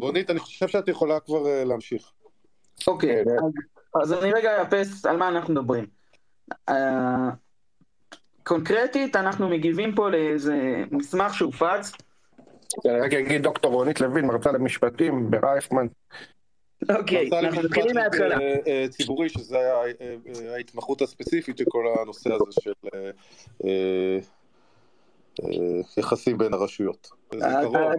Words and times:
רונית, 0.00 0.30
אני 0.30 0.38
חושב 0.38 0.68
שאת 0.68 0.88
יכולה 0.88 1.20
כבר 1.20 1.64
להמשיך. 1.64 2.12
אוקיי, 2.86 3.24
אז 4.02 4.12
אני 4.12 4.32
רגע 4.32 4.60
אאפס 4.60 5.06
על 5.06 5.16
מה 5.16 5.28
אנחנו 5.28 5.54
מדברים. 5.54 5.86
קונקרטית, 8.44 9.16
אנחנו 9.16 9.48
מגיבים 9.48 9.94
פה 9.94 10.10
לאיזה 10.10 10.56
מסמך 10.90 11.34
שהופץ. 11.34 11.92
אני 12.86 13.00
רק 13.00 13.12
אגיד 13.12 13.42
דוקטור 13.42 13.72
רונית 13.72 14.00
לוין, 14.00 14.26
מרצה 14.26 14.52
למשפטים 14.52 15.30
ברייכמן. 15.30 15.86
אוקיי, 16.96 17.30
אנחנו 17.38 17.62
מתחילים 17.62 17.94
מההתחלה. 17.94 18.36
ציבורי, 18.90 19.28
שזה 19.28 19.58
ההתמחות 20.54 21.02
הספציפית 21.02 21.58
של 21.58 21.64
כל 21.68 21.84
הנושא 22.00 22.30
הזה 22.32 22.60
של 22.60 22.72
יחסים 25.96 26.38
בין 26.38 26.54
הרשויות. 26.54 27.08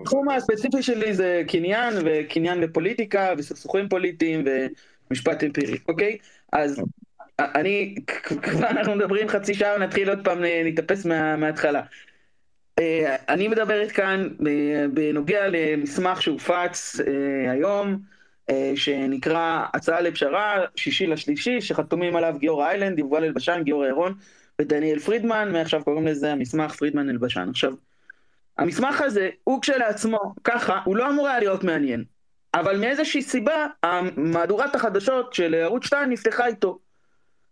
התחום 0.02 0.30
הספציפי 0.30 0.84
שלי 0.84 1.14
זה 1.14 1.44
קניין, 1.48 1.94
וקניין 2.06 2.60
ופוליטיקה, 2.64 3.34
וסכסוכים 3.38 3.90
פוליטיים, 3.90 4.44
ומשפט 5.12 5.44
אמפירי, 5.44 5.78
אוקיי? 5.88 6.18
אז 6.54 6.82
אני, 7.40 7.96
כבר 8.42 8.70
אנחנו 8.70 8.96
מדברים 8.96 9.28
חצי 9.28 9.54
שעה, 9.54 9.78
נתחיל 9.78 10.10
עוד 10.10 10.20
פעם 10.24 10.42
להתאפס 10.42 11.06
מההתחלה. 11.06 11.82
אני 13.30 13.48
מדברת 13.48 13.92
כאן 13.92 14.30
בנוגע 14.94 15.48
למסמך 15.48 16.22
שהופץ 16.22 16.96
היום, 17.52 18.00
שנקרא 18.76 19.66
הצעה 19.74 20.02
לפשרה, 20.02 20.66
שישי 20.76 21.08
לשלישי, 21.08 21.62
שחתומים 21.62 22.16
עליו 22.16 22.36
גיאור 22.38 22.66
איילנד, 22.66 23.00
יובל 23.00 23.24
אלבשן, 23.24 23.62
גיאור 23.64 23.86
אירון 23.86 24.14
ודניאל 24.60 25.00
פרידמן, 25.00 25.52
מעכשיו 25.52 25.84
קוראים 25.84 26.08
לזה 26.08 26.32
המסמך 26.32 26.76
פרידמן 26.76 27.10
אלבשן. 27.10 27.48
עכשיו, 27.50 27.74
המסמך 28.58 29.02
הזה 29.02 29.30
הוא 29.44 29.62
כשלעצמו, 29.62 30.34
ככה, 30.44 30.80
הוא 30.86 30.96
לא 30.98 31.10
אמור 31.10 31.28
היה 31.28 31.40
להיות 31.40 31.64
מעניין, 31.64 32.04
אבל 32.54 32.78
מאיזושהי 32.78 33.22
סיבה, 33.22 33.68
מהדורת 34.18 34.76
החדשות 34.76 35.34
של 35.34 35.56
ערוץ 35.56 35.86
2 35.86 36.10
נפתחה 36.10 36.48
איתו. 36.48 36.80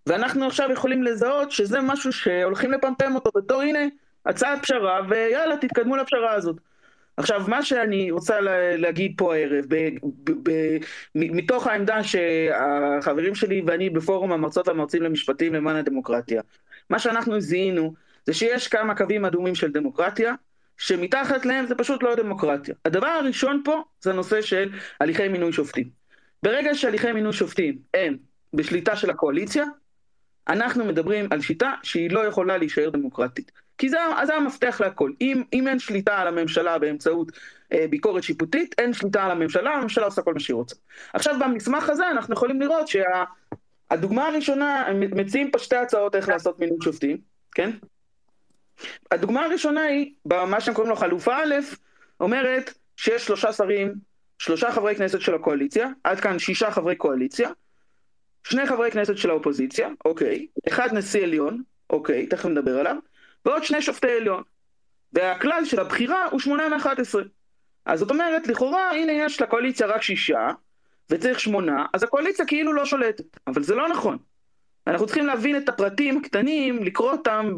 ואנחנו 0.08 0.48
עכשיו 0.48 0.72
יכולים 0.72 1.04
לזהות 1.04 1.52
שזה 1.52 1.82
משהו 1.82 2.12
שהולכים 2.12 2.72
לפמפם 2.72 3.16
אותו 3.16 3.32
בתור 3.36 3.62
הנה 3.62 3.80
הצעת 4.26 4.62
פשרה 4.62 5.02
ויאללה 5.10 5.58
תתקדמו 5.58 5.96
לפשרה 5.96 6.34
הזאת. 6.34 6.56
עכשיו 7.18 7.44
מה 7.48 7.64
שאני 7.64 8.12
רוצה 8.12 8.40
להגיד 8.78 9.14
פה 9.18 9.36
הערב, 9.36 9.66
ב, 9.68 9.76
ב, 10.24 10.32
ב, 10.50 10.78
מתוך 11.16 11.68
העמדה 11.68 12.04
שהחברים 12.04 13.36
שלי 13.36 13.62
ואני 13.68 13.90
בפורום 13.90 14.32
המרצות 14.32 14.68
והמרצים 14.68 15.04
למשפטים 15.04 15.54
למען 15.54 15.76
הדמוקרטיה, 15.76 16.42
מה 16.90 17.00
שאנחנו 17.00 17.42
זיהינו 17.42 17.94
זה 18.26 18.34
שיש 18.34 18.68
כמה 18.68 18.96
קווים 18.96 19.26
אדומים 19.26 19.56
של 19.56 19.72
דמוקרטיה, 19.72 20.34
שמתחת 20.78 21.46
להם 21.46 21.66
זה 21.66 21.76
פשוט 21.76 22.04
לא 22.04 22.16
דמוקרטיה. 22.16 22.76
הדבר 22.86 23.08
הראשון 23.08 23.62
פה 23.66 23.84
זה 24.02 24.12
הנושא 24.12 24.42
של 24.42 24.70
הליכי 25.00 25.28
מינוי 25.28 25.54
שופטים. 25.54 25.90
ברגע 26.44 26.76
שהליכי 26.76 27.12
מינוי 27.12 27.34
שופטים 27.34 27.78
הם 27.94 28.18
בשליטה 28.54 28.96
של 28.96 29.10
הקואליציה, 29.10 29.66
אנחנו 30.50 30.86
מדברים 30.86 31.28
על 31.32 31.42
שיטה 31.42 31.74
שהיא 31.84 32.12
לא 32.12 32.26
יכולה 32.26 32.58
להישאר 32.58 32.90
דמוקרטית. 32.90 33.52
כי 33.78 33.90
זה, 33.90 33.98
זה 34.24 34.36
המפתח 34.36 34.82
להכל. 34.82 35.12
אם, 35.22 35.44
אם 35.54 35.68
אין 35.68 35.80
שליטה 35.80 36.18
על 36.18 36.28
הממשלה 36.28 36.80
באמצעות 36.80 37.32
אה, 37.74 37.86
ביקורת 37.90 38.24
שיפוטית, 38.24 38.76
אין 38.78 38.94
שליטה 38.94 39.24
על 39.26 39.32
הממשלה, 39.32 39.74
הממשלה 39.74 40.06
עושה 40.06 40.22
כל 40.22 40.34
מה 40.34 40.40
שהיא 40.40 40.56
רוצה. 40.56 40.76
עכשיו 41.14 41.36
במסמך 41.40 41.90
הזה 41.90 42.12
אנחנו 42.12 42.34
יכולים 42.34 42.62
לראות 42.62 42.88
שהדוגמה 42.88 43.26
שה, 43.94 44.28
הראשונה, 44.28 44.88
הם 44.88 45.00
מציעים 45.00 45.52
פה 45.52 45.60
שתי 45.60 45.76
הצעות 45.76 46.16
איך 46.16 46.30
לעשות 46.30 46.60
מינוי 46.60 46.78
שופטים, 46.84 47.18
כן? 47.56 47.72
הדוגמה 49.12 49.46
הראשונה 49.46 49.82
היא, 49.82 50.14
במה 50.26 50.62
שהם 50.62 50.74
קוראים 50.74 50.90
לו 50.90 50.96
חלופה 50.96 51.36
א', 51.36 51.56
אומרת 52.20 52.74
שיש 52.98 53.26
שלושה 53.26 53.54
שרים, 53.54 53.94
שלושה 54.40 54.72
חברי 54.72 54.96
כנסת 54.96 55.22
של 55.22 55.36
הקואליציה, 55.36 55.90
עד 56.04 56.20
כאן 56.20 56.40
שישה 56.40 56.72
חברי 56.72 56.96
קואליציה, 56.96 57.50
שני 58.44 58.66
חברי 58.66 58.92
כנסת 58.92 59.18
של 59.18 59.30
האופוזיציה, 59.30 59.90
אוקיי, 60.06 60.48
אחד 60.68 60.94
נשיא 60.94 61.24
עליון, 61.24 61.64
אוקיי, 61.90 62.28
תכף 62.28 62.46
נדבר 62.46 62.80
עליו, 62.80 62.96
ועוד 63.46 63.64
שני 63.64 63.82
שופטי 63.82 64.12
עליון. 64.12 64.44
והכלל 65.14 65.66
של 65.66 65.80
הבחירה 65.80 66.26
הוא 66.26 66.40
שמונה 66.40 66.70
מאחת 66.70 67.00
עשרה. 67.00 67.24
אז 67.86 68.00
זאת 68.00 68.12
אומרת, 68.12 68.48
לכאורה, 68.48 68.92
הנה 68.92 69.12
יש 69.12 69.42
לקואליציה 69.42 69.88
רק 69.88 70.02
שישה, 70.02 70.52
וצריך 71.10 71.40
שמונה, 71.40 71.86
אז 71.94 72.04
הקואליציה 72.04 72.46
כאילו 72.46 72.74
לא 72.74 72.86
שולטת. 72.86 73.38
אבל 73.48 73.64
זה 73.64 73.76
לא 73.76 73.90
נכון. 73.90 74.18
אנחנו 74.88 75.06
צריכים 75.06 75.26
להבין 75.26 75.58
את 75.58 75.70
הפרטים 75.70 76.18
הקטנים, 76.18 76.84
לקרוא 76.84 77.12
אותם, 77.12 77.58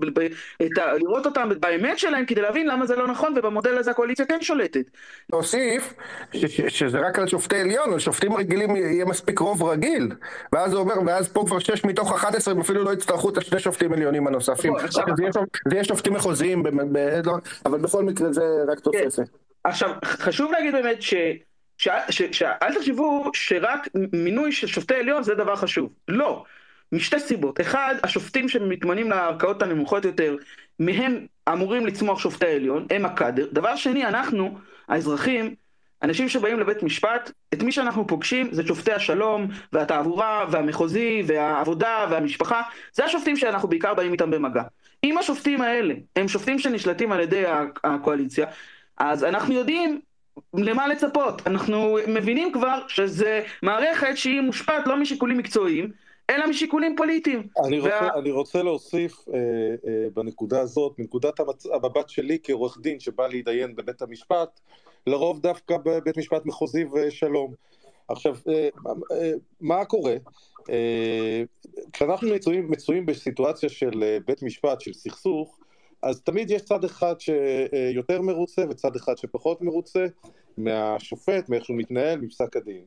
ה, 0.77 0.93
לראות 0.93 1.25
אותם 1.25 1.49
באמת 1.59 1.99
שלהם, 1.99 2.25
כדי 2.25 2.41
להבין 2.41 2.67
למה 2.67 2.85
זה 2.85 2.95
לא 2.95 3.07
נכון, 3.07 3.33
ובמודל 3.37 3.77
הזה 3.77 3.91
הקואליציה 3.91 4.25
כן 4.25 4.41
שולטת. 4.41 4.85
להוסיף 5.33 5.93
שזה 6.67 6.99
רק 6.99 7.19
על 7.19 7.27
שופטי 7.27 7.55
עליון, 7.55 7.93
על 7.93 7.99
שופטים 7.99 8.33
רגילים 8.33 8.75
יהיה 8.75 9.05
מספיק 9.05 9.39
רוב 9.39 9.63
רגיל, 9.63 10.11
ואז 10.53 10.73
הוא 10.73 10.81
אומר, 10.81 10.95
ואז 11.05 11.27
פה 11.27 11.43
כבר 11.47 11.59
שש 11.59 11.85
מתוך 11.85 12.13
11 12.13 12.53
הם 12.53 12.59
אפילו 12.59 12.83
לא 12.83 12.93
יצטרכו 12.93 13.29
את 13.29 13.37
השני 13.37 13.59
שופטים 13.59 13.93
עליונים 13.93 14.27
הנוספים. 14.27 14.73
זה 15.67 15.75
יהיה 15.75 15.83
שופטים 15.83 16.13
מחוזיים, 16.13 16.63
לא, 17.25 17.33
אבל 17.65 17.79
בכל 17.79 18.03
מקרה 18.03 18.33
זה 18.33 18.43
רק 18.67 18.79
תוספת. 18.79 19.15
כן. 19.15 19.23
עכשיו, 19.63 19.89
חשוב 20.05 20.51
להגיד 20.51 20.71
באמת 20.73 21.01
ש... 21.01 21.13
שאל 21.79 22.73
תחשבו 22.75 23.31
שרק 23.33 23.87
מינוי 24.13 24.51
של 24.51 24.67
שופטי 24.67 24.95
עליון 24.95 25.23
זה 25.23 25.35
דבר 25.35 25.55
חשוב. 25.55 25.89
לא. 26.07 26.43
משתי 26.91 27.19
סיבות. 27.19 27.61
אחד, 27.61 27.95
השופטים 28.03 28.49
שמתמנים 28.49 29.09
לערכאות 29.09 29.63
הנמוכות 29.63 30.05
יותר, 30.05 30.35
מהם 30.79 31.25
אמורים 31.51 31.85
לצמוח 31.85 32.19
שופטי 32.19 32.45
העליון, 32.45 32.87
הם 32.89 33.05
הקאדר. 33.05 33.47
דבר 33.53 33.75
שני, 33.75 34.05
אנחנו, 34.05 34.57
האזרחים, 34.87 35.55
אנשים 36.03 36.29
שבאים 36.29 36.59
לבית 36.59 36.83
משפט, 36.83 37.31
את 37.53 37.63
מי 37.63 37.71
שאנחנו 37.71 38.07
פוגשים 38.07 38.49
זה 38.51 38.67
שופטי 38.67 38.91
השלום, 38.91 39.47
והתעבורה, 39.73 40.45
והמחוזי, 40.51 41.23
והעבודה, 41.27 42.07
והמשפחה, 42.11 42.61
זה 42.93 43.05
השופטים 43.05 43.37
שאנחנו 43.37 43.67
בעיקר 43.67 43.93
באים 43.93 44.11
איתם 44.11 44.31
במגע. 44.31 44.63
אם 45.03 45.17
השופטים 45.17 45.61
האלה 45.61 45.93
הם 46.15 46.27
שופטים 46.27 46.59
שנשלטים 46.59 47.11
על 47.11 47.19
ידי 47.19 47.43
הקואליציה, 47.83 48.45
אז 48.97 49.23
אנחנו 49.23 49.53
יודעים 49.53 49.99
למה 50.53 50.87
לצפות. 50.87 51.47
אנחנו 51.47 51.97
מבינים 52.07 52.51
כבר 52.53 52.79
שזה 52.87 53.43
מערכת 53.63 54.17
שהיא 54.17 54.41
מושפעת 54.41 54.87
לא 54.87 54.97
משיקולים 54.97 55.37
מקצועיים, 55.37 55.91
אלא 56.29 56.47
משיקולים 56.47 56.95
פוליטיים. 56.97 57.47
אני 57.65 57.79
רוצה, 57.79 57.99
וה... 58.01 58.19
אני 58.19 58.31
רוצה 58.31 58.63
להוסיף 58.63 59.25
אה, 59.33 59.39
אה, 59.87 60.07
בנקודה 60.13 60.59
הזאת, 60.61 60.99
מנקודת 60.99 61.39
המצ... 61.39 61.65
המבט 61.65 62.09
שלי 62.09 62.37
כעורך 62.43 62.77
דין 62.81 62.99
שבא 62.99 63.27
להתדיין 63.27 63.75
בבית 63.75 64.01
המשפט, 64.01 64.59
לרוב 65.07 65.39
דווקא 65.39 65.77
בבית 65.85 66.17
משפט 66.17 66.45
מחוזי 66.45 66.85
ושלום. 66.85 67.53
עכשיו, 68.07 68.35
אה, 68.49 68.69
אה, 69.11 69.31
מה 69.61 69.85
קורה? 69.85 70.15
אה, 70.69 71.43
כשאנחנו 71.93 72.35
מצויים, 72.35 72.71
מצויים 72.71 73.05
בסיטואציה 73.05 73.69
של 73.69 74.03
אה, 74.03 74.17
בית 74.27 74.43
משפט, 74.43 74.81
של 74.81 74.93
סכסוך, 74.93 75.59
אז 76.01 76.21
תמיד 76.21 76.51
יש 76.51 76.61
צד 76.61 76.83
אחד 76.83 77.15
שיותר 77.19 78.21
מרוצה 78.21 78.63
וצד 78.69 78.95
אחד 78.95 79.17
שפחות 79.17 79.61
מרוצה 79.61 80.05
מהשופט, 80.57 81.49
מאיך 81.49 81.65
שהוא 81.65 81.77
מתנהל, 81.77 82.19
מפסק 82.19 82.57
הדין. 82.57 82.85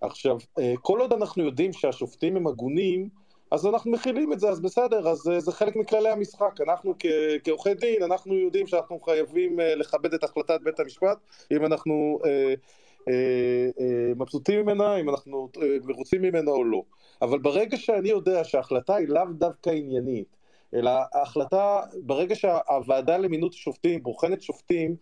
עכשיו, 0.00 0.36
אה, 0.58 0.74
כל 0.82 1.00
עוד 1.00 1.12
אנחנו 1.12 1.44
יודעים 1.44 1.72
שהשופטים 1.72 2.36
הם 2.36 2.46
הגונים, 2.46 3.08
אז 3.50 3.66
אנחנו 3.66 3.90
מכילים 3.90 4.32
את 4.32 4.40
זה, 4.40 4.48
אז 4.48 4.60
בסדר, 4.60 5.08
אז 5.08 5.28
אה, 5.28 5.40
זה 5.40 5.52
חלק 5.52 5.76
מכללי 5.76 6.08
המשחק. 6.08 6.60
אנחנו 6.60 6.94
כעורכי 7.44 7.74
דין, 7.74 8.02
אנחנו 8.02 8.34
יודעים 8.34 8.66
שאנחנו 8.66 9.00
חייבים 9.00 9.60
אה, 9.60 9.74
לכבד 9.74 10.14
את 10.14 10.24
החלטת 10.24 10.60
בית 10.62 10.80
המשפט, 10.80 11.18
אם 11.52 11.66
אנחנו 11.66 12.18
אה, 12.24 12.54
אה, 13.08 13.68
אה, 13.80 14.14
מבסוטים 14.16 14.60
ממנה, 14.60 14.96
אם 14.96 15.10
אנחנו 15.10 15.48
אה, 15.62 15.76
מרוצים 15.84 16.22
ממנה 16.22 16.50
או 16.50 16.64
לא. 16.64 16.82
אבל 17.22 17.38
ברגע 17.38 17.76
שאני 17.76 18.08
יודע 18.08 18.44
שההחלטה 18.44 18.94
היא 18.94 19.08
לאו 19.08 19.24
דווקא 19.38 19.70
עניינית, 19.70 20.36
אלא 20.74 20.90
ההחלטה, 21.14 21.80
ברגע 22.02 22.34
שהוועדה 22.34 23.16
למינות 23.16 23.52
שופטים 23.52 24.02
בוחנת 24.02 24.42
שופטים, 24.42 24.96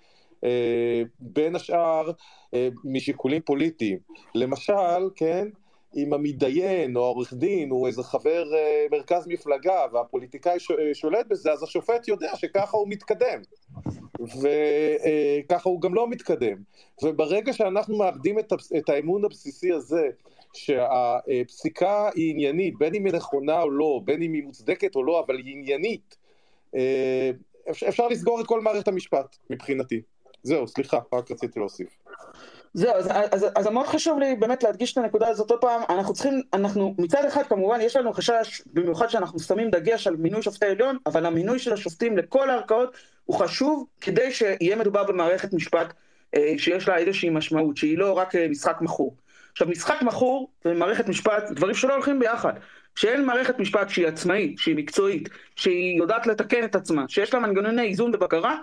אה, 0.44 1.02
בין 1.20 1.56
השאר 1.56 2.10
אה, 2.54 2.68
משיקולים 2.84 3.42
פוליטיים. 3.42 3.98
למשל, 4.34 5.10
כן, 5.14 5.48
אם 5.96 6.12
המתדיין 6.12 6.96
או 6.96 7.04
העורך 7.04 7.34
דין 7.34 7.70
הוא 7.70 7.86
איזה 7.86 8.02
חבר 8.02 8.54
אה, 8.54 8.86
מרכז 8.92 9.26
מפלגה 9.26 9.80
והפוליטיקאי 9.92 10.58
שולט 10.92 11.26
בזה, 11.26 11.52
אז 11.52 11.62
השופט 11.62 12.08
יודע 12.08 12.36
שככה 12.36 12.76
הוא 12.76 12.88
מתקדם. 12.88 13.40
וככה 14.20 15.68
הוא 15.68 15.80
גם 15.80 15.94
לא 15.94 16.08
מתקדם. 16.08 16.56
וברגע 17.02 17.52
שאנחנו 17.52 17.98
מאבדים 17.98 18.38
את 18.78 18.88
האמון 18.88 19.24
הבסיסי 19.24 19.72
הזה, 19.72 20.08
שהפסיקה 20.56 22.08
היא 22.14 22.30
עניינית, 22.30 22.78
בין 22.78 22.94
אם 22.94 23.04
היא 23.04 23.12
נכונה 23.12 23.62
או 23.62 23.70
לא, 23.70 24.00
בין 24.04 24.22
אם 24.22 24.32
היא 24.32 24.42
מוצדקת 24.44 24.96
או 24.96 25.04
לא, 25.04 25.24
אבל 25.26 25.36
היא 25.36 25.56
עניינית, 25.56 26.16
אפשר 27.88 28.08
לסגור 28.08 28.40
את 28.40 28.46
כל 28.46 28.60
מערכת 28.60 28.88
המשפט, 28.88 29.36
מבחינתי. 29.50 30.00
זהו, 30.42 30.68
סליחה, 30.68 30.98
רק 31.12 31.30
רציתי 31.30 31.58
להוסיף. 31.58 31.88
זהו, 32.74 32.94
אז, 32.94 33.08
אז, 33.30 33.46
אז 33.54 33.66
מאוד 33.66 33.86
חשוב 33.86 34.18
לי 34.18 34.34
באמת 34.34 34.62
להדגיש 34.62 34.92
את 34.92 34.98
הנקודה 34.98 35.28
הזאת 35.28 35.50
עוד 35.50 35.60
פעם, 35.60 35.82
אנחנו 35.88 36.14
צריכים, 36.14 36.42
אנחנו 36.52 36.94
מצד 36.98 37.24
אחד 37.24 37.42
כמובן 37.42 37.80
יש 37.80 37.96
לנו 37.96 38.12
חשש, 38.12 38.62
במיוחד 38.66 39.08
שאנחנו 39.08 39.38
שמים 39.38 39.70
דגש 39.70 40.06
על 40.06 40.16
מינוי 40.16 40.42
שופטי 40.42 40.66
עליון, 40.66 40.96
אבל 41.06 41.26
המינוי 41.26 41.58
של 41.58 41.72
השופטים 41.72 42.18
לכל 42.18 42.50
הערכאות 42.50 42.96
הוא 43.24 43.36
חשוב 43.36 43.86
כדי 44.00 44.32
שיהיה 44.32 44.76
מדובר 44.76 45.04
במערכת 45.04 45.52
משפט 45.52 45.92
אה, 46.34 46.54
שיש 46.58 46.88
לה 46.88 46.96
איזושהי 46.96 47.30
משמעות, 47.30 47.76
שהיא 47.76 47.98
לא 47.98 48.12
רק 48.12 48.34
אה, 48.34 48.48
משחק 48.48 48.76
מכור. 48.80 49.14
עכשיו, 49.56 49.68
משחק 49.68 50.02
מכור 50.02 50.50
ומערכת 50.64 51.08
משפט, 51.08 51.50
דברים 51.50 51.74
שלא 51.74 51.94
הולכים 51.94 52.18
ביחד. 52.18 52.52
שאין 52.96 53.24
מערכת 53.24 53.58
משפט 53.58 53.88
שהיא 53.88 54.06
עצמאית, 54.06 54.58
שהיא 54.58 54.76
מקצועית, 54.76 55.28
שהיא 55.56 55.98
יודעת 55.98 56.26
לתקן 56.26 56.64
את 56.64 56.74
עצמה, 56.74 57.04
שיש 57.08 57.34
לה 57.34 57.40
מנגנוני 57.40 57.82
איזון 57.82 58.14
ובקרה, 58.14 58.56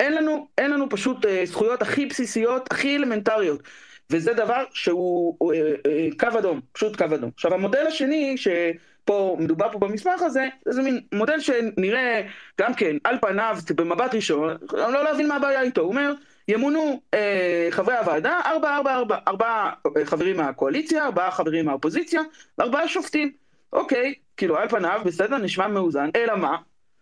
אין 0.00 0.14
לנו, 0.14 0.48
אין 0.58 0.70
לנו 0.70 0.88
פשוט 0.88 1.26
אה, 1.26 1.42
זכויות 1.44 1.82
הכי 1.82 2.06
בסיסיות, 2.06 2.72
הכי 2.72 2.96
אלמנטריות. 2.96 3.62
וזה 4.10 4.34
דבר 4.34 4.64
שהוא 4.72 5.52
אה, 5.54 5.72
אה, 5.86 6.08
קו 6.18 6.38
אדום, 6.38 6.60
פשוט 6.72 6.96
קו 6.96 7.04
אדום. 7.04 7.30
עכשיו 7.34 7.54
המודל 7.54 7.86
השני, 7.86 8.36
שפה 8.36 9.36
מדובר 9.40 9.72
פה 9.72 9.78
במסמך 9.78 10.22
הזה, 10.22 10.48
זה 10.68 10.82
מין 10.82 11.00
מודל 11.12 11.40
שנראה 11.40 12.22
גם 12.60 12.74
כן 12.74 12.96
על 13.04 13.18
פניו 13.20 13.56
במבט 13.74 14.14
ראשון, 14.14 14.56
לא 14.72 15.04
להבין 15.04 15.28
מה 15.28 15.36
הבעיה 15.36 15.62
איתו, 15.62 15.80
הוא 15.80 15.90
אומר 15.90 16.12
ימונו 16.48 17.00
אה, 17.14 17.68
חברי 17.70 17.96
הוועדה, 17.96 18.40
ארבע, 18.44 18.76
ארבע, 18.76 18.94
ארבע, 18.94 19.18
ארבעה 19.28 19.72
חברים 20.04 20.36
מהקואליציה, 20.36 21.04
ארבעה 21.04 21.30
חברים 21.30 21.64
מהאופוזיציה, 21.64 22.22
וארבעה 22.58 22.88
שופטים. 22.88 23.32
אוקיי, 23.72 24.14
כאילו 24.36 24.56
על 24.56 24.68
פניו 24.68 25.00
בסדר, 25.04 25.38
נשמע 25.38 25.68
מאוזן, 25.68 26.10
אלא 26.16 26.36
מה? 26.36 26.56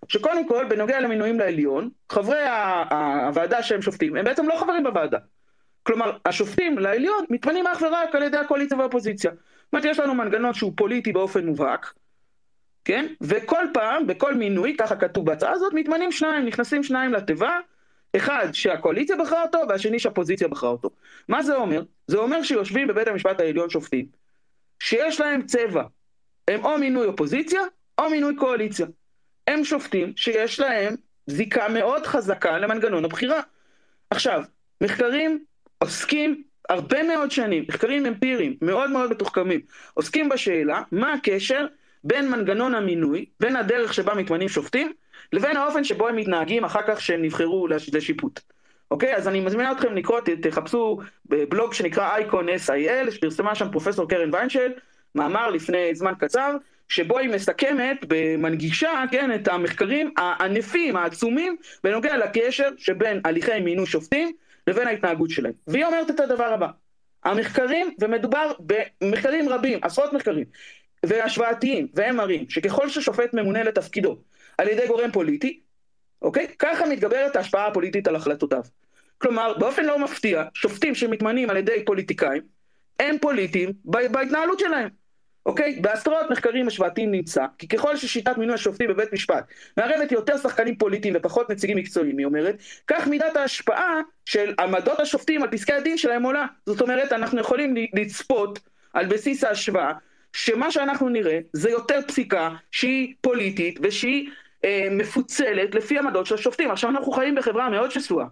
שקודם 0.08 0.48
כל, 0.48 0.64
בנוגע 0.68 1.00
למינויים 1.00 1.38
לעליון, 1.38 1.90
חברי 2.08 2.42
הוועדה 3.26 3.62
שהם 3.62 3.82
שופטים, 3.82 4.16
הם 4.16 4.24
בעצם 4.24 4.48
לא 4.48 4.56
חברים 4.60 4.84
בוועדה. 4.84 5.18
כלומר, 5.82 6.16
השופטים 6.26 6.78
לעליון 6.78 7.24
מתמנים 7.30 7.66
אך 7.66 7.82
ורק 7.82 8.14
על 8.14 8.22
ידי 8.22 8.36
הקואליציה 8.36 8.78
והאופוזיציה. 8.78 9.30
זאת 9.30 9.72
אומרת, 9.72 9.84
יש 9.84 9.98
לנו 9.98 10.14
מנגנון 10.14 10.54
שהוא 10.54 10.72
פוליטי 10.76 11.12
באופן 11.12 11.46
מובהק, 11.46 11.92
כן? 12.84 13.06
וכל 13.20 13.64
פעם, 13.74 14.06
בכל 14.06 14.34
מינוי, 14.34 14.76
ככה 14.78 14.96
כתוב 14.96 15.26
בהצעה 15.26 15.52
הזאת, 15.52 15.72
מתמנים 15.74 16.12
שניים, 16.12 16.46
נכנסים 16.46 16.82
שניים 16.82 17.12
לתיבה, 17.12 17.58
אחד 18.16 18.48
שהקואליציה 18.52 19.16
בחרה 19.16 19.42
אותו 19.42 19.58
והשני 19.68 19.98
שהפוזיציה 19.98 20.48
בחרה 20.48 20.70
אותו. 20.70 20.90
מה 21.28 21.42
זה 21.42 21.56
אומר? 21.56 21.82
זה 22.06 22.16
אומר 22.16 22.42
שיושבים 22.42 22.88
בבית 22.88 23.08
המשפט 23.08 23.40
העליון 23.40 23.70
שופטים, 23.70 24.06
שיש 24.78 25.20
להם 25.20 25.42
צבע, 25.42 25.82
הם 26.48 26.64
או 26.64 26.78
מינוי 26.78 27.06
אופוזיציה 27.06 27.60
או 27.98 28.10
מינוי 28.10 28.36
קואליציה. 28.36 28.86
הם 29.46 29.64
שופטים 29.64 30.12
שיש 30.16 30.60
להם 30.60 30.94
זיקה 31.26 31.68
מאוד 31.68 32.06
חזקה 32.06 32.58
למנגנון 32.58 33.04
הבחירה. 33.04 33.40
עכשיו, 34.10 34.42
מחקרים 34.80 35.44
עוסקים 35.78 36.42
הרבה 36.68 37.02
מאוד 37.02 37.30
שנים, 37.30 37.64
מחקרים 37.68 38.06
אמפיריים 38.06 38.56
מאוד 38.62 38.90
מאוד 38.90 39.10
מתוחכמים, 39.10 39.60
עוסקים 39.94 40.28
בשאלה 40.28 40.82
מה 40.92 41.12
הקשר 41.12 41.66
בין 42.04 42.30
מנגנון 42.30 42.74
המינוי, 42.74 43.24
בין 43.40 43.56
הדרך 43.56 43.94
שבה 43.94 44.14
מתמנים 44.14 44.48
שופטים, 44.48 44.92
לבין 45.32 45.56
האופן 45.56 45.84
שבו 45.84 46.08
הם 46.08 46.16
מתנהגים 46.16 46.64
אחר 46.64 46.80
כך 46.86 47.00
שהם 47.00 47.22
נבחרו 47.22 47.66
לשיפוט. 47.92 48.40
אוקיי? 48.90 49.16
אז 49.16 49.28
אני 49.28 49.40
מזמין 49.40 49.72
אתכם 49.72 49.94
לקרוא, 49.94 50.20
תחפשו 50.42 50.98
בבלוג 51.26 51.74
שנקרא 51.74 52.10
אייקון 52.14 52.48
SIL, 52.48 53.10
שפרסמה 53.10 53.54
שם 53.54 53.70
פרופסור 53.72 54.08
קרן 54.08 54.34
ויינשל, 54.34 54.72
מאמר 55.14 55.50
לפני 55.50 55.94
זמן 55.94 56.12
קצר, 56.18 56.56
שבו 56.88 57.18
היא 57.18 57.30
מסכמת 57.30 58.04
ומנגישה, 58.10 59.04
כן, 59.10 59.34
את 59.34 59.48
המחקרים 59.48 60.14
הענפים, 60.16 60.96
העצומים, 60.96 61.56
בנוגע 61.84 62.16
לקשר 62.16 62.68
שבין 62.78 63.20
הליכי 63.24 63.60
מינוי 63.60 63.86
שופטים 63.86 64.32
לבין 64.66 64.88
ההתנהגות 64.88 65.30
שלהם. 65.30 65.52
והיא 65.66 65.84
אומרת 65.84 66.10
את 66.10 66.20
הדבר 66.20 66.44
הבא, 66.44 66.68
המחקרים, 67.24 67.94
ומדובר 68.00 68.52
במחקרים 69.00 69.48
רבים, 69.48 69.78
עשרות 69.82 70.12
מחקרים, 70.12 70.44
והשוואתיים, 71.06 71.88
והם 71.94 72.16
מראים 72.16 72.50
שככל 72.50 72.88
ששופט 72.88 73.34
ממונה 73.34 73.62
לתפקידו 73.62 74.18
על 74.58 74.68
ידי 74.68 74.86
גורם 74.86 75.12
פוליטי, 75.12 75.60
אוקיי? 76.22 76.46
ככה 76.58 76.86
מתגברת 76.86 77.36
ההשפעה 77.36 77.66
הפוליטית 77.66 78.08
על 78.08 78.16
החלטותיו. 78.16 78.62
כלומר, 79.18 79.54
באופן 79.58 79.84
לא 79.84 79.98
מפתיע, 79.98 80.44
שופטים 80.54 80.94
שמתמנים 80.94 81.50
על 81.50 81.56
ידי 81.56 81.84
פוליטיקאים, 81.84 82.42
הם 83.00 83.16
פוליטיים 83.20 83.72
בהתנהלות 83.84 84.58
שלהם. 84.58 84.88
אוקיי? 85.46 85.78
בעשרות 85.80 86.30
מחקרים 86.30 86.68
השוואתיים 86.68 87.10
נמצא, 87.10 87.46
כי 87.58 87.68
ככל 87.68 87.96
ששיטת 87.96 88.38
מינוי 88.38 88.54
השופטים 88.54 88.90
בבית 88.90 89.12
משפט 89.12 89.44
מערבת 89.76 90.12
יותר 90.12 90.38
שחקנים 90.38 90.76
פוליטיים 90.76 91.14
ופחות 91.16 91.50
נציגים 91.50 91.76
מקצועיים, 91.76 92.18
היא 92.18 92.26
אומרת, 92.26 92.56
כך 92.86 93.06
מידת 93.06 93.36
ההשפעה 93.36 94.00
של 94.24 94.54
עמדות 94.58 95.00
השופטים 95.00 95.42
על 95.42 95.50
פסקי 95.50 95.72
הדין 95.72 95.98
שלהם 95.98 96.22
עולה. 96.22 96.46
זאת 96.66 96.80
אומרת, 96.80 97.12
אנחנו 97.12 97.40
יכולים 97.40 97.74
לצפות 97.94 98.58
על 98.92 99.06
בסיס 99.06 99.44
ההשוואה, 99.44 99.92
שמה 100.32 100.70
שאנחנו 100.70 101.08
נראה 101.08 101.38
זה 101.52 101.70
יותר 101.70 102.00
פסיקה 102.08 102.50
שהיא 102.70 103.14
פוליטית 103.20 103.78
ושהיא 103.82 104.30
אה, 104.64 104.88
מפוצלת 104.90 105.74
לפי 105.74 105.98
עמדות 105.98 106.26
של 106.26 106.34
השופטים. 106.34 106.70
עכשיו 106.70 106.90
אנחנו 106.90 107.12
חיים 107.12 107.34
בחברה 107.34 107.68
מאוד 107.70 107.90
שסועה. 107.90 108.26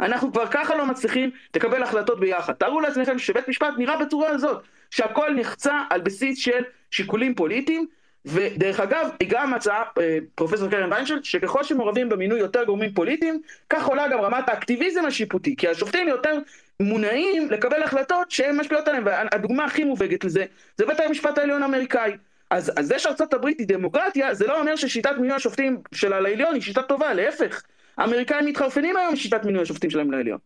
אנחנו 0.00 0.32
כבר 0.32 0.46
ככה 0.50 0.76
לא 0.76 0.86
מצליחים 0.86 1.30
לקבל 1.56 1.82
החלטות 1.82 2.20
ביחד. 2.20 2.52
תארו 2.52 2.80
לעצמכם 2.80 3.18
שבית 3.18 3.48
משפט 3.48 3.74
נראה 3.78 3.96
בצורה 3.96 4.28
הזאת, 4.28 4.62
שהכל 4.90 5.34
נחצה 5.34 5.82
על 5.90 6.00
בסיס 6.00 6.38
של 6.38 6.62
שיקולים 6.90 7.34
פוליטיים, 7.34 7.86
ודרך 8.26 8.80
אגב, 8.80 9.08
היא 9.20 9.28
גם 9.30 9.54
מצאה, 9.54 9.82
אה, 9.98 10.18
פרופסור 10.34 10.68
קרן 10.68 10.92
ויינשלד, 10.92 11.24
שככל 11.24 11.64
שמעורבים 11.64 12.08
במינוי 12.08 12.38
יותר 12.38 12.64
גורמים 12.64 12.92
פוליטיים, 12.92 13.40
כך 13.70 13.86
עולה 13.86 14.08
גם 14.08 14.20
רמת 14.20 14.48
האקטיביזם 14.48 15.06
השיפוטי, 15.06 15.56
כי 15.56 15.68
השופטים 15.68 16.08
יותר 16.08 16.38
מונעים 16.80 17.50
לקבל 17.50 17.82
החלטות 17.82 18.30
שהן 18.30 18.56
משפיעות 18.56 18.88
עליהם, 18.88 19.04
והדוגמה 19.06 19.64
הכי 19.64 19.84
מובהקת 19.84 20.24
לזה, 20.24 20.44
זה 20.76 20.86
בית 20.86 21.00
המשפט 21.00 21.38
העליון 21.38 21.62
האמריקאי. 21.62 22.12
אז, 22.50 22.72
אז 22.76 22.86
זה 22.86 22.98
שארצות 22.98 23.34
הברית 23.34 23.58
היא 23.58 23.66
דמוקרטיה, 23.68 24.34
זה 24.34 24.46
לא 24.46 24.60
אומר 24.60 24.76
ששיטת 24.76 25.12
מינוי 25.16 25.36
השופטים 25.36 25.80
של 25.94 26.12
העליון 26.12 26.54
היא 26.54 26.62
שיטה 26.62 26.82
טובה, 26.82 27.14
להפך. 27.14 27.62
האמריקאים 27.96 28.46
מתחרפנים 28.46 28.96
היום 28.96 29.12
משיטת 29.12 29.44
מינוי 29.44 29.62
השופטים 29.62 29.90
שלהם 29.90 30.10
לעליון. 30.10 30.38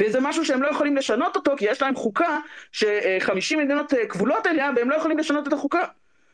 וזה 0.00 0.20
משהו 0.20 0.44
שהם 0.44 0.62
לא 0.62 0.68
יכולים 0.68 0.96
לשנות 0.96 1.36
אותו, 1.36 1.56
כי 1.56 1.64
יש 1.64 1.82
להם 1.82 1.94
חוקה 1.94 2.38
ש-50 2.72 3.56
מדינות 3.58 3.94
אה, 3.94 4.06
כבולות 4.06 4.46
אליה, 4.46 4.70
והם 4.76 4.90
לא 4.90 4.96
יכולים 4.96 5.18
לשנות 5.18 5.48
את 5.48 5.52
החוקה. 5.52 5.84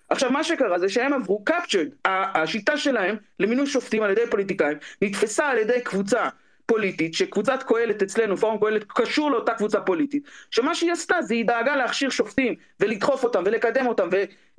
עכשיו, 0.08 0.30
מה 0.30 0.44
שקרה 0.44 0.78
זה 0.78 0.88
שהם 0.88 1.12
עברו 1.12 1.44
captured, 1.50 2.08
השיטה 2.08 2.76
שלהם 2.76 3.16
למינוי 3.40 3.66
שופטים 3.66 4.02
על 4.02 4.10
ידי 4.10 4.30
פוליטיקאים, 4.30 4.78
נתפסה 5.02 5.46
על 5.46 5.58
ידי 5.58 5.80
קבוצה 5.80 6.28
פוליטית, 6.66 7.14
שקבוצת 7.14 7.62
קהלת 7.62 8.02
אצלנו, 8.02 8.36
פורום 8.36 8.58
קהלת, 8.60 8.84
קשור 8.88 9.30
לאותה 9.30 9.54
קבוצה 9.54 9.80
פוליטית, 9.80 10.22
שמה 10.50 10.74
שהיא 10.74 10.92
עשתה 10.92 11.22
זה 11.22 11.34
היא 11.34 11.46
דאגה 11.46 11.76
להכשיר 11.76 12.10
שופטים 12.10 12.54
ולדחוף 12.80 13.24
אותם 13.24 13.42
ולקדם 13.46 13.86
אותם 13.86 14.08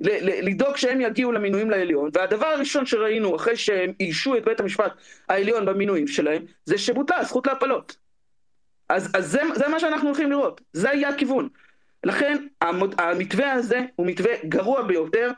ולדאוג 0.00 0.76
שהם 0.76 1.00
יגיעו 1.00 1.32
למינויים 1.32 1.70
לעליון, 1.70 2.10
והדבר 2.14 2.46
הראשון 2.46 2.86
שראינו 2.86 3.36
אחרי 3.36 3.56
שהם 3.56 3.92
איישו 4.00 4.36
את 4.36 4.44
בית 4.44 4.60
המשפט 4.60 4.92
העליון 5.28 5.66
במינויים 5.66 6.06
שלהם, 6.06 6.42
זה 6.64 6.78
שבוטלה 6.78 7.18
הזכות 7.18 7.46
להפלות. 7.46 7.96
אז, 8.88 9.10
אז 9.14 9.30
זה, 9.30 9.40
זה 9.54 9.68
מה 9.68 9.80
שאנחנו 9.80 10.08
הולכים 10.08 10.30
לראות, 10.30 10.60
זה 10.72 10.88
יהיה 10.88 11.08
הכיוון. 11.08 11.48
לכן 12.06 12.46
המוד, 12.60 12.94
המתווה 12.98 13.52
הזה 13.52 13.80
הוא 13.96 14.06
מתווה 14.06 14.32
גרוע 14.48 14.82
ביותר, 14.82 15.30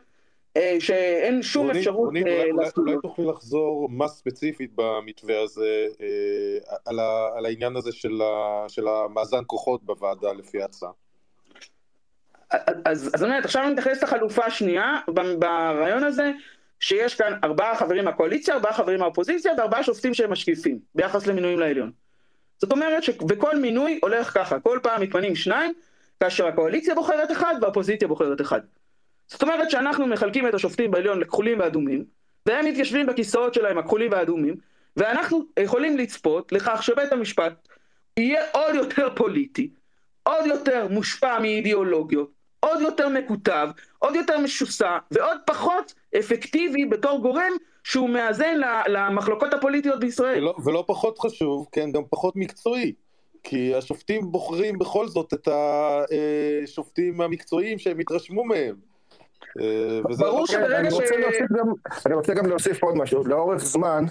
אה, 0.56 0.76
שאין 0.80 1.42
שום 1.42 1.66
רוני, 1.66 1.78
אפשרות 1.78 2.06
רוני, 2.06 2.22
אה, 2.26 2.44
אולי, 2.50 2.68
אולי 2.76 2.92
לו. 2.92 3.00
תוכלי 3.00 3.26
לחזור 3.26 3.88
מה 3.90 4.08
ספציפית 4.08 4.70
במתווה 4.74 5.42
הזה 5.42 5.86
אה, 6.00 6.76
על, 6.86 6.98
ה, 6.98 7.28
על 7.36 7.46
העניין 7.46 7.76
הזה 7.76 7.92
של, 7.92 8.22
ה, 8.22 8.68
של 8.68 8.88
המאזן 8.88 9.42
כוחות 9.46 9.84
בוועדה 9.84 10.32
לפי 10.32 10.62
ההצעה. 10.62 10.90
אז, 12.84 13.10
אז 13.14 13.22
באמת, 13.22 13.44
עכשיו 13.44 13.62
אני 13.62 13.72
מתייחס 13.72 14.02
לחלופה 14.02 14.44
השנייה 14.44 15.00
ברעיון 15.38 16.04
הזה, 16.04 16.32
שיש 16.80 17.14
כאן 17.14 17.38
ארבעה 17.44 17.76
חברים 17.76 18.04
מהקואליציה, 18.04 18.54
ארבעה 18.54 18.72
חברים 18.72 19.00
מהאופוזיציה 19.00 19.52
וארבעה 19.58 19.82
שופטים 19.82 20.14
שהם 20.14 20.32
משקיפים 20.32 20.78
ביחס 20.94 21.26
למינויים 21.26 21.58
לעליון. 21.58 21.90
זאת 22.58 22.72
אומרת 22.72 23.02
שבכל 23.02 23.58
מינוי 23.58 23.98
הולך 24.02 24.34
ככה, 24.34 24.60
כל 24.60 24.78
פעם 24.82 25.02
מתמנים 25.02 25.36
שניים, 25.36 25.72
כאשר 26.20 26.46
הקואליציה 26.46 26.94
בוחרת 26.94 27.32
אחד 27.32 27.54
והאופוזיציה 27.60 28.08
בוחרת 28.08 28.40
אחד. 28.40 28.60
זאת 29.26 29.42
אומרת 29.42 29.70
שאנחנו 29.70 30.06
מחלקים 30.06 30.48
את 30.48 30.54
השופטים 30.54 30.90
בעליון 30.90 31.20
לכחולים 31.20 31.60
ואדומים, 31.60 32.04
והם 32.46 32.64
מתיישבים 32.64 33.06
בכיסאות 33.06 33.54
שלהם 33.54 33.78
הכחולים 33.78 34.12
והאדומים, 34.12 34.56
ואנחנו 34.96 35.44
יכולים 35.60 35.96
לצפות 35.96 36.52
לכך 36.52 36.82
שבית 36.82 37.12
המשפט 37.12 37.68
יהיה 38.16 38.44
עוד 38.52 38.74
יותר 38.74 39.08
פוליטי, 39.16 39.70
עוד 40.22 40.46
יותר 40.46 40.86
מושפע 40.90 41.38
מאידיאולוגיות, 41.38 42.30
עוד 42.60 42.80
יותר 42.80 43.08
מקוטב, 43.08 43.68
עוד 43.98 44.14
יותר 44.14 44.38
משוסע, 44.38 44.98
ועוד 45.10 45.38
פחות 45.46 45.94
אפקטיבי 46.18 46.84
בתור 46.84 47.20
גורם 47.20 47.52
שהוא 47.84 48.10
מאזן 48.10 48.60
למחלוקות 48.88 49.54
הפוליטיות 49.54 50.00
בישראל. 50.00 50.38
ולא, 50.38 50.54
ולא 50.64 50.84
פחות 50.86 51.18
חשוב, 51.18 51.68
כן, 51.72 51.92
גם 51.92 52.02
פחות 52.10 52.36
מקצועי. 52.36 52.92
כי 53.42 53.74
השופטים 53.74 54.32
בוחרים 54.32 54.78
בכל 54.78 55.08
זאת 55.08 55.34
את 55.34 55.48
השופטים 56.64 57.20
המקצועיים 57.20 57.78
שהם 57.78 57.98
התרשמו 57.98 58.44
מהם. 58.44 58.74
אה, 59.60 59.64
וזה 60.10 60.24
ברור 60.24 60.40
לא- 60.40 60.46
שברגע 60.46 60.78
אני 60.80 60.90
ש- 60.90 60.94
רוצה 60.94 61.16
להוסיף 61.16 61.52
גם- 61.58 61.72
אני 62.06 62.14
רוצה 62.14 62.34
גם 62.34 62.46
להוסיף 62.46 62.82
עוד 62.82 62.94
משהו, 62.96 63.24
לאורך 63.26 63.64
זמן, 63.64 64.04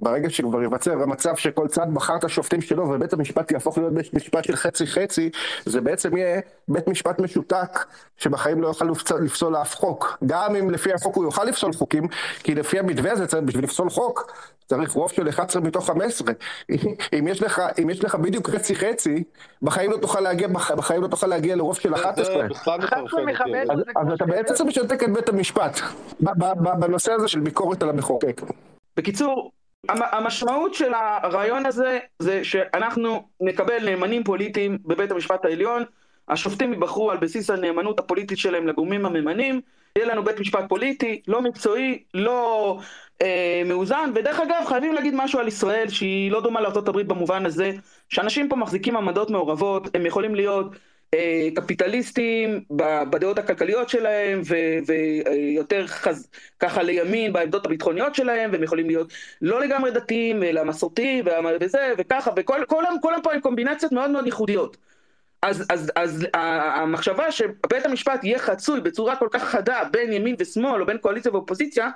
ברגע 0.00 0.30
שכבר 0.30 0.62
ייווצר 0.62 1.02
המצב 1.02 1.36
שכל 1.36 1.68
צד 1.68 1.86
בחר 1.94 2.16
את 2.16 2.24
השופטים 2.24 2.60
שלו 2.60 2.88
ובית 2.88 3.12
המשפט 3.12 3.50
יהפוך 3.50 3.78
להיות 3.78 3.92
בית 3.92 4.14
משפט 4.14 4.44
של 4.44 4.56
חצי 4.56 4.86
חצי, 4.86 5.30
זה 5.64 5.80
בעצם 5.80 6.16
יהיה 6.16 6.40
בית 6.68 6.88
משפט 6.88 7.18
משותק 7.18 7.86
שבחיים 8.16 8.62
לא 8.62 8.68
יוכל 8.68 8.84
לפסול, 8.84 9.24
לפסול 9.24 9.56
אף 9.56 9.74
חוק. 9.74 10.18
גם 10.26 10.56
אם 10.56 10.70
לפי 10.70 10.92
החוק 10.92 11.16
הוא 11.16 11.24
יוכל 11.24 11.44
לפסול 11.44 11.72
חוקים, 11.72 12.08
כי 12.42 12.54
לפי 12.54 12.78
המתווה 12.78 13.12
הזה 13.12 13.26
צריך 13.26 13.42
בשביל 13.42 13.64
לפסול 13.64 13.90
חוק 13.90 14.32
צריך 14.66 14.90
רוב 14.90 15.10
של 15.10 15.28
11 15.28 15.62
מתוך 15.62 15.86
15. 15.86 16.32
אם 17.18 17.28
יש 17.28 17.42
לך, 17.42 17.62
אם 17.82 17.90
יש 17.90 18.04
לך 18.04 18.14
בדיוק 18.14 18.50
חצי 18.50 18.74
חצי, 18.74 19.24
בחיים 19.62 19.90
לא 19.90 19.96
תוכל 19.96 20.20
להגיע, 20.20 20.48
בחיים 20.76 21.02
לא 21.02 21.08
תוכל 21.08 21.26
להגיע 21.26 21.56
לרוב 21.56 21.76
של 21.76 21.94
11. 21.94 22.46
אז 23.96 24.12
אתה 24.14 24.26
בעצם 24.26 24.68
משתק 24.68 25.02
את 25.02 25.12
בית 25.12 25.28
המשפט 25.28 25.80
בנושא 26.78 27.12
הזה 27.12 27.28
של 27.28 27.40
ביקורת 27.40 27.82
על 27.82 27.90
המחוקק. 27.90 28.40
בקיצור, 28.96 29.50
המשמעות 29.88 30.74
של 30.74 30.92
הרעיון 30.94 31.66
הזה 31.66 31.98
זה 32.18 32.44
שאנחנו 32.44 33.28
נקבל 33.40 33.84
נאמנים 33.84 34.24
פוליטיים 34.24 34.78
בבית 34.84 35.10
המשפט 35.10 35.44
העליון, 35.44 35.84
השופטים 36.28 36.72
ייבחרו 36.72 37.10
על 37.10 37.16
בסיס 37.16 37.50
הנאמנות 37.50 37.98
הפוליטית 37.98 38.38
שלהם 38.38 38.66
לגורמים 38.66 39.06
הממנים, 39.06 39.60
יהיה 39.98 40.08
לנו 40.08 40.24
בית 40.24 40.40
משפט 40.40 40.64
פוליטי, 40.68 41.22
לא 41.28 41.42
מקצועי, 41.42 42.02
לא 42.14 42.78
אה, 43.22 43.62
מאוזן, 43.66 44.10
ודרך 44.14 44.40
אגב 44.40 44.64
חייבים 44.66 44.94
להגיד 44.94 45.14
משהו 45.16 45.38
על 45.40 45.48
ישראל 45.48 45.88
שהיא 45.88 46.30
לא 46.30 46.40
דומה 46.40 46.60
לארה"ב 46.60 47.00
במובן 47.00 47.46
הזה, 47.46 47.72
שאנשים 48.08 48.48
פה 48.48 48.56
מחזיקים 48.56 48.96
עמדות 48.96 49.30
מעורבות, 49.30 49.96
הם 49.96 50.06
יכולים 50.06 50.34
להיות 50.34 50.66
קפיטליסטים 51.54 52.64
בדעות 53.10 53.38
הכלכליות 53.38 53.88
שלהם 53.88 54.40
ויותר 54.86 55.86
חז... 55.86 56.28
ככה 56.60 56.82
לימין 56.82 57.32
בעמדות 57.32 57.66
הביטחוניות 57.66 58.14
שלהם 58.14 58.52
והם 58.52 58.62
יכולים 58.62 58.86
להיות 58.86 59.12
לא 59.42 59.60
לגמרי 59.60 59.90
דתיים 59.90 60.42
אלא 60.42 60.64
מסורתיים 60.64 61.24
וזה 61.60 61.92
וככה 61.98 62.30
וכולם 62.36 63.20
פה 63.22 63.32
עם 63.32 63.40
קומבינציות 63.40 63.92
מאוד 63.92 64.10
מאוד 64.10 64.26
ייחודיות. 64.26 64.76
אז, 65.42 65.64
אז, 65.70 65.92
אז 65.96 66.26
המחשבה 66.34 67.32
שבית 67.32 67.84
המשפט 67.84 68.24
יהיה 68.24 68.38
חצוי 68.38 68.80
בצורה 68.80 69.16
כל 69.16 69.28
כך 69.30 69.44
חדה 69.44 69.82
בין 69.90 70.12
ימין 70.12 70.36
ושמאל 70.38 70.80
או 70.80 70.86
בין 70.86 70.98
קואליציה 70.98 71.32
ואופוזיציה 71.32 71.90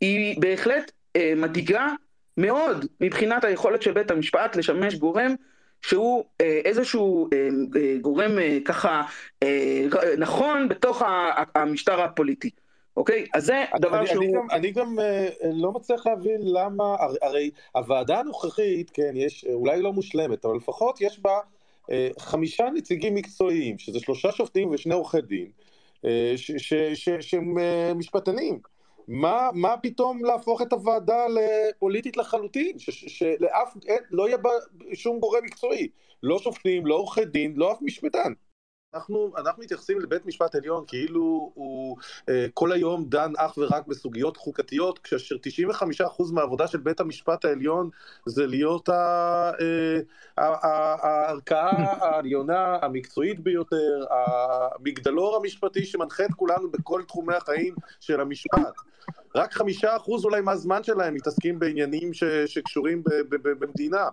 היא 0.00 0.40
בהחלט 0.40 0.92
אה, 1.16 1.32
מדאיגה 1.36 1.88
מאוד 2.36 2.86
מבחינת 3.00 3.44
היכולת 3.44 3.82
של 3.82 3.92
בית 3.92 4.10
המשפט 4.10 4.56
לשמש 4.56 4.94
גורם 4.94 5.34
שהוא 5.88 6.24
אה, 6.40 6.60
איזשהו 6.64 7.28
אה, 7.32 7.48
אה, 7.76 7.96
גורם 8.00 8.30
ככה 8.64 9.02
נכון 10.18 10.68
בתוך 10.68 11.02
המשטר 11.54 12.00
הפוליטי. 12.00 12.50
אוקיי? 12.96 13.26
אז 13.34 13.44
זה 13.44 13.64
הדבר 13.72 13.98
אני, 13.98 14.06
שהוא... 14.06 14.24
אני 14.24 14.32
גם, 14.32 14.50
אני 14.50 14.70
גם 14.70 14.98
אה, 14.98 15.28
לא 15.52 15.72
מצליח 15.72 16.06
להבין 16.06 16.40
למה, 16.44 16.96
הרי, 16.98 17.16
הרי 17.22 17.50
הוועדה 17.74 18.18
הנוכחית, 18.18 18.90
כן, 18.90 19.12
יש, 19.14 19.44
אולי 19.44 19.82
לא 19.82 19.92
מושלמת, 19.92 20.44
אבל 20.44 20.56
לפחות 20.56 21.00
יש 21.00 21.20
בה 21.20 21.38
אה, 21.90 22.08
חמישה 22.18 22.64
נציגים 22.74 23.14
מקצועיים, 23.14 23.78
שזה 23.78 24.00
שלושה 24.00 24.32
שופטים 24.32 24.70
ושני 24.70 24.94
עורכי 24.94 25.20
דין, 25.20 25.50
אה, 26.04 26.34
שהם 27.20 27.56
משפטנים. 27.94 28.73
מה, 29.08 29.50
מה 29.54 29.76
פתאום 29.76 30.24
להפוך 30.24 30.62
את 30.62 30.72
הוועדה 30.72 31.26
לפוליטית 31.28 32.16
לחלוטין, 32.16 32.78
שלאף, 32.78 33.76
לא 34.10 34.28
יהיה 34.28 34.36
בה 34.36 34.50
שום 34.94 35.20
גורם 35.20 35.44
מקצועי, 35.44 35.88
לא 36.22 36.38
שופטים, 36.38 36.86
לא 36.86 36.94
עורכי 36.94 37.24
דין, 37.24 37.54
לא 37.56 37.72
אף 37.72 37.78
משפטן. 37.82 38.32
אנחנו, 38.94 39.32
אנחנו 39.36 39.62
מתייחסים 39.62 40.00
לבית 40.00 40.26
משפט 40.26 40.54
עליון 40.54 40.84
כאילו 40.86 41.52
הוא 41.54 41.96
אה, 42.28 42.46
כל 42.54 42.72
היום 42.72 43.04
דן 43.04 43.32
אך 43.36 43.58
ורק 43.58 43.86
בסוגיות 43.86 44.36
חוקתיות, 44.36 44.98
כאשר 44.98 45.36
95% 45.70 46.32
מהעבודה 46.32 46.66
של 46.66 46.78
בית 46.78 47.00
המשפט 47.00 47.44
העליון 47.44 47.90
זה 48.26 48.46
להיות 48.46 48.88
אה, 48.88 49.50
הערכאה 50.36 51.94
העליונה 52.00 52.78
המקצועית 52.82 53.40
ביותר, 53.40 54.04
המגדלור 54.10 55.36
המשפטי 55.36 55.84
שמנחה 55.84 56.24
את 56.24 56.34
כולנו 56.36 56.70
בכל 56.70 57.02
תחומי 57.08 57.34
החיים 57.34 57.74
של 58.00 58.20
המשפט. 58.20 58.74
רק 59.34 59.52
חמישה 59.52 59.96
אחוז 59.96 60.24
אולי 60.24 60.40
מהזמן 60.40 60.82
שלהם 60.82 61.14
מתעסקים 61.14 61.58
בעניינים 61.58 62.12
ש, 62.12 62.24
שקשורים 62.24 63.02
ב, 63.02 63.08
ב, 63.08 63.48
ב, 63.48 63.64
במדינה. 63.64 64.08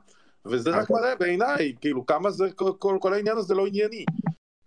וזה 0.46 0.70
רק 0.70 0.82
אוקיי. 0.82 0.96
מראה 0.96 1.16
בעיניי, 1.16 1.74
כאילו, 1.82 2.06
כמה 2.06 2.32
זה, 2.32 2.52
כל, 2.56 2.72
כל, 2.80 2.98
כל 3.02 3.14
העניין 3.14 3.38
הזה 3.38 3.56
לא 3.56 3.68
ענייני. 3.68 4.06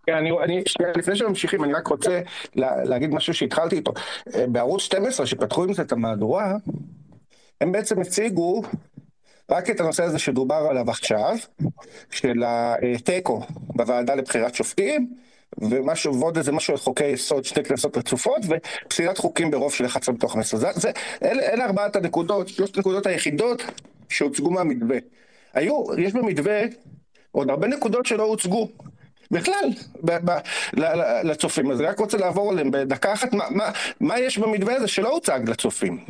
כן, 0.07 0.15
אני, 0.15 0.31
אני, 0.45 0.63
שנייה, 0.67 0.93
לפני 0.97 1.17
שממשיכים, 1.17 1.65
אני 1.65 1.73
רק 1.73 1.87
רוצה 1.87 2.21
לה, 2.55 2.85
להגיד 2.85 3.11
משהו 3.11 3.35
שהתחלתי 3.35 3.77
איתו. 3.77 3.93
אה, 4.35 4.47
בערוץ 4.47 4.83
12, 4.83 5.27
שפתחו 5.27 5.65
עם 5.65 5.73
זה 5.73 5.83
את 5.83 5.93
המהדורה, 5.93 6.55
הם 7.61 7.73
בעצם 7.73 8.01
הציגו 8.01 8.63
רק 9.51 9.71
את 9.71 9.81
הנושא 9.81 10.05
הזה 10.05 10.19
שדובר 10.19 10.67
עליו 10.71 10.91
עכשיו, 10.91 11.37
של 12.11 12.43
התיקו 12.47 13.41
בוועדה 13.51 14.15
לבחירת 14.15 14.55
שופטים, 14.55 15.15
ומשהו, 15.59 16.21
ועוד 16.21 16.37
איזה 16.37 16.53
משהו 16.53 16.75
על 16.75 16.79
חוקי 16.79 17.07
יסוד, 17.07 17.45
שתי 17.45 17.65
כנסות 17.65 17.97
רצופות, 17.97 18.41
ופסילת 18.85 19.19
חוקים 19.19 19.51
ברוב 19.51 19.73
של 19.73 19.87
11 19.87 20.15
מתוך 20.15 20.33
15. 20.33 20.61
זה, 20.61 20.69
זה, 20.75 20.91
אלה, 21.23 21.43
אלה 21.43 21.65
ארבעת 21.65 21.97
הנקודות, 21.97 22.49
שלושת 22.49 22.77
הנקודות 22.77 23.07
היחידות 23.07 23.63
שהוצגו 24.09 24.51
מהמתווה. 24.51 24.97
היו, 25.55 25.85
יש 25.99 26.13
במתווה 26.13 26.63
עוד 27.33 27.51
הרבה 27.51 27.67
נקודות 27.67 28.07
שלא 28.07 28.23
הוצגו. 28.23 28.69
בכלל, 29.31 29.71
ב- 30.03 30.31
ב- 30.31 30.39
לצופים. 31.25 31.71
אז 31.71 31.81
אני 31.81 31.89
רק 31.89 31.99
רוצה 31.99 32.19
לעבור 32.19 32.51
עליהם 32.51 32.71
בדקה 32.71 33.13
אחת, 33.13 33.33
מה, 33.33 33.45
מה, 33.51 33.71
מה 34.01 34.19
יש 34.19 34.39
במתווה 34.39 34.77
הזה 34.77 34.89
שלא 34.89 35.09
הוצג 35.09 35.41
לצופים. 35.47 36.05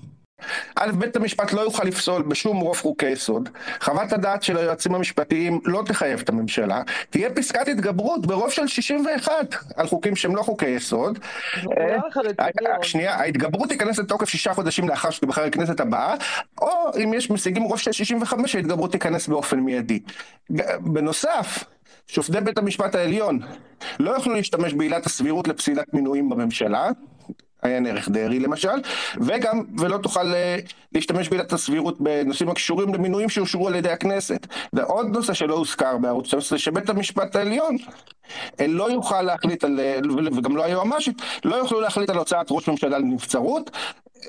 א', 0.76 0.92
בית 0.98 1.16
המשפט 1.16 1.52
לא 1.52 1.60
יוכל 1.60 1.84
לפסול 1.84 2.22
בשום 2.22 2.60
רוב 2.60 2.76
חוקי 2.76 3.06
יסוד, 3.06 3.48
חוות 3.80 4.12
הדעת 4.12 4.42
של 4.42 4.56
היועצים 4.56 4.94
המשפטיים 4.94 5.60
לא 5.64 5.82
תחייב 5.86 6.20
את 6.20 6.28
הממשלה, 6.28 6.82
תהיה 7.10 7.30
פסקת 7.30 7.68
התגברות 7.68 8.26
ברוב 8.26 8.50
של 8.50 8.66
61 8.66 9.32
על 9.76 9.86
חוקים 9.86 10.16
שהם 10.16 10.36
לא 10.36 10.42
חוקי 10.42 10.66
יסוד. 10.68 11.18
אה, 11.78 12.82
שנייה, 12.82 13.14
ההתגברות 13.14 13.68
תיכנס 13.68 13.98
לתוקף 13.98 14.28
שישה 14.28 14.54
חודשים 14.54 14.88
לאחר 14.88 15.10
שתבחר 15.10 15.42
הכנסת 15.44 15.80
הבאה, 15.80 16.14
או 16.60 16.90
אם 17.04 17.14
יש 17.14 17.30
משיגים 17.30 17.62
רוב 17.62 17.78
של 17.78 17.92
65 17.92 18.56
ההתגברות 18.56 18.92
תיכנס 18.92 19.28
באופן 19.28 19.60
מיידי. 19.60 20.00
בנוסף, 20.80 21.64
שופטי 22.08 22.40
בית 22.40 22.58
המשפט 22.58 22.94
העליון 22.94 23.38
לא 24.00 24.10
יוכלו 24.10 24.34
להשתמש 24.34 24.74
בעילת 24.74 25.06
הסבירות 25.06 25.48
לפסילת 25.48 25.94
מינויים 25.94 26.28
בממשלה, 26.28 26.90
עיין 27.64 27.86
ערך 27.86 28.08
דרעי 28.08 28.40
למשל, 28.40 28.78
וגם, 29.20 29.62
ולא 29.78 29.98
תוכל 29.98 30.34
אה, 30.34 30.58
להשתמש 30.92 31.28
בעילת 31.28 31.52
הסבירות 31.52 32.00
בנושאים 32.00 32.48
הקשורים 32.48 32.94
למינויים 32.94 33.28
שאושרו 33.28 33.68
על 33.68 33.74
ידי 33.74 33.90
הכנסת. 33.90 34.46
ועוד 34.72 35.06
נושא 35.06 35.34
שלא 35.34 35.54
הוזכר 35.54 35.98
בערוץ 35.98 36.26
12, 36.26 36.58
שבית 36.58 36.90
המשפט 36.90 37.36
העליון 37.36 37.76
אה, 38.60 38.66
לא 38.66 38.90
יוכל 38.90 39.22
להחליט 39.22 39.64
על, 39.64 39.80
אה, 39.80 39.98
וגם 40.36 40.56
לא 40.56 40.64
היועמ"שית, 40.64 41.22
לא 41.44 41.56
יוכלו 41.56 41.80
להחליט 41.80 42.10
על 42.10 42.16
הוצאת 42.16 42.46
ראש 42.50 42.68
ממשלה 42.68 42.98
לנבצרות, 42.98 43.70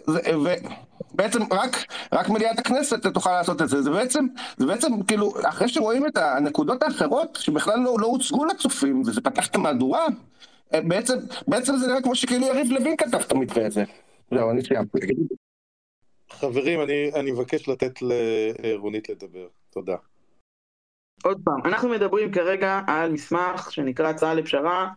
ובעצם 0.08 1.40
רק, 1.52 1.86
רק 2.14 2.30
מליאת 2.30 2.60
הכנסת 2.60 3.08
תוכל 3.08 3.32
לעשות 3.32 3.62
את 3.62 3.70
זה. 3.70 3.82
זה 3.82 3.90
בעצם, 3.90 4.28
זה 4.58 4.66
בעצם 4.66 5.02
כאילו, 5.02 5.34
אחרי 5.44 5.68
שרואים 5.68 6.08
את 6.08 6.18
הנקודות 6.18 6.84
האחרות 6.84 7.40
שבכלל 7.42 7.80
לא, 7.80 7.96
לא 8.00 8.08
הוצגו 8.08 8.46
לצופים, 8.46 9.02
וזה 9.06 9.22
פתח 9.22 9.48
את 9.48 9.56
המהדורה, 9.56 10.06
בעצם, 10.72 11.14
בעצם 11.48 11.78
זה 11.78 11.88
נראה 11.88 12.02
כמו 12.02 12.16
שכאילו 12.16 12.48
יריב 12.48 12.72
לוין 12.72 12.98
כתב 12.98 13.18
את 13.28 13.32
המתווה 13.32 13.66
הזה. 13.68 13.84
זהו, 14.32 14.52
אני 14.52 14.62
סיימתי. 14.62 15.00
חברים, 16.30 16.82
אני, 16.82 17.12
אני 17.16 17.32
מבקש 17.32 17.70
לתת 17.70 17.94
לרונית 18.02 19.10
לדבר. 19.10 19.48
תודה. 19.70 19.96
עוד 21.24 21.42
פעם, 21.44 21.60
אנחנו 21.66 21.90
מדברים 21.90 22.32
כרגע 22.32 22.82
על 22.88 23.12
מסמך 23.12 23.72
שנקרא 23.72 24.10
הצעה 24.10 24.34
לפשרה, 24.34 24.90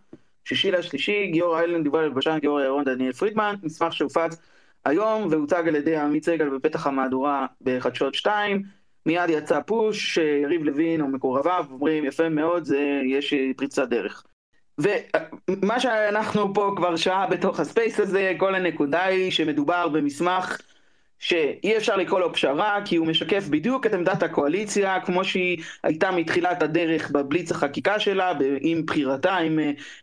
שישי 0.45 0.71
לשלישי, 0.71 1.27
גיורא 1.27 1.59
איילנד, 1.59 1.87
יובל 1.87 2.05
אלבשן, 2.05 2.39
גיורא 2.41 2.63
ירון, 2.63 2.85
דניאל 2.85 3.13
פרידמן, 3.13 3.55
מסמך 3.63 3.93
שהופץ 3.93 4.37
היום 4.85 5.29
והוצג 5.31 5.69
על 5.69 5.75
ידי 5.75 5.97
עמית 5.97 6.25
סגל 6.25 6.49
בפתח 6.49 6.87
המהדורה 6.87 7.47
בחדשות 7.61 8.15
2. 8.15 8.63
מיד 9.07 9.31
יצא 9.31 9.61
פוש 9.61 10.15
שיריב 10.15 10.65
לוין 10.65 11.01
או 11.01 11.09
מקורביו 11.09 11.67
אומרים 11.71 12.05
יפה 12.05 12.29
מאוד, 12.29 12.65
זה, 12.65 13.01
יש 13.07 13.35
פריצת 13.57 13.89
דרך. 13.89 14.25
ומה 14.79 15.81
שאנחנו 15.81 16.55
פה 16.55 16.73
כבר 16.77 16.97
שעה 16.97 17.27
בתוך 17.27 17.61
הספייס 17.61 18.01
הזה, 18.01 18.33
כל 18.39 18.55
הנקודה 18.55 19.05
היא 19.05 19.31
שמדובר 19.31 19.89
במסמך 19.89 20.59
שאי 21.19 21.77
אפשר 21.77 21.97
לקרוא 21.97 22.21
לו 22.21 22.33
פשרה, 22.33 22.79
כי 22.85 22.97
הוא 22.97 23.07
משקף 23.07 23.49
בדיוק 23.49 23.87
את 23.87 23.95
עמדת 23.95 24.23
הקואליציה, 24.23 25.01
כמו 25.01 25.25
שהיא 25.25 25.63
הייתה 25.83 26.11
מתחילת 26.11 26.63
הדרך 26.63 27.11
בבליץ 27.11 27.51
החקיקה 27.51 28.01
שלה, 28.01 28.33
עם 28.61 28.87
בחירתה, 28.87 29.37
עם 29.37 29.59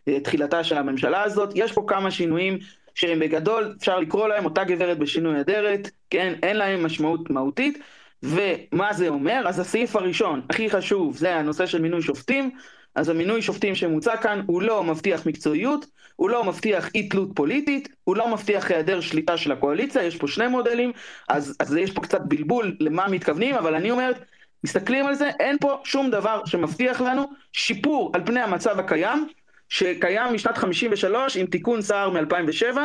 אה, 0.08 0.20
תחילתה 0.20 0.64
של 0.64 0.76
הממשלה 0.76 1.22
הזאת. 1.22 1.50
יש 1.54 1.72
פה 1.72 1.84
כמה 1.86 2.10
שינויים 2.10 2.58
שהם 2.94 3.18
בגדול, 3.18 3.74
אפשר 3.78 3.98
לקרוא 3.98 4.28
להם 4.28 4.44
אותה 4.44 4.64
גברת 4.64 4.98
בשינוי 4.98 5.40
אדרת, 5.40 5.90
כן, 6.10 6.34
אין 6.42 6.56
להם 6.56 6.86
משמעות 6.86 7.30
מהותית. 7.30 7.78
ומה 8.22 8.92
זה 8.92 9.08
אומר? 9.08 9.42
אז 9.46 9.58
הסעיף 9.58 9.96
הראשון, 9.96 10.40
הכי 10.50 10.70
חשוב, 10.70 11.16
זה 11.16 11.36
הנושא 11.36 11.66
של 11.66 11.82
מינוי 11.82 12.02
שופטים. 12.02 12.50
אז 12.96 13.08
המינוי 13.08 13.42
שופטים 13.42 13.74
שמוצע 13.74 14.16
כאן 14.16 14.42
הוא 14.46 14.62
לא 14.62 14.84
מבטיח 14.84 15.26
מקצועיות, 15.26 15.86
הוא 16.16 16.30
לא 16.30 16.44
מבטיח 16.44 16.90
אי 16.94 17.08
תלות 17.08 17.28
פוליטית, 17.34 17.88
הוא 18.04 18.16
לא 18.16 18.28
מבטיח 18.28 18.70
היעדר 18.70 19.00
שליטה 19.00 19.36
של 19.36 19.52
הקואליציה, 19.52 20.02
יש 20.02 20.16
פה 20.16 20.28
שני 20.28 20.48
מודלים, 20.48 20.92
אז, 21.28 21.56
אז 21.60 21.76
יש 21.76 21.90
פה 21.90 22.00
קצת 22.00 22.20
בלבול 22.20 22.76
למה 22.80 23.08
מתכוונים, 23.08 23.54
אבל 23.54 23.74
אני 23.74 23.90
אומרת, 23.90 24.24
מסתכלים 24.64 25.06
על 25.06 25.14
זה, 25.14 25.30
אין 25.40 25.56
פה 25.60 25.80
שום 25.84 26.10
דבר 26.10 26.42
שמבטיח 26.46 27.00
לנו 27.00 27.24
שיפור 27.52 28.12
על 28.14 28.20
פני 28.26 28.40
המצב 28.40 28.78
הקיים, 28.78 29.28
שקיים 29.68 30.34
משנת 30.34 30.58
53 30.58 31.36
עם 31.36 31.46
תיקון 31.46 31.82
סער 31.82 32.10
מ-2007, 32.10 32.78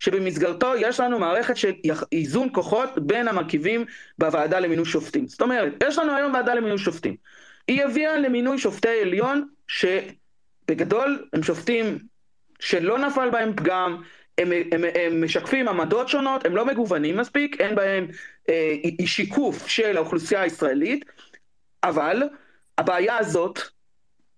שבמסגרתו 0.00 0.72
יש 0.76 1.00
לנו 1.00 1.18
מערכת 1.18 1.56
של 1.56 1.72
איזון 2.12 2.48
כוחות 2.52 2.90
בין 2.96 3.28
המרכיבים 3.28 3.84
בוועדה 4.18 4.60
למינוי 4.60 4.84
שופטים. 4.84 5.26
זאת 5.28 5.42
אומרת, 5.42 5.72
יש 5.88 5.98
לנו 5.98 6.16
היום 6.16 6.34
ועדה 6.34 6.54
למינוי 6.54 6.78
שופטים. 6.78 7.16
היא 7.68 7.84
הביאה 7.84 8.18
למינוי 8.18 8.58
שופטי 8.58 9.00
עליון, 9.00 9.48
שבגדול 9.68 11.28
הם 11.32 11.42
שופטים 11.42 11.98
שלא 12.60 12.98
נפל 12.98 13.30
בהם 13.30 13.56
פגם, 13.56 14.02
הם, 14.38 14.52
הם, 14.72 14.84
הם, 14.94 15.24
משקפים 15.24 15.68
עמדות 15.68 16.08
שונות, 16.08 16.46
הם 16.46 16.56
לא 16.56 16.66
מגוונים 16.66 17.16
מספיק, 17.16 17.60
אין 17.60 17.74
בהם 17.74 18.06
אה, 18.48 18.74
שיקוף 19.06 19.66
של 19.66 19.96
האוכלוסייה 19.96 20.42
הישראלית, 20.42 21.04
אבל 21.84 22.22
הבעיה 22.78 23.18
הזאת 23.18 23.58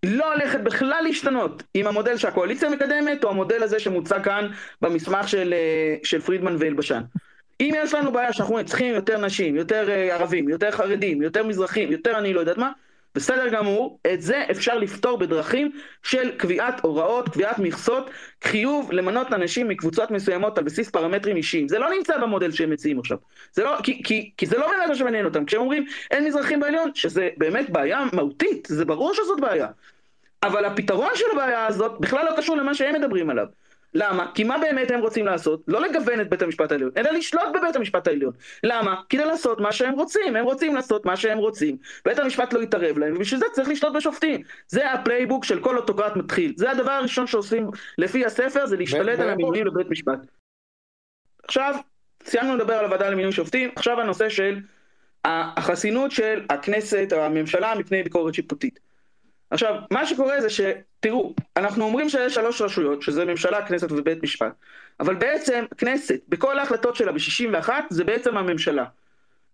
לא 0.03 0.33
הולכת 0.33 0.61
בכלל 0.61 1.01
להשתנות 1.05 1.63
עם 1.75 1.87
המודל 1.87 2.17
שהקואליציה 2.17 2.71
מקדמת, 2.71 3.25
או 3.25 3.31
המודל 3.31 3.63
הזה 3.63 3.81
שמוצע 3.81 4.23
כאן 4.23 4.49
במסמך 4.83 5.29
של, 5.29 5.55
אה, 5.55 5.97
של 6.05 6.21
פרידמן 6.21 6.57
ואלבשן. 6.59 7.03
אם 7.61 7.75
יש 7.77 7.95
לנו 7.95 8.13
בעיה 8.13 8.33
שאנחנו 8.33 8.65
צריכים 8.65 8.95
יותר 8.95 9.19
נשים, 9.19 9.57
יותר 9.57 9.91
אה, 9.91 10.15
ערבים, 10.15 10.49
יותר 10.49 10.71
חרדים, 10.71 11.23
יותר 11.23 11.45
מזרחים, 11.45 11.93
יותר 11.93 12.19
אני 12.19 12.35
לא 12.35 12.41
יודעת 12.41 12.59
מה, 12.59 12.73
בסדר 13.17 13.49
גמור, 13.49 13.99
את 14.13 14.23
זה 14.23 14.45
אפשר 14.51 14.79
לפתור 14.79 15.19
בדרכים 15.19 15.71
של 16.03 16.31
קביעת 16.37 16.81
הוראות, 16.81 17.29
קביעת 17.29 17.59
מכסות, 17.59 18.11
חיוב 18.45 18.93
למנות 18.93 19.33
אנשים 19.33 19.69
מקבוצות 19.69 20.11
מסוימות 20.11 20.59
על 20.59 20.65
בסיס 20.65 20.91
פרמטרים 20.91 21.37
אישיים. 21.37 21.69
זה 21.69 21.79
לא 21.79 21.91
נמצא 21.91 22.19
במודל 22.19 22.53
שהם 22.53 22.71
מציעים 22.71 22.99
עכשיו. 22.99 23.19
זה 23.53 23.65
לא, 23.65 23.77
כי, 23.83 24.03
כי, 24.03 24.31
כי 24.37 24.47
זה 24.47 24.59
לא 24.59 24.71
באמת 24.71 24.89
מה 24.89 24.95
שמעניין 24.95 25.25
אותם. 25.25 25.45
כשהם 25.45 25.61
אומרים 25.61 25.85
אין 26.11 26.25
מזרחים 26.25 26.61
בעליון, 26.61 26.91
שזה 26.95 27.29
באמת 27.37 27.71
בעיה 27.71 28.05
מהותית, 28.13 28.69
זה 28.71 28.85
ברור 28.85 29.15
שזאת 29.15 29.41
בעיה. 29.41 29.69
אבל 30.43 30.65
הפתרון 30.65 31.11
של 31.15 31.25
הבעיה 31.33 31.67
הזאת 31.67 32.01
בכלל 32.01 32.25
לא 32.25 32.37
קשור 32.37 32.57
למה 32.57 32.75
שהם 32.75 32.95
מדברים 32.95 33.31
עליו. 33.31 33.47
למה? 33.95 34.31
כי 34.35 34.45
מה 34.45 34.59
באמת 34.59 34.91
הם 34.91 35.01
רוצים 35.01 35.27
לעשות? 35.27 35.63
לא 35.69 35.81
לגוון 35.81 36.21
את 36.21 36.31
בית 36.31 36.43
המשפט 36.43 36.73
העליון, 36.73 36.91
אלא 36.97 37.11
לשלוט 37.11 37.49
בבית 37.55 37.77
המשפט 37.77 38.09
העליון. 38.09 38.33
למה? 38.63 39.01
כדי 39.09 39.25
לעשות 39.25 39.61
מה 39.61 39.73
שהם 39.73 39.95
רוצים, 39.95 40.37
הם 40.37 40.45
רוצים 40.45 40.75
לעשות 40.75 41.07
מה 41.07 41.17
שהם 41.17 41.39
רוצים. 41.39 41.77
בית 42.05 42.19
המשפט 42.19 42.53
לא 42.53 42.63
יתערב 42.63 42.99
להם, 42.99 43.17
ובשביל 43.17 43.41
זה 43.41 43.47
צריך 43.53 43.69
לשלוט 43.69 43.93
בשופטים. 43.93 44.43
זה 44.69 44.93
ה 44.93 44.99
playbook 44.99 45.45
של 45.45 45.61
כל 45.61 45.77
אוטוקרט 45.77 46.17
מתחיל. 46.17 46.53
זה 46.57 46.71
הדבר 46.71 46.91
הראשון 46.91 47.27
שעושים 47.27 47.71
לפי 47.99 48.25
הספר, 48.25 48.67
זה 48.67 48.77
להשתלט 48.77 49.19
על 49.19 49.29
המינויים 49.29 49.67
לבית 49.67 49.91
משפט. 49.91 50.19
עכשיו, 51.45 51.75
סיימנו 52.25 52.57
לדבר 52.57 52.75
על 52.75 52.85
הוועדה 52.85 53.11
למינוי 53.11 53.33
שופטים, 53.33 53.71
עכשיו 53.77 54.01
הנושא 54.01 54.29
של 54.29 54.61
החסינות 55.25 56.11
של 56.11 56.45
הכנסת, 56.51 57.13
הממשלה 57.13 57.75
מפני 57.75 58.03
ביקורת 58.03 58.35
שיפוטית. 58.35 58.86
עכשיו, 59.51 59.75
מה 59.91 60.07
שקורה 60.07 60.41
זה 60.41 60.49
שתראו, 60.51 61.35
אנחנו 61.57 61.85
אומרים 61.85 62.09
שיש 62.09 62.35
שלוש 62.35 62.63
רשויות, 62.63 63.03
שזה 63.03 63.25
ממשלה, 63.25 63.67
כנסת 63.67 63.93
ובית 63.93 64.23
משפט, 64.23 64.53
אבל 65.01 65.15
בעצם 65.15 65.65
כנסת, 65.79 66.21
בכל 66.29 66.59
ההחלטות 66.59 66.97
שלה 66.97 67.13
ב-61, 67.13 67.69
זה 67.91 68.05
בעצם 68.05 68.37
הממשלה. 68.37 68.85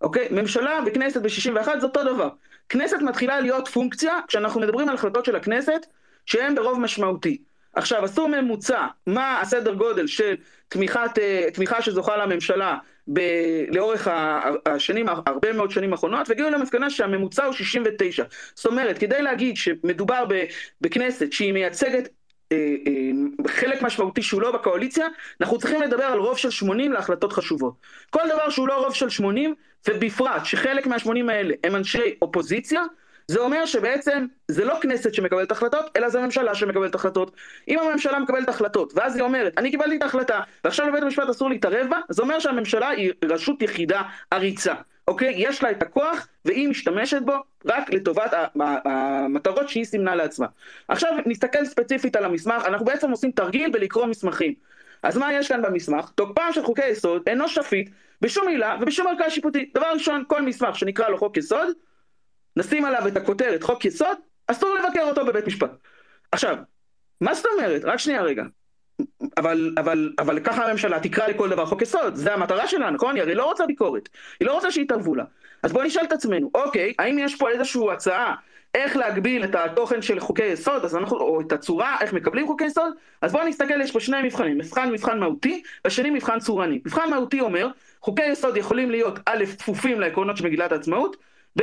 אוקיי? 0.01 0.29
ממשלה 0.31 0.81
וכנסת 0.87 1.23
ב-61 1.23 1.81
זה 1.81 1.87
אותו 1.87 2.05
דבר. 2.05 2.29
כנסת 2.69 2.97
מתחילה 3.03 3.41
להיות 3.41 3.69
פונקציה, 3.69 4.21
כשאנחנו 4.29 4.61
מדברים 4.61 4.89
על 4.89 4.95
החלטות 4.95 5.25
של 5.25 5.37
הכנסת, 5.37 5.87
שהן 6.27 6.55
ברוב 6.55 6.81
משמעותי. 6.81 7.39
עכשיו, 7.75 8.05
עשו 8.05 8.29
ממוצע, 8.29 8.87
מה 9.07 9.41
הסדר 9.41 9.75
גודל 9.75 10.07
של 10.07 10.35
תמיכת, 10.69 11.19
אה, 11.19 11.49
תמיכה 11.55 11.83
שזוכה 11.83 12.17
לממשלה 12.17 12.79
ב, 13.09 13.21
לאורך 13.69 14.09
השנים, 14.67 15.09
הרבה 15.09 15.53
מאוד 15.53 15.71
שנים 15.71 15.93
האחרונות, 15.93 16.29
והגיעו 16.29 16.51
למסקנה 16.51 16.91
שהממוצע 16.91 17.45
הוא 17.45 17.53
69. 17.53 18.25
זאת 18.55 18.67
אומרת, 18.67 18.99
כדי 18.99 19.23
להגיד 19.23 19.57
שמדובר 19.57 20.25
בכנסת 20.81 21.33
שהיא 21.33 21.53
מייצגת 21.53 22.09
אה, 22.53 22.57
אה, 22.87 23.49
חלק 23.49 23.83
משמעותי 23.83 24.23
שהוא 24.23 24.43
לא 24.43 24.53
בקואליציה, 24.53 25.07
אנחנו 25.41 25.59
צריכים 25.59 25.83
לדבר 25.83 26.05
על 26.05 26.19
רוב 26.19 26.39
של 26.39 26.51
80 26.51 26.93
להחלטות 26.93 27.33
חשובות. 27.33 27.75
כל 28.11 28.23
דבר 28.33 28.51
שהוא 28.51 28.69
לא 28.69 28.85
רוב 28.85 28.95
של 28.95 29.09
80, 29.09 29.55
ובפרט 29.89 30.45
שחלק 30.45 30.87
מה-80 30.87 31.31
האלה 31.31 31.55
הם 31.65 31.77
אנשי 31.77 32.15
אופוזיציה, 32.23 32.83
זה 33.29 33.41
אומר 33.41 33.67
שבעצם 33.67 34.27
זה 34.49 34.65
לא 34.65 34.79
כנסת 34.83 35.15
שמקבלת 35.15 35.51
החלטות, 35.51 35.91
אלא 35.97 36.09
זה 36.09 36.21
ממשלה 36.21 36.55
שמקבלת 36.55 36.95
החלטות. 36.95 37.37
אם 37.69 37.79
הממשלה 37.79 38.19
מקבלת 38.19 38.49
החלטות, 38.49 38.93
ואז 38.97 39.17
היא 39.17 39.23
אומרת, 39.23 39.53
אני 39.59 39.71
קיבלתי 39.71 39.97
את 39.97 40.03
ההחלטה, 40.03 40.41
ועכשיו 40.65 40.89
לבית 40.89 41.03
המשפט 41.03 41.29
אסור 41.29 41.51
להתערב 41.51 41.87
בה, 41.91 41.99
זה 42.09 42.23
אומר 42.23 42.39
שהממשלה 42.39 42.89
היא 42.89 43.13
רשות 43.25 43.63
יחידה 43.63 44.03
עריצה. 44.31 44.75
אוקיי? 45.09 45.35
יש 45.37 45.63
לה 45.63 45.71
את 45.71 45.83
הכוח, 45.83 46.29
והיא 46.45 46.69
משתמשת 46.69 47.23
בו 47.25 47.33
רק 47.67 47.93
לטובת 47.93 48.35
המטרות 48.85 49.69
שהיא 49.69 49.85
סימנה 49.85 50.15
לעצמה. 50.15 50.47
עכשיו 50.89 51.13
נסתכל 51.27 51.65
ספציפית 51.65 52.17
על 52.17 52.25
המסמך, 52.25 52.65
אנחנו 52.67 52.87
בעצם 52.87 53.11
עושים 53.11 53.31
תרגיל 53.31 53.71
בלקרוא 53.71 54.07
מסמכים. 54.07 54.55
אז 55.03 55.17
מה 55.17 55.33
יש 55.33 55.49
כאן 55.49 55.63
במסמך? 55.63 56.11
תוקפם 56.15 56.49
של 56.53 56.63
חוקי 56.63 56.87
יסוד 56.87 57.23
אינו 57.27 57.49
שפיט 57.49 57.91
בשום 58.21 58.47
מילה 58.47 58.77
ובשום 58.81 59.07
ערכאה 59.07 59.31
שיפוטית. 59.31 59.71
דבר 59.75 59.87
ראשון, 59.93 60.25
כל 60.27 60.43
מסמך 60.43 60.77
שנקרא 60.77 61.09
לו 61.09 61.19
חוק 61.19 61.37
יסוד, 61.37 61.69
נשים 62.57 62.85
עליו 62.85 63.09
את 63.09 63.17
הכותרת 63.17 63.63
חוק 63.63 63.85
יסוד, 63.85 64.17
אסור 64.47 64.75
לבקר 64.75 65.03
אותו 65.03 65.27
בבית 65.27 65.47
משפט. 65.47 65.71
עכשיו, 66.33 66.57
מה 67.21 67.35
זאת 67.35 67.47
אומרת? 67.55 67.85
רק 67.85 67.99
שנייה 67.99 68.23
רגע. 68.23 68.43
אבל, 69.39 69.75
אבל, 69.79 70.13
אבל 70.19 70.41
ככה 70.41 70.67
הממשלה 70.67 71.01
תקרא 71.01 71.27
לכל 71.27 71.51
דבר 71.51 71.67
חוק 71.67 71.83
יסוד, 71.83 72.15
זה 72.15 72.35
המטרה 72.35 72.67
שלה, 72.67 72.91
נכון? 72.91 73.15
היא 73.15 73.23
הרי 73.23 73.35
לא 73.35 73.45
רוצה 73.45 73.67
ביקורת, 73.67 74.09
היא 74.41 74.49
לא 74.49 74.53
רוצה 74.53 74.71
שיתערבו 74.71 75.15
לה. 75.15 75.25
אז 75.63 75.73
בואו 75.73 75.85
נשאל 75.85 76.05
את 76.05 76.13
עצמנו, 76.13 76.51
אוקיי, 76.55 76.95
האם 76.99 77.19
יש 77.19 77.37
פה 77.37 77.51
איזושהי 77.51 77.93
הצעה 77.93 78.35
איך 78.75 78.97
להגביל 78.97 79.45
את 79.45 79.55
התוכן 79.55 80.03
של 80.03 80.21
חוקי 80.21 80.45
יסוד, 80.45 80.85
אז 80.85 80.97
אנחנו, 80.97 81.17
או 81.17 81.41
את 81.41 81.53
הצורה, 81.53 81.97
איך 82.01 82.13
מקבלים 82.13 82.47
חוקי 82.47 82.65
יסוד, 82.65 82.93
אז 83.23 83.33
בואו 83.33 83.49
נסתכל, 83.49 83.81
יש 83.81 83.93
פה 83.93 84.01
שני 84.01 84.23
מבחנים, 84.23 84.59
מבחן 84.59 84.93
מבחן 84.93 85.19
מהותי, 85.19 85.63
והשני 85.85 86.11
מבחן 86.11 86.39
צורני. 86.39 86.81
מבחן 86.87 87.11
מהותי 87.11 87.41
אומר, 87.41 87.69
חוקי 88.01 88.27
יסוד 88.27 88.57
יכולים 88.57 88.91
להיות 88.91 89.19
א', 89.27 89.45
כפופים 89.59 90.01
לעקרונות 90.01 90.37
של 90.37 90.45
מגילת 90.45 90.73
העצמאות, 90.73 91.17
ב', 91.59 91.63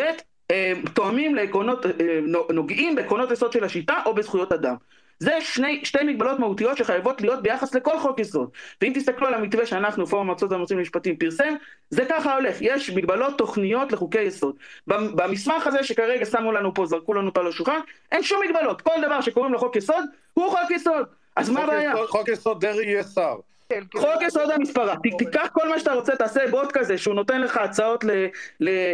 תואמים 0.93 1.35
לעקרונות, 1.35 1.85
אה, 1.85 2.19
נוגעים 2.53 2.95
בעקרונות 2.95 3.31
יסוד 3.31 3.51
של 3.51 3.63
השיטה 3.63 4.01
או 4.05 4.13
בזכויות 4.13 4.51
אדם. 4.51 4.75
זה 5.19 5.41
שני, 5.41 5.81
שתי 5.83 6.03
מגבלות 6.03 6.39
מהותיות 6.39 6.77
שחייבות 6.77 7.21
להיות 7.21 7.43
ביחס 7.43 7.75
לכל 7.75 7.99
חוק 7.99 8.19
יסוד. 8.19 8.49
ואם 8.81 8.91
תסתכלו 8.95 9.27
על 9.27 9.33
המתווה 9.33 9.65
שאנחנו, 9.65 10.07
פורום 10.07 10.29
ארצות 10.29 10.51
המוצאים 10.51 10.79
למשפטים, 10.79 11.17
פרסם, 11.17 11.53
זה 11.89 12.05
ככה 12.09 12.35
הולך, 12.35 12.57
יש 12.61 12.89
מגבלות 12.89 13.37
תוכניות 13.37 13.91
לחוקי 13.91 14.21
יסוד. 14.21 14.55
במסמך 14.87 15.67
הזה 15.67 15.83
שכרגע 15.83 16.25
שמו 16.25 16.51
לנו 16.51 16.73
פה, 16.73 16.85
זרקו 16.85 17.13
לנו 17.13 17.27
אותו 17.27 17.41
על 17.41 17.47
השולחן, 17.47 17.79
אין 18.11 18.23
שום 18.23 18.41
מגבלות. 18.45 18.81
כל 18.81 18.95
דבר 19.05 19.21
שקוראים 19.21 19.53
לו 19.53 19.59
חוק 19.59 19.75
יסוד, 19.75 20.03
הוא 20.33 20.49
חוק 20.49 20.71
יסוד. 20.71 21.05
אז 21.35 21.49
מה 21.49 21.63
הבעיה? 21.63 21.93
חוק 22.07 22.27
יסוד 22.27 22.61
דרעי 22.61 22.85
יהיה 22.85 23.03
שר. 23.03 23.35
כן, 23.69 23.83
כן. 23.91 23.99
חוק 23.99 24.21
יסוד 24.21 24.51
המספרה, 24.51 24.95
תיקח 25.17 25.49
כל 25.53 25.69
מה 25.69 25.79
שאתה 25.79 25.93
רוצה, 25.93 26.15
תעשה 26.15 26.47
בוט 26.51 26.71
כזה 26.71 26.97
שהוא 26.97 27.15
נותן 27.15 27.41
לך 27.41 27.57
הצעות 27.57 28.05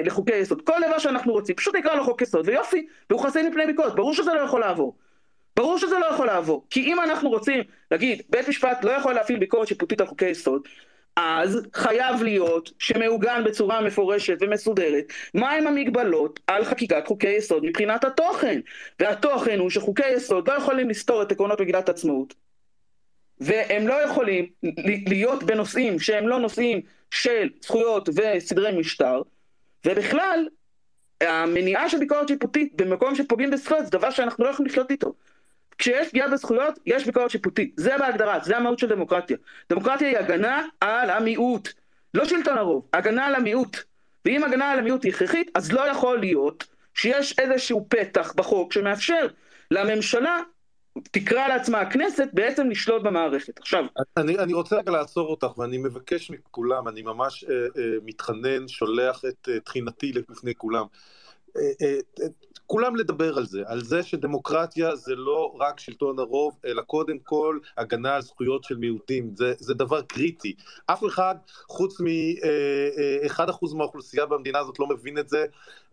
לחוקי 0.05 0.35
יסוד, 0.35 0.61
כל 0.61 0.73
דבר 0.87 0.99
שאנחנו 0.99 1.33
רוצים, 1.33 1.55
פשוט 1.55 1.75
נקרא 1.75 1.95
לו 1.95 2.03
חוק 2.03 2.21
יסוד, 2.21 2.47
ויופי, 2.47 2.87
והוא 3.09 3.21
חסין 3.21 3.47
מפני 3.47 3.65
ביקורת, 3.65 3.95
ברור 3.95 4.13
שזה 4.13 4.33
לא 4.33 4.39
יכול 4.39 4.59
לעבור. 4.59 4.95
ברור 5.55 5.77
שזה 5.77 5.99
לא 5.99 6.05
יכול 6.05 6.27
לעבור, 6.27 6.65
כי 6.69 6.81
אם 6.81 7.01
אנחנו 7.01 7.29
רוצים 7.29 7.63
להגיד, 7.91 8.21
בית 8.29 8.47
משפט 8.47 8.83
לא 8.83 8.91
יכול 8.91 9.13
להפעיל 9.13 9.39
ביקורת 9.39 9.67
שיפוטית 9.67 10.01
על 10.01 10.07
חוקי 10.07 10.29
יסוד, 10.29 10.61
אז 11.15 11.61
חייב 11.73 12.23
להיות 12.23 12.71
שמעוגן 12.79 13.43
בצורה 13.45 13.81
מפורשת 13.81 14.37
ומסודרת 14.41 15.05
מהם 15.33 15.67
המגבלות 15.67 16.39
על 16.47 16.65
חקיקת 16.65 17.07
חוקי 17.07 17.29
יסוד 17.29 17.65
מבחינת 17.65 18.03
התוכן. 18.03 18.59
והתוכן 18.99 19.59
הוא 19.59 19.69
שחוקי 19.69 20.07
יסוד 20.09 20.49
לא 20.49 20.53
יכולים 20.53 20.89
לסתור 20.89 21.21
את 21.21 21.31
עקרונות 21.31 21.61
מגילת 21.61 21.89
עצמאות, 21.89 22.33
והם 23.39 23.87
לא 23.87 23.93
יכולים 23.93 24.45
להיות 25.07 25.43
בנושאים 25.43 25.99
שהם 25.99 26.27
לא 26.27 26.39
נושאים 26.39 26.81
של 27.11 27.49
זכויות 27.61 28.09
וסדרי 28.15 28.77
משטר, 28.77 29.21
ובכלל, 29.85 30.47
המניעה 31.21 31.89
של 31.89 31.99
ביקורת 31.99 32.27
שיפוטית 32.27 32.73
במקום 32.75 33.15
שפוגעים 33.15 33.51
בזכויות 33.51 33.85
זה 33.85 33.91
דבר 33.91 34.11
שאנחנו 34.11 34.43
לא 34.43 34.49
יכולים 34.49 34.71
לחיות 34.71 34.91
איתו. 34.91 35.13
כשיש 35.77 36.09
פגיעה 36.09 36.27
בזכויות, 36.27 36.79
יש 36.85 37.05
ביקורת 37.05 37.31
שיפוטית. 37.31 37.73
זה 37.77 37.97
בהגדרה, 37.97 38.39
זה 38.43 38.57
המהות 38.57 38.79
של 38.79 38.87
דמוקרטיה. 38.87 39.37
דמוקרטיה 39.69 40.07
היא 40.07 40.17
הגנה 40.17 40.65
על 40.81 41.09
המיעוט, 41.09 41.69
לא 42.13 42.25
שלטון 42.25 42.57
הרוב, 42.57 42.87
הגנה 42.93 43.25
על 43.25 43.35
המיעוט. 43.35 43.77
ואם 44.25 44.43
הגנה 44.43 44.71
על 44.71 44.79
המיעוט 44.79 45.03
היא 45.03 45.13
הכרחית, 45.13 45.51
אז 45.55 45.71
לא 45.71 45.89
יכול 45.89 46.19
להיות 46.19 46.67
שיש 46.93 47.39
איזשהו 47.39 47.85
פתח 47.89 48.33
בחוק 48.35 48.73
שמאפשר 48.73 49.27
לממשלה 49.71 50.39
תקרא 51.03 51.47
לעצמה 51.47 51.81
הכנסת 51.81 52.27
בעצם 52.33 52.69
לשלוט 52.69 53.03
במערכת. 53.03 53.59
עכשיו... 53.59 53.85
אני, 54.17 54.37
אני 54.37 54.53
רוצה 54.53 54.75
רגע 54.77 54.91
לעצור 54.91 55.29
אותך, 55.29 55.57
ואני 55.57 55.77
מבקש 55.77 56.31
מכולם, 56.31 56.87
אני 56.87 57.01
ממש 57.01 57.43
אה, 57.43 57.53
אה, 57.53 57.83
מתחנן, 58.05 58.67
שולח 58.67 59.25
את 59.25 59.49
אה, 59.51 59.59
תחינתי 59.59 60.11
לפני 60.13 60.55
כולם. 60.55 60.85
אה, 61.57 61.61
אה, 61.81 62.25
כולם 62.67 62.95
לדבר 62.95 63.37
על 63.37 63.45
זה, 63.45 63.63
על 63.65 63.83
זה 63.83 64.03
שדמוקרטיה 64.03 64.95
זה 64.95 65.15
לא 65.15 65.55
רק 65.59 65.79
שלטון 65.79 66.19
הרוב, 66.19 66.53
אלא 66.65 66.81
קודם 66.81 67.19
כל 67.19 67.59
הגנה 67.77 68.15
על 68.15 68.21
זכויות 68.21 68.63
של 68.63 68.77
מיעוטים, 68.77 69.31
זה, 69.35 69.53
זה 69.57 69.73
דבר 69.73 70.01
קריטי. 70.01 70.55
אף 70.85 71.05
אחד, 71.05 71.35
חוץ 71.67 72.01
מ-1% 72.01 73.75
מהאוכלוסייה 73.75 74.25
במדינה 74.25 74.59
הזאת 74.59 74.79
לא 74.79 74.87
מבין 74.87 75.17
את 75.17 75.29
זה, 75.29 75.45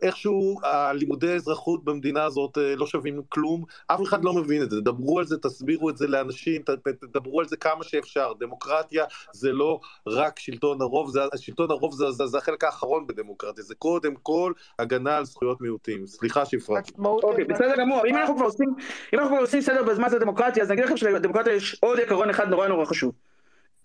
איכשהו 0.02 0.60
הלימודי 0.62 1.32
האזרחות 1.32 1.84
במדינה 1.84 2.24
הזאת 2.24 2.58
לא 2.76 2.86
שווים 2.86 3.22
כלום, 3.28 3.64
אף 3.86 4.02
אחד 4.02 4.24
לא 4.24 4.32
מבין 4.32 4.62
את 4.62 4.70
זה, 4.70 4.80
דברו 4.80 5.18
על 5.18 5.26
זה, 5.26 5.38
תסבירו 5.38 5.90
את 5.90 5.96
זה 5.96 6.06
לאנשים, 6.06 6.62
תדברו 7.00 7.40
על 7.40 7.48
זה 7.48 7.56
כמה 7.56 7.84
שאפשר, 7.84 8.32
דמוקרטיה 8.40 9.04
זה 9.32 9.52
לא 9.52 9.80
רק 10.06 10.38
שלטון 10.38 10.82
הרוב, 10.82 11.10
זה, 11.10 11.20
שלטון 11.36 11.70
הרוב 11.70 11.94
זה, 11.94 12.10
זה, 12.10 12.26
זה 12.26 12.38
החלק 12.38 12.64
האחרון 12.64 13.06
בדמוקרטיה, 13.06 13.64
זה 13.64 13.74
קודם 13.74 14.14
כל 14.22 14.52
הגנה 14.78 15.16
על 15.16 15.24
זכויות 15.24 15.60
מיעוטים. 15.60 16.06
סליחה 16.06 16.44
שהפרעתי. 16.66 16.92
אוקיי, 16.98 17.44
בסדר 17.44 17.76
גמור, 17.76 18.06
אם 18.06 18.16
אנחנו 18.16 18.36
כבר 18.36 18.44
עושים, 18.44 18.74
אם 19.14 19.18
אנחנו 19.18 19.34
כבר 19.34 19.42
עושים 19.42 19.60
סדר 19.60 19.82
בזמן 19.82 20.08
זה 20.08 20.18
דמוקרטיה, 20.18 20.62
אז 20.62 20.70
אני 20.70 20.74
אגיד 20.74 20.84
לכם 20.84 20.96
שלדמוקרטיה 20.96 21.52
יש 21.52 21.76
עוד 21.80 22.00
עקרון 22.00 22.30
אחד 22.30 22.48
נורא 22.48 22.68
נורא 22.68 22.84
חשוב. 22.84 23.12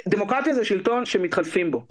דמוקרטיה 0.07 0.53
זה 0.53 0.65
שלטון 0.65 1.05
שמתחלפים 1.05 1.71
בו. 1.71 1.83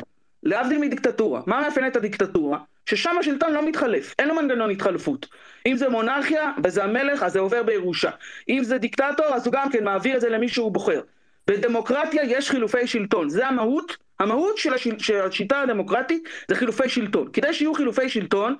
להבדיל 0.43 0.79
מדיקטטורה. 0.79 1.41
מה 1.47 1.61
מאפיין 1.61 1.87
את 1.87 1.97
הדיקטטורה? 1.97 2.59
ששם 2.87 3.17
השלטון 3.21 3.53
לא 3.53 3.69
מתחלף, 3.69 4.15
אין 4.19 4.29
לו 4.29 4.35
מנגנון 4.35 4.71
התחלפות. 4.71 5.27
אם 5.67 5.77
זה 5.77 5.89
מונרכיה 5.89 6.53
וזה 6.65 6.85
המלך, 6.85 7.23
אז 7.23 7.33
זה 7.33 7.39
עובר 7.39 7.63
בירושה. 7.63 8.11
אם 8.49 8.65
זה 8.65 8.79
דיקטטור, 8.79 9.27
אז 9.27 9.47
הוא 9.47 9.53
גם 9.53 9.71
כן 9.71 9.85
מעביר 9.85 10.17
את 10.17 10.21
זה 10.21 10.29
למי 10.29 10.49
שהוא 10.49 10.73
בוחר. 10.73 11.01
בדמוקרטיה 11.47 12.23
יש 12.25 12.51
חילופי 12.51 12.87
שלטון, 12.87 13.29
זה 13.29 13.47
המהות, 13.47 13.97
המהות 14.21 14.59
של, 14.59 14.75
השיל, 14.75 14.99
של 14.99 15.21
השיטה 15.21 15.61
הדמוקרטית 15.61 16.29
זה 16.49 16.55
חילופי 16.55 16.89
שלטון. 16.89 17.29
כדי 17.33 17.53
שיהיו 17.53 17.75
חילופי 17.75 18.09
שלטון, 18.09 18.57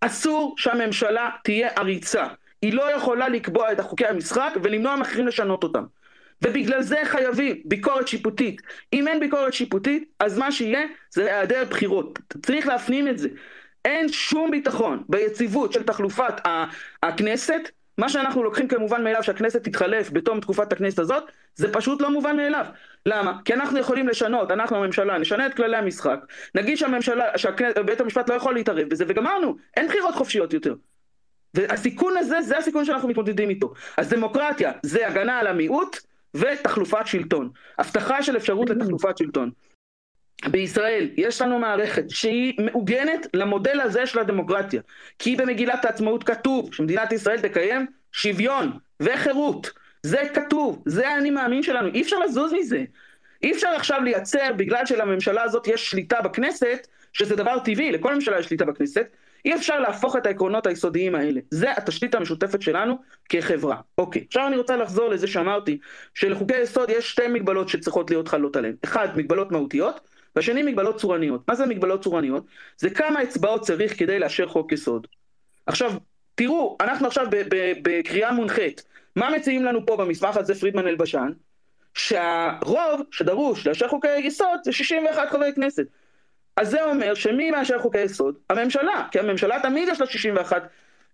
אסור 0.00 0.54
שהממשלה 0.58 1.30
תהיה 1.44 1.68
עריצה. 1.76 2.26
היא 2.62 2.72
לא 2.72 2.92
יכולה 2.92 3.28
לקבוע 3.28 3.72
את 3.72 3.80
חוקי 3.80 4.06
המשחק 4.06 4.52
ולמנוע 4.62 4.96
מאחרים 4.96 5.26
לשנות 5.26 5.62
אותם. 5.62 5.84
ובגלל 6.42 6.82
זה 6.82 6.96
חייבים 7.04 7.62
ביקורת 7.64 8.08
שיפוטית. 8.08 8.62
אם 8.92 9.08
אין 9.08 9.20
ביקורת 9.20 9.54
שיפוטית, 9.54 10.04
אז 10.20 10.38
מה 10.38 10.52
שיהיה 10.52 10.80
זה 11.10 11.24
היעדר 11.24 11.64
בחירות. 11.70 12.18
צריך 12.46 12.66
להפנים 12.66 13.08
את 13.08 13.18
זה. 13.18 13.28
אין 13.84 14.08
שום 14.12 14.50
ביטחון 14.50 15.02
ביציבות 15.08 15.72
של 15.72 15.82
תחלופת 15.82 16.34
הכנסת. 17.02 17.70
מה 17.98 18.08
שאנחנו 18.08 18.42
לוקחים 18.42 18.68
כמובן 18.68 19.04
מאליו 19.04 19.22
שהכנסת 19.22 19.64
תתחלף 19.64 20.10
בתום 20.12 20.40
תקופת 20.40 20.72
הכנסת 20.72 20.98
הזאת, 20.98 21.24
זה 21.54 21.72
פשוט 21.72 22.02
לא 22.02 22.10
מובן 22.10 22.36
מאליו. 22.36 22.66
למה? 23.06 23.38
כי 23.44 23.54
אנחנו 23.54 23.78
יכולים 23.78 24.08
לשנות, 24.08 24.50
אנחנו 24.50 24.76
הממשלה, 24.76 25.18
נשנה 25.18 25.46
את 25.46 25.54
כללי 25.54 25.76
המשחק, 25.76 26.20
נגיד 26.54 26.78
שהממשלה, 26.78 27.38
שבית 27.38 28.00
המשפט 28.00 28.30
לא 28.30 28.34
יכול 28.34 28.54
להתערב 28.54 28.88
בזה, 28.88 29.04
וגמרנו, 29.08 29.56
אין 29.76 29.88
בחירות 29.88 30.14
חופשיות 30.14 30.52
יותר. 30.52 30.74
והסיכון 31.54 32.16
הזה, 32.16 32.42
זה 32.42 32.58
הסיכון 32.58 32.84
שאנחנו 32.84 33.08
מתמודדים 33.08 33.50
איתו. 33.50 33.72
אז 33.96 34.08
דמוקרטיה 34.08 34.72
זה 34.82 35.06
הגנה 35.06 35.38
על 35.38 35.46
המיעוט 35.46 35.96
ותחלופת 36.34 37.06
שלטון. 37.06 37.50
הבטחה 37.78 38.22
של 38.22 38.36
אפשרות 38.36 38.70
לתחלופת 38.70 39.18
שלטון. 39.18 39.50
בישראל 40.48 41.08
יש 41.16 41.40
לנו 41.40 41.58
מערכת 41.58 42.10
שהיא 42.10 42.54
מעוגנת 42.60 43.26
למודל 43.34 43.80
הזה 43.80 44.06
של 44.06 44.18
הדמוקרטיה. 44.18 44.80
כי 45.18 45.36
במגילת 45.36 45.84
העצמאות 45.84 46.24
כתוב 46.24 46.74
שמדינת 46.74 47.12
ישראל 47.12 47.40
תקיים 47.40 47.86
שוויון 48.12 48.72
וחירות. 49.00 49.70
זה 50.02 50.22
כתוב, 50.34 50.82
זה 50.86 51.08
האני 51.08 51.30
מאמין 51.30 51.62
שלנו, 51.62 51.88
אי 51.94 52.02
אפשר 52.02 52.18
לזוז 52.18 52.52
מזה. 52.52 52.84
אי 53.42 53.52
אפשר 53.52 53.68
עכשיו 53.68 54.00
לייצר, 54.04 54.52
בגלל 54.56 54.86
שלממשלה 54.86 55.42
הזאת 55.42 55.66
יש 55.66 55.90
שליטה 55.90 56.22
בכנסת, 56.22 56.86
שזה 57.12 57.36
דבר 57.36 57.58
טבעי, 57.58 57.92
לכל 57.92 58.14
ממשלה 58.14 58.38
יש 58.38 58.46
שליטה 58.46 58.64
בכנסת, 58.64 59.06
אי 59.44 59.54
אפשר 59.54 59.80
להפוך 59.80 60.16
את 60.16 60.26
העקרונות 60.26 60.66
היסודיים 60.66 61.14
האלה. 61.14 61.40
זה 61.50 61.72
התשתית 61.72 62.14
המשותפת 62.14 62.62
שלנו 62.62 62.98
כחברה. 63.28 63.76
אוקיי, 63.98 64.24
עכשיו 64.26 64.46
אני 64.46 64.56
רוצה 64.56 64.76
לחזור 64.76 65.08
לזה 65.08 65.26
שאמרתי, 65.26 65.78
שלחוקי 66.14 66.60
יסוד 66.60 66.90
יש 66.90 67.10
שתי 67.10 67.28
מגבלות 67.28 67.68
שצריכות 67.68 68.10
להיות 68.10 68.28
חלות 68.28 68.56
עליהן. 68.56 68.74
אחד, 68.84 69.08
מגבלות 69.16 69.52
מהותיות, 69.52 70.00
והשני 70.36 70.62
מגבלות 70.62 70.96
צורניות. 70.96 71.48
מה 71.48 71.54
זה 71.54 71.66
מגבלות 71.66 72.02
צורניות? 72.02 72.44
זה 72.76 72.90
כמה 72.90 73.22
אצבעות 73.22 73.62
צריך 73.62 73.98
כדי 73.98 74.18
לאשר 74.18 74.48
חוק 74.48 74.72
יסוד. 74.72 75.06
עכשיו, 75.66 75.92
תראו, 76.34 76.76
אנחנו 76.80 77.06
עכשיו 77.06 77.26
בקריאה 77.82 78.32
מונחית. 78.32 78.84
מה 79.16 79.30
מציעים 79.30 79.64
לנו 79.64 79.86
פה 79.86 79.96
במסמך 79.96 80.36
הזה 80.36 80.54
פרידמן 80.54 80.86
אלבשן? 80.86 81.32
שהרוב 81.94 83.02
שדרוש 83.10 83.66
לאשר 83.66 83.88
חוקי 83.88 84.18
יסוד 84.18 84.60
זה 84.64 84.72
61 84.72 85.30
חברי 85.30 85.52
כנסת. 85.54 85.86
אז 86.56 86.70
זה 86.70 86.84
אומר 86.84 87.14
שמי 87.14 87.50
מאשר 87.50 87.78
חוקי 87.78 88.00
יסוד? 88.00 88.34
הממשלה, 88.50 89.06
כי 89.10 89.18
הממשלה 89.18 89.58
תמיד 89.62 89.88
יש 89.88 90.00
לה 90.00 90.06
61 90.06 90.68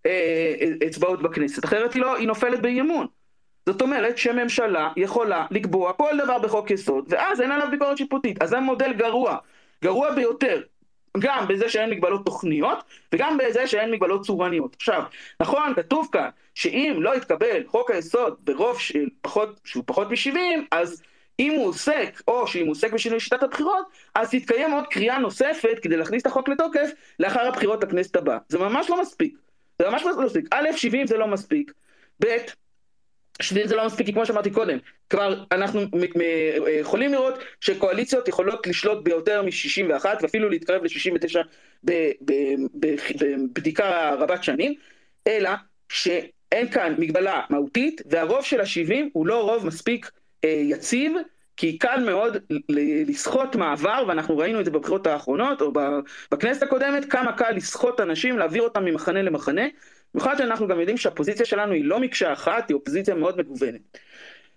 אה, 0.07 0.55
אצבעות 0.87 1.23
בכנסת, 1.23 1.65
אחרת 1.65 1.95
היא, 1.95 2.03
לא, 2.03 2.17
היא 2.17 2.27
נופלת 2.27 2.63
באי 2.63 2.81
אמון. 2.81 3.07
זאת 3.67 3.83
אומרת 3.83 4.19
שממשלה 4.19 4.91
יכולה 4.97 5.47
לקבוע 5.51 5.93
כל 5.93 6.17
דבר 6.25 6.39
בחוק 6.39 6.71
יסוד, 6.71 7.05
ואז 7.09 7.41
אין 7.41 7.53
עליו 7.53 7.69
ביקורת 7.71 7.97
שיפוטית. 7.99 8.43
אז 8.43 8.49
זה 8.49 8.61
מודל 8.61 8.93
גרוע, 8.93 9.37
גרוע 9.85 10.13
ביותר, 10.13 10.63
גם 11.19 11.49
בזה 11.49 11.69
שאין 11.69 11.91
מגבלות 11.91 12.25
תוכניות, 12.25 12.79
וגם 13.15 13.39
בזה 13.39 13.67
שאין 13.67 13.91
מגבלות 13.91 14.25
צורניות. 14.25 14.75
עכשיו, 14.75 15.03
נכון, 15.41 15.75
כתוב 15.75 16.09
כאן, 16.13 16.29
שאם 16.55 16.97
לא 16.99 17.17
יתקבל 17.17 17.63
חוק 17.67 17.91
היסוד 17.91 18.37
ברוב 18.45 18.81
של 18.81 19.09
פחות, 19.21 19.61
שהוא 19.65 19.85
פחות 19.87 20.11
מ-70, 20.11 20.39
אז 20.71 21.03
אם 21.41 21.53
הוא 21.53 21.67
עוסק, 21.67 22.23
או 22.29 22.47
שאם 22.47 22.65
הוא 22.65 22.71
עוסק 22.71 22.93
בשינוי 22.93 23.21
שיטת 23.21 23.43
הבחירות, 23.43 23.87
אז 24.15 24.31
תתקיים 24.31 24.71
עוד 24.71 24.87
קריאה 24.87 25.19
נוספת 25.19 25.79
כדי 25.83 25.97
להכניס 25.97 26.23
את 26.23 26.27
החוק 26.27 26.49
לתוקף 26.49 26.91
לאחר 27.21 27.41
הבחירות 27.41 27.85
לכנסת 27.85 28.17
הבאה. 28.17 28.39
זה 28.49 28.59
ממש 28.59 28.91
לא 28.91 29.01
מספיק. 29.01 29.37
זה 29.83 29.91
ממש 29.91 30.03
לא 30.03 30.25
מספיק. 30.27 30.45
א', 30.51 30.69
70 30.77 31.07
זה 31.07 31.17
לא 31.17 31.27
מספיק. 31.27 31.73
ב', 32.25 32.37
70 33.43 33.67
זה 33.67 33.77
לא 33.77 33.87
מספיק, 33.87 34.07
כי 34.07 34.13
כמו 34.13 34.27
שאמרתי 34.27 34.51
קודם, 34.51 34.79
כבר 35.11 35.45
אנחנו 35.53 35.81
יכולים 36.81 37.13
לראות 37.13 37.35
שקואליציות 37.61 38.29
יכולות 38.29 38.67
לשלוט 38.67 39.05
ביותר 39.05 39.43
מ-61 39.43 40.05
ואפילו 40.23 40.49
להתקרב 40.49 40.83
ל-69 40.85 41.37
בבדיקה 42.75 44.15
רבת 44.15 44.45
שנים, 44.45 44.75
אלא 45.27 45.51
שאין 45.89 46.69
כאן 46.71 46.95
מגבלה 46.99 47.41
מהותית 47.51 48.03
והרוב 48.11 48.45
של 48.45 48.61
ה-70 48.61 48.95
הוא 49.13 49.27
לא 49.27 49.43
רוב 49.43 49.67
מספיק 49.67 50.11
אה, 50.45 50.49
יציב, 50.49 51.13
כי 51.57 51.79
קל 51.79 52.03
מאוד 52.05 52.37
לסחוט 53.09 53.57
מעבר, 53.57 54.05
ואנחנו 54.09 54.39
ראינו 54.39 54.61
את 54.61 54.65
זה 54.65 54.71
בבחירות 54.71 55.07
האחרונות, 55.07 55.61
או 55.61 55.73
בכנסת 56.31 56.63
הקודמת, 56.63 57.11
כמה 57.13 57.33
קל 57.33 57.51
לסחוט 57.51 58.01
אנשים, 58.01 58.39
להעביר 58.39 58.63
אותם 58.63 58.85
ממחנה 58.85 59.23
למחנה, 59.23 59.63
במיוחד 60.17 60.39
שאנחנו 60.39 60.69
גם 60.69 60.81
יודעים 60.81 60.97
שהפוזיציה 60.97 61.47
שלנו 61.47 61.73
היא 61.73 61.85
לא 61.85 62.01
מקשה 62.01 62.33
אחת, 62.33 62.69
היא 62.69 62.75
אופוזיציה 62.75 63.15
מאוד 63.15 63.39
מגוונת. 63.39 63.99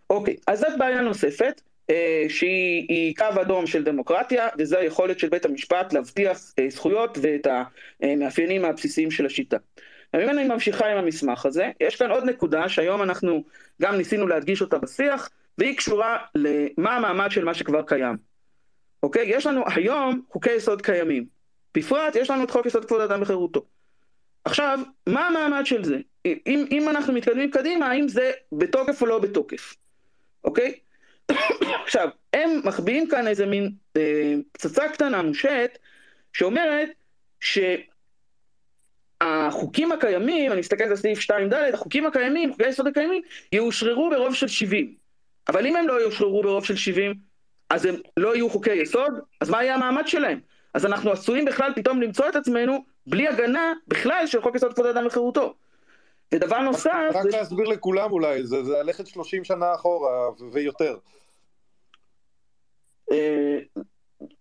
אוקיי, 0.09 0.35
אז 0.47 0.59
זאת 0.59 0.77
בעיה 0.77 1.01
נוספת, 1.01 1.61
אה, 1.89 2.25
שהיא 2.29 3.15
קו 3.15 3.41
אדום 3.41 3.67
של 3.67 3.83
דמוקרטיה, 3.83 4.47
וזו 4.57 4.77
היכולת 4.77 5.19
של 5.19 5.29
בית 5.29 5.45
המשפט 5.45 5.93
להבטיח 5.93 6.53
אה, 6.59 6.65
זכויות 6.69 7.17
ואת 7.21 7.47
המאפיינים 8.01 8.65
הבסיסיים 8.65 9.11
של 9.11 9.25
השיטה. 9.25 9.57
אם 10.15 10.29
אני 10.29 10.47
ממשיכה 10.47 10.87
עם 10.91 10.97
המסמך 10.97 11.45
הזה, 11.45 11.71
יש 11.79 11.95
כאן 11.95 12.11
עוד 12.11 12.23
נקודה 12.23 12.69
שהיום 12.69 13.01
אנחנו 13.01 13.43
גם 13.81 13.95
ניסינו 13.95 14.27
להדגיש 14.27 14.61
אותה 14.61 14.77
בשיח, 14.77 15.29
והיא 15.57 15.77
קשורה 15.77 16.17
למה 16.35 16.95
המעמד 16.95 17.31
של 17.31 17.45
מה 17.45 17.53
שכבר 17.53 17.81
קיים. 17.81 18.17
אוקיי? 19.03 19.23
יש 19.27 19.45
לנו 19.45 19.63
היום 19.75 20.21
חוקי 20.31 20.51
יסוד 20.51 20.81
קיימים. 20.81 21.25
בפרט 21.77 22.15
יש 22.15 22.29
לנו 22.29 22.43
את 22.43 22.51
חוק 22.51 22.65
יסוד 22.65 22.85
כבוד 22.85 23.01
אדם 23.01 23.21
וחירותו. 23.21 23.78
עכשיו, 24.49 24.79
מה 25.07 25.27
המעמד 25.27 25.65
של 25.65 25.83
זה? 25.83 25.97
אם, 26.25 26.65
אם 26.71 26.89
אנחנו 26.89 27.13
מתקדמים 27.13 27.51
קדימה, 27.51 27.87
האם 27.87 28.07
זה 28.07 28.31
בתוקף 28.51 29.01
או 29.01 29.07
לא 29.07 29.19
בתוקף? 29.19 29.75
אוקיי? 30.43 30.73
עכשיו, 31.85 32.09
הם 32.33 32.61
מחביאים 32.63 33.09
כאן 33.09 33.27
איזה 33.27 33.45
מין 33.45 33.71
אה, 33.97 34.33
פצצה 34.51 34.89
קטנה 34.89 35.21
מושט, 35.21 35.77
שאומרת 36.33 36.89
שהחוקים 39.21 39.91
הקיימים, 39.91 40.51
אני 40.51 40.59
מסתכל 40.59 40.83
על 40.83 40.95
סעיף 40.95 41.31
2ד, 41.31 41.55
החוקים 41.73 42.05
הקיימים, 42.05 42.51
חוקי 42.51 42.65
היסוד 42.65 42.87
הקיימים, 42.87 43.21
יאושררו 43.53 44.09
ברוב 44.09 44.35
של 44.35 44.47
70. 44.47 44.95
אבל 45.47 45.65
אם 45.65 45.75
הם 45.75 45.87
לא 45.87 46.01
יאושררו 46.01 46.41
ברוב 46.41 46.65
של 46.65 46.75
70, 46.75 47.13
אז 47.69 47.85
הם 47.85 47.95
לא 48.17 48.35
יהיו 48.35 48.49
חוקי 48.49 48.73
יסוד, 48.73 49.13
אז 49.41 49.49
מה 49.49 49.63
יהיה 49.63 49.75
המעמד 49.75 50.07
שלהם? 50.07 50.39
אז 50.73 50.85
אנחנו 50.85 51.11
עשויים 51.11 51.45
בכלל 51.45 51.71
פתאום 51.75 52.01
למצוא 52.01 52.29
את 52.29 52.35
עצמנו 52.35 52.85
בלי 53.09 53.27
הגנה 53.27 53.73
בכלל 53.87 54.27
של 54.27 54.41
חוק 54.41 54.55
יסוד 54.55 54.73
כבוד 54.73 54.85
האדם 54.85 55.05
וחירותו. 55.05 55.53
ודבר 56.31 56.59
נוסף... 56.59 57.09
רק 57.13 57.23
זה... 57.23 57.29
להסביר 57.29 57.67
לכולם 57.67 58.11
אולי, 58.11 58.43
זה, 58.43 58.63
זה 58.63 58.73
ללכת 58.83 59.07
30 59.07 59.43
שנה 59.43 59.73
אחורה 59.75 60.29
ויותר. 60.51 60.97
אה, 63.11 63.59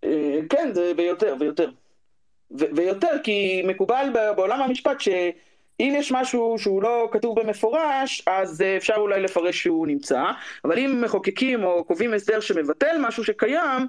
אה, 0.04 0.38
כן, 0.50 0.70
זה 0.74 0.92
ויותר, 0.96 1.36
ויותר. 1.40 1.70
ויותר, 2.50 3.16
כי 3.24 3.62
מקובל 3.66 4.08
בעולם 4.36 4.62
המשפט 4.62 5.00
ש... 5.00 5.08
אם 5.80 5.94
יש 5.96 6.12
משהו 6.12 6.56
שהוא 6.58 6.82
לא 6.82 7.08
כתוב 7.12 7.40
במפורש, 7.40 8.22
אז 8.26 8.62
אה, 8.62 8.76
אפשר 8.76 8.94
אולי 8.96 9.20
לפרש 9.20 9.62
שהוא 9.62 9.86
נמצא, 9.86 10.22
אבל 10.64 10.78
אם 10.78 11.00
מחוקקים 11.04 11.64
או 11.64 11.84
קובעים 11.84 12.14
הסדר 12.14 12.40
שמבטל 12.40 12.96
משהו 13.00 13.24
שקיים, 13.24 13.86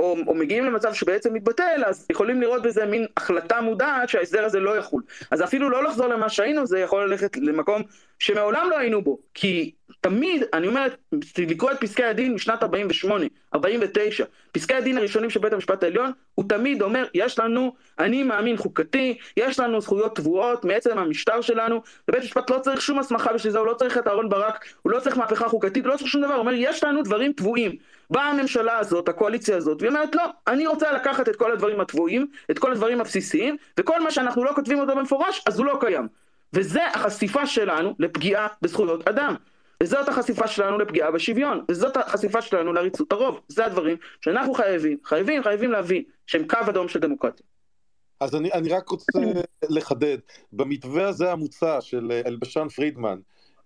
או, 0.00 0.16
או 0.26 0.34
מגיעים 0.34 0.64
למצב 0.64 0.94
שבעצם 0.94 1.34
מתבטל, 1.34 1.82
אז 1.86 2.06
יכולים 2.10 2.40
לראות 2.40 2.62
בזה 2.62 2.86
מין 2.86 3.06
החלטה 3.16 3.60
מודעת 3.60 4.08
שההסדר 4.08 4.44
הזה 4.44 4.60
לא 4.60 4.78
יחול. 4.78 5.02
אז 5.30 5.42
אפילו 5.42 5.70
לא 5.70 5.84
לחזור 5.84 6.06
למה 6.06 6.28
שהיינו, 6.28 6.66
זה 6.66 6.78
יכול 6.78 7.04
ללכת 7.04 7.36
למקום 7.36 7.82
שמעולם 8.18 8.66
לא 8.70 8.78
היינו 8.78 9.02
בו. 9.02 9.18
כי 9.34 9.72
תמיד, 10.00 10.42
אני 10.52 10.68
אומר, 10.68 10.86
לקרוא 11.38 11.70
את 11.70 11.80
פסקי 11.80 12.04
הדין 12.04 12.34
משנת 12.34 12.62
48, 12.62 13.24
49, 13.54 14.24
פסקי 14.52 14.74
הדין 14.74 14.98
הראשונים 14.98 15.30
של 15.30 15.40
בית 15.40 15.52
המשפט 15.52 15.82
העליון, 15.82 16.12
הוא 16.34 16.44
תמיד 16.48 16.82
אומר, 16.82 17.06
יש 17.14 17.38
לנו, 17.38 17.74
אני 17.98 18.22
מאמין 18.22 18.56
חוקתי, 18.56 19.18
יש 19.36 19.60
לנו 19.60 19.80
זכויות 19.80 20.16
טבועות 20.16 20.64
מעצם 20.64 20.98
המשטר 20.98 21.40
שלנו, 21.40 21.82
ובית 22.08 22.22
המשפט 22.22 22.50
לא 22.50 22.58
צריך 22.58 22.82
שום 22.82 22.98
הסמכה 22.98 23.32
בשביל 23.32 23.52
זה, 23.52 23.58
הוא 23.58 23.66
לא 23.66 23.74
צריך 23.74 23.98
את 23.98 24.06
אהרן 24.06 24.28
ברק, 24.28 24.64
הוא 24.82 24.92
לא 24.92 25.00
צריך 25.00 25.16
מהפכה 25.16 25.48
חוקתית, 25.48 25.84
הוא 25.84 25.92
לא 25.92 25.96
צריך 25.96 26.10
שום 26.10 26.22
דבר, 26.22 26.32
הוא 26.32 26.40
אומר, 26.40 26.52
יש 26.54 26.84
לנו 26.84 27.02
דברים 27.02 27.32
טבועים. 27.32 27.76
באה 28.10 28.30
הממשלה 28.30 28.78
הזאת, 28.78 29.08
הקואליציה 29.08 29.56
הזאת, 29.56 29.82
והיא 29.82 29.88
אומרת, 29.88 30.14
לא, 30.14 30.24
אני 30.46 30.66
רוצה 30.66 30.92
לקחת 30.92 31.28
את 31.28 31.36
כל 31.36 31.52
הדברים 31.52 31.80
הטבועים, 31.80 32.26
את 32.50 32.58
כל 32.58 32.72
הדברים 32.72 33.00
הבסיסיים, 33.00 33.56
וכל 33.78 34.02
מה 34.02 34.10
שאנחנו 34.10 34.44
לא 34.44 34.52
כותבים 34.54 34.80
אותו 34.80 34.96
במפורש, 34.96 35.42
אז 35.46 35.58
הוא 35.58 35.66
לא 35.66 35.78
קיים. 35.80 36.08
וזה 36.52 36.86
החשיפה 36.86 37.46
שלנו 37.46 37.94
לפגיעה 37.98 38.48
בזכויות 38.62 39.08
אדם. 39.08 39.34
וזאת 39.82 40.08
החשיפה 40.08 40.46
שלנו 40.46 40.78
לפגיעה 40.78 41.10
בשוויון, 41.10 41.64
וזאת 41.70 41.96
החשיפה 41.96 42.42
שלנו 42.42 42.72
לעריצות 42.72 43.12
הרוב. 43.12 43.40
זה 43.48 43.66
הדברים 43.66 43.96
שאנחנו 44.20 44.54
חייבים, 44.54 44.98
חייבים, 45.04 45.42
חייבים 45.42 45.70
להבין, 45.70 46.02
שהם 46.26 46.48
קו 46.48 46.58
אדום 46.68 46.88
של 46.88 47.00
דמוקרטיה. 47.00 47.46
אז 48.20 48.34
אני, 48.34 48.52
אני 48.52 48.68
רק 48.68 48.88
רוצה 48.88 49.18
לחדד, 49.70 50.18
במתווה 50.52 51.08
הזה 51.08 51.32
המוצע 51.32 51.80
של 51.80 52.12
אלבשן 52.26 52.68
פרידמן, 52.68 53.18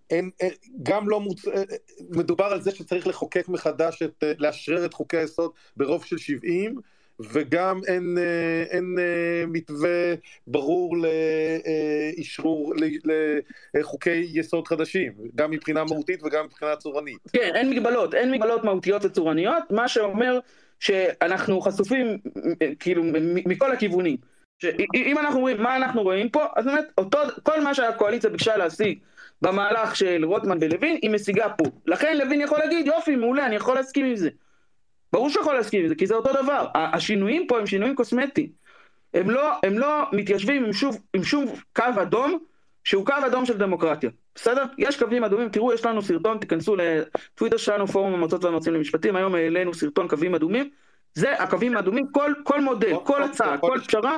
אין, 0.09 0.29
אין, 0.39 0.51
גם 0.83 1.09
לא 1.09 1.19
מוצ... 1.19 1.45
מדובר 2.09 2.45
על 2.45 2.61
זה 2.61 2.71
שצריך 2.71 3.07
לחוקק 3.07 3.49
מחדש, 3.49 4.03
את, 4.03 4.23
לאשרר 4.39 4.85
את 4.85 4.93
חוקי 4.93 5.17
היסוד 5.17 5.51
ברוב 5.77 6.05
של 6.05 6.17
70, 6.17 6.75
וגם 7.19 7.79
אין, 7.87 8.17
אין 8.69 8.95
מתווה 9.47 10.13
ברור 10.47 10.95
לאשרור 12.17 12.73
לחוקי 13.73 14.29
יסוד 14.33 14.67
חדשים, 14.67 15.13
גם 15.35 15.51
מבחינה 15.51 15.83
מהותית 15.83 16.23
וגם 16.23 16.45
מבחינה 16.45 16.75
צורנית. 16.75 17.17
כן, 17.33 17.51
אין 17.55 17.69
מגבלות, 17.69 18.13
אין 18.13 18.31
מגבלות 18.31 18.63
מהותיות 18.63 19.05
וצורניות, 19.05 19.63
מה 19.69 19.87
שאומר 19.87 20.39
שאנחנו 20.79 21.61
חשופים 21.61 22.17
כאילו 22.79 23.03
מכל 23.45 23.71
הכיוונים. 23.71 24.17
שאם 24.59 25.17
אנחנו 25.17 25.39
רואים 25.39 25.63
מה 25.63 25.75
אנחנו 25.75 26.03
רואים 26.03 26.29
פה, 26.29 26.45
אז 26.55 26.65
באמת 26.65 26.85
אותו, 26.97 27.19
כל 27.43 27.61
מה 27.61 27.73
שהקואליציה 27.73 28.29
ביקשה 28.29 28.57
להשיג 28.57 28.99
במהלך 29.41 29.95
של 29.95 30.25
רוטמן 30.25 30.57
ולוין, 30.61 30.97
היא 31.01 31.09
משיגה 31.09 31.49
פה. 31.49 31.63
לכן 31.85 32.17
לוין 32.17 32.41
יכול 32.41 32.59
להגיד, 32.59 32.87
יופי, 32.87 33.15
מעולה, 33.15 33.45
אני 33.45 33.55
יכול 33.55 33.75
להסכים 33.75 34.05
עם 34.05 34.15
זה. 34.15 34.29
ברור 35.13 35.29
שיכול 35.29 35.53
להסכים 35.53 35.81
עם 35.81 35.87
זה, 35.87 35.95
כי 35.95 36.07
זה 36.07 36.15
אותו 36.15 36.29
דבר. 36.43 36.67
השינויים 36.75 37.47
פה 37.47 37.59
הם 37.59 37.67
שינויים 37.67 37.95
קוסמטיים. 37.95 38.49
הם 39.13 39.29
לא, 39.29 39.51
הם 39.63 39.77
לא 39.77 40.03
מתיישבים 40.11 40.65
עם, 40.65 40.73
שוב, 40.73 41.01
עם 41.13 41.23
שום 41.23 41.45
קו 41.75 41.83
אדום, 42.01 42.39
שהוא 42.83 43.05
קו 43.05 43.13
אדום 43.27 43.45
של 43.45 43.57
דמוקרטיה. 43.57 44.09
בסדר? 44.35 44.63
יש 44.77 44.97
קווים 44.97 45.23
אדומים, 45.23 45.49
תראו, 45.49 45.73
יש 45.73 45.85
לנו 45.85 46.01
סרטון, 46.01 46.37
תיכנסו 46.37 46.75
לטוויטר 46.75 47.57
שלנו, 47.57 47.87
פורום 47.87 48.13
המועצות 48.13 48.43
והמרצים 48.43 48.73
למשפטים, 48.73 49.15
היום 49.15 49.35
העלינו 49.35 49.73
סרטון 49.73 50.07
קווים 50.07 50.35
אדומים. 50.35 50.69
זה 51.13 51.33
הקווים 51.43 51.77
האדומים, 51.77 52.07
כל, 52.11 52.33
כל 52.43 52.61
מודל, 52.61 52.93
כל 53.03 53.23
הצעה, 53.23 53.57
כל 53.57 53.79
פשרה, 53.87 54.17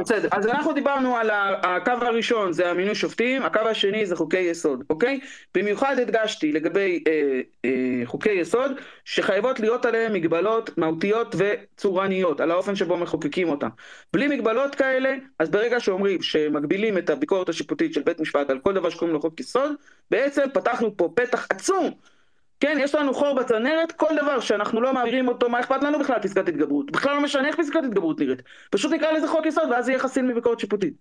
בסדר, 0.00 0.28
אז 0.32 0.46
אנחנו 0.46 0.72
דיברנו 0.72 1.16
על 1.16 1.30
הקו 1.62 1.92
הראשון 2.00 2.52
זה 2.52 2.70
המינוי 2.70 2.94
שופטים, 2.94 3.42
הקו 3.42 3.60
השני 3.60 4.06
זה 4.06 4.16
חוקי 4.16 4.38
יסוד, 4.38 4.84
אוקיי? 4.90 5.20
במיוחד 5.54 5.98
הדגשתי 5.98 6.52
לגבי 6.52 7.04
אה, 7.06 7.40
אה, 7.64 7.70
חוקי 8.04 8.30
יסוד 8.30 8.72
שחייבות 9.04 9.60
להיות 9.60 9.86
עליהם 9.86 10.12
מגבלות 10.12 10.78
מהותיות 10.78 11.34
וצורניות 11.38 12.40
על 12.40 12.50
האופן 12.50 12.76
שבו 12.76 12.96
מחוקקים 12.96 13.48
אותם. 13.48 13.68
בלי 14.12 14.28
מגבלות 14.28 14.74
כאלה, 14.74 15.14
אז 15.38 15.50
ברגע 15.50 15.80
שאומרים 15.80 16.22
שמגבילים 16.22 16.98
את 16.98 17.10
הביקורת 17.10 17.48
השיפוטית 17.48 17.94
של 17.94 18.02
בית 18.02 18.20
משפט 18.20 18.50
על 18.50 18.58
כל 18.58 18.74
דבר 18.74 18.90
שקוראים 18.90 19.14
לו 19.14 19.20
חוק 19.20 19.40
יסוד, 19.40 19.72
בעצם 20.10 20.42
פתחנו 20.54 20.96
פה 20.96 21.12
פתח 21.16 21.46
עצום 21.50 21.90
כן, 22.60 22.78
יש 22.80 22.94
לנו 22.94 23.14
חור 23.14 23.34
בצנרת, 23.34 23.92
כל 23.92 24.16
דבר 24.22 24.40
שאנחנו 24.40 24.80
לא 24.80 24.92
מעבירים 24.94 25.28
אותו, 25.28 25.48
מה 25.48 25.60
אכפת 25.60 25.82
לנו 25.82 25.98
בכלל 25.98 26.18
פסקת 26.18 26.48
התגברות? 26.48 26.90
בכלל 26.90 27.14
לא 27.14 27.20
משנה 27.20 27.48
איך 27.48 27.56
פסקת 27.56 27.84
התגברות 27.84 28.20
נראית. 28.20 28.42
פשוט 28.70 28.92
נקרא 28.92 29.12
לזה 29.12 29.28
חוק 29.28 29.46
יסוד 29.46 29.70
ואז 29.70 29.88
יהיה 29.88 29.98
חסין 29.98 30.28
מביקורת 30.28 30.60
שיפוטית. 30.60 30.94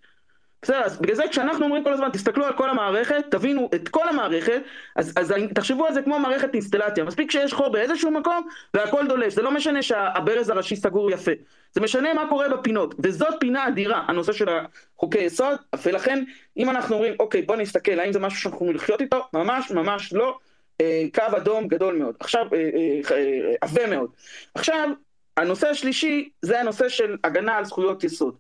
בסדר, 0.62 0.84
אז 0.84 1.00
בגלל 1.00 1.16
זה 1.16 1.24
כשאנחנו 1.30 1.66
אומרים 1.66 1.84
כל 1.84 1.94
הזמן, 1.94 2.10
תסתכלו 2.10 2.46
על 2.46 2.54
כל 2.54 2.70
המערכת, 2.70 3.26
תבינו 3.32 3.70
את 3.76 3.90
כל 3.90 4.10
המערכת, 4.10 4.62
אז, 4.96 5.14
אז 5.16 5.34
תחשבו 5.56 5.86
על 5.86 5.94
זה 5.94 6.02
כמו 6.02 6.20
מערכת 6.20 6.54
אינסטלציה. 6.54 7.04
מספיק 7.04 7.32
שיש 7.32 7.54
חור 7.54 7.70
באיזשהו 7.70 8.12
מקום 8.12 8.48
והכל 8.74 9.08
דולף. 9.08 9.34
זה 9.34 9.42
לא 9.42 9.52
משנה 9.52 9.82
שהברז 9.82 10.50
הראשי 10.50 10.76
סגור 10.76 11.12
יפה. 11.12 11.32
זה 11.72 11.82
משנה 11.82 12.14
מה 12.14 12.30
קורה 12.30 12.50
בפינות. 12.50 12.96
וזאת 13.00 13.34
פינה 13.40 13.68
אדירה, 13.68 14.04
הנושא 14.08 14.34
של 14.34 14.48
החוקי 14.50 15.20
יסוד, 15.20 15.58
ולכן 15.86 16.24
אם 16.58 16.70
אנחנו 16.70 16.96
אומרים, 16.96 17.14
אוקיי, 17.20 17.42
בוא 17.42 17.56
נסתכל, 17.56 18.00
האם 18.00 18.14
זה 18.14 18.20
משהו 18.20 18.40
שאנחנו 18.40 18.58
יכולים 18.58 18.76
לחיות 18.76 19.02
איתו? 19.02 19.28
ממש 19.34 19.72
ממש 19.72 20.14
לא. 20.14 20.38
אה, 20.82 21.04
קו 21.14 21.38
אדום 21.38 21.68
גדול 21.68 21.96
מאוד, 21.98 22.16
עכשיו, 22.20 22.46
אה, 22.54 22.70
אה, 23.12 23.54
עבה 23.62 23.88
מאוד. 23.88 24.10
עכשיו, 24.56 24.90
הנושא 25.38 25.68
השלישי 25.68 26.30
זה 26.42 26.60
הנושא 26.60 26.90
של 26.90 27.18
הגנה 27.24 27.58
על 27.58 27.66
זכויות 27.66 28.04
יסוד. 28.04 28.36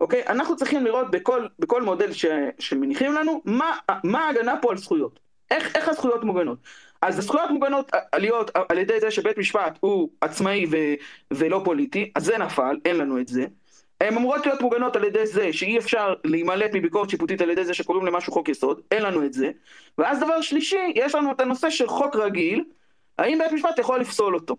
אוקיי? 0.00 0.26
אנחנו 0.26 0.56
צריכים 0.56 0.84
לראות 0.84 1.10
בכל, 1.10 1.46
בכל 1.58 1.82
מודל 1.82 2.12
ש, 2.12 2.26
שמניחים 2.58 3.12
לנו, 3.12 3.42
מה, 3.44 3.76
מה 4.04 4.24
ההגנה 4.24 4.54
פה 4.62 4.70
על 4.70 4.76
זכויות. 4.76 5.20
איך, 5.50 5.76
איך 5.76 5.88
הזכויות 5.88 6.24
מוגנות. 6.24 6.58
אז 7.02 7.18
הזכויות 7.18 7.50
מוגנות 7.50 7.90
להיות 8.16 8.50
על 8.68 8.78
ידי 8.78 9.00
זה 9.00 9.10
שבית 9.10 9.38
משפט 9.38 9.78
הוא 9.80 10.08
עצמאי 10.20 10.66
ו, 10.70 10.76
ולא 11.30 11.60
פוליטי, 11.64 12.12
אז 12.14 12.24
זה 12.24 12.38
נפל, 12.38 12.76
אין 12.84 12.96
לנו 12.96 13.20
את 13.20 13.28
זה. 13.28 13.44
הן 14.04 14.16
אמורות 14.16 14.46
להיות 14.46 14.60
מוגנות 14.60 14.96
על 14.96 15.04
ידי 15.04 15.26
זה 15.26 15.52
שאי 15.52 15.78
אפשר 15.78 16.14
להימלט 16.24 16.70
מביקורת 16.74 17.10
שיפוטית 17.10 17.40
על 17.40 17.50
ידי 17.50 17.64
זה 17.64 17.74
שקוראים 17.74 18.06
למשהו 18.06 18.32
חוק 18.32 18.48
יסוד, 18.48 18.80
אין 18.90 19.02
לנו 19.02 19.24
את 19.24 19.32
זה. 19.32 19.50
ואז 19.98 20.20
דבר 20.20 20.40
שלישי, 20.40 20.92
יש 20.94 21.14
לנו 21.14 21.32
את 21.32 21.40
הנושא 21.40 21.70
של 21.70 21.88
חוק 21.88 22.16
רגיל, 22.16 22.64
האם 23.18 23.38
בית 23.38 23.52
משפט 23.52 23.78
יכול 23.78 24.00
לפסול 24.00 24.34
אותו. 24.34 24.56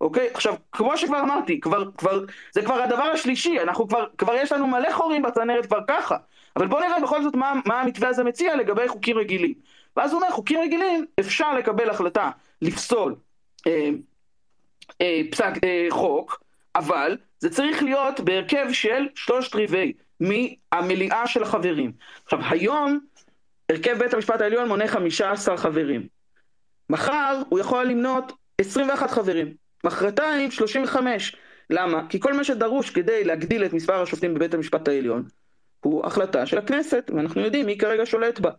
אוקיי? 0.00 0.28
עכשיו, 0.34 0.54
כמו 0.72 0.96
שכבר 0.96 1.20
אמרתי, 1.20 1.60
כבר, 1.60 1.90
כבר, 1.98 2.24
זה 2.52 2.62
כבר 2.62 2.82
הדבר 2.82 3.02
השלישי, 3.02 3.60
אנחנו 3.60 3.88
כבר, 3.88 4.04
כבר 4.18 4.34
יש 4.34 4.52
לנו 4.52 4.66
מלא 4.66 4.92
חורים 4.92 5.22
בצנרת 5.22 5.66
כבר 5.66 5.80
ככה. 5.88 6.16
אבל 6.56 6.66
בואו 6.66 6.80
נראה 6.80 7.00
בכל 7.00 7.22
זאת 7.22 7.34
מה, 7.34 7.54
מה 7.66 7.80
המתווה 7.80 8.08
הזה 8.08 8.24
מציע 8.24 8.56
לגבי 8.56 8.88
חוקים 8.88 9.18
רגילים. 9.18 9.54
ואז 9.96 10.12
הוא 10.12 10.20
אומר, 10.22 10.32
חוקים 10.32 10.60
רגילים, 10.60 11.04
אפשר 11.20 11.54
לקבל 11.54 11.90
החלטה 11.90 12.30
לפסול 12.62 13.14
אה, 13.66 13.90
אה, 15.00 15.20
פסק 15.30 15.64
אה, 15.64 15.86
חוק, 15.90 16.42
אבל 16.74 17.16
זה 17.38 17.50
צריך 17.50 17.82
להיות 17.82 18.20
בהרכב 18.20 18.66
של 18.72 19.06
שלושת 19.14 19.54
רבעי 19.54 19.92
מהמליאה 20.20 21.26
של 21.26 21.42
החברים. 21.42 21.92
עכשיו, 22.24 22.38
היום 22.50 22.98
הרכב 23.68 23.98
בית 23.98 24.14
המשפט 24.14 24.40
העליון 24.40 24.68
מונה 24.68 24.88
15 24.88 25.56
חברים. 25.56 26.06
מחר 26.90 27.42
הוא 27.48 27.58
יכול 27.58 27.84
למנות 27.84 28.32
21 28.60 29.10
חברים. 29.10 29.54
מחרתיים 29.84 30.50
35. 30.50 31.36
למה? 31.70 32.02
כי 32.08 32.20
כל 32.20 32.32
מה 32.32 32.44
שדרוש 32.44 32.90
כדי 32.90 33.24
להגדיל 33.24 33.64
את 33.64 33.72
מספר 33.72 34.02
השופטים 34.02 34.34
בבית 34.34 34.54
המשפט 34.54 34.88
העליון 34.88 35.24
הוא 35.80 36.06
החלטה 36.06 36.46
של 36.46 36.58
הכנסת, 36.58 37.10
ואנחנו 37.14 37.40
יודעים 37.40 37.66
מי 37.66 37.78
כרגע 37.78 38.06
שולט 38.06 38.40
בה. 38.40 38.50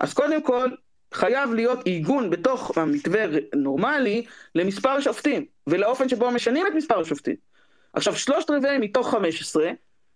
אז 0.00 0.14
קודם 0.14 0.42
כל, 0.42 0.70
חייב 1.14 1.52
להיות 1.52 1.86
עיגון 1.86 2.30
בתוך 2.30 2.78
המתווה 2.78 3.24
נורמלי 3.54 4.24
למספר 4.54 4.90
השופטים, 4.90 5.44
ולאופן 5.66 6.08
שבו 6.08 6.30
משנים 6.30 6.66
את 6.66 6.72
מספר 6.74 7.00
השופטים. 7.00 7.36
עכשיו, 7.96 8.16
שלושת 8.16 8.50
רבעי 8.50 8.78
מתוך 8.78 9.10
15 9.10 9.70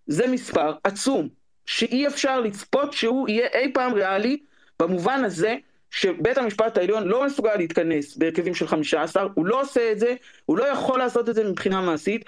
זה 0.06 0.26
מספר 0.26 0.72
עצום, 0.84 1.28
שאי 1.66 2.06
אפשר 2.06 2.40
לצפות 2.40 2.92
שהוא 2.92 3.28
יהיה 3.28 3.48
אי 3.54 3.72
פעם 3.74 3.94
ריאלי, 3.94 4.38
במובן 4.80 5.24
הזה 5.24 5.56
שבית 5.90 6.38
המשפט 6.38 6.76
העליון 6.76 7.08
לא 7.08 7.26
מסוגל 7.26 7.54
להתכנס 7.54 8.16
בהרכבים 8.16 8.54
של 8.54 8.66
15, 8.66 9.28
הוא 9.34 9.46
לא 9.46 9.60
עושה 9.60 9.92
את 9.92 9.98
זה, 9.98 10.14
הוא 10.46 10.58
לא 10.58 10.64
יכול 10.64 10.98
לעשות 10.98 11.28
את 11.28 11.34
זה 11.34 11.44
מבחינה 11.44 11.80
מעשית. 11.80 12.24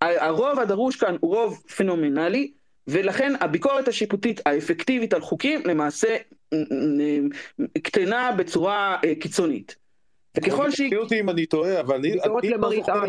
הרוב 0.00 0.58
הדרוש 0.58 0.96
כאן 0.96 1.16
הוא 1.20 1.34
רוב 1.34 1.62
פנומנלי, 1.76 2.52
ולכן 2.88 3.32
הביקורת 3.40 3.88
השיפוטית 3.88 4.40
האפקטיבית 4.46 5.14
על 5.14 5.20
חוקים 5.20 5.62
למעשה 5.66 6.16
קטנה 7.82 8.32
בצורה 8.32 8.96
אה, 9.04 9.14
קיצונית. 9.20 9.76
וככל 10.36 10.70
שהיא... 10.70 10.88
תקני 10.88 10.98
אותי 10.98 11.20
אם 11.20 11.30
אני 11.30 11.46
טועה, 11.46 11.80
אבל 11.80 11.94
אני, 11.94 12.12
אני, 12.42 12.50
לא 12.50 12.70
זוכר, 12.70 13.04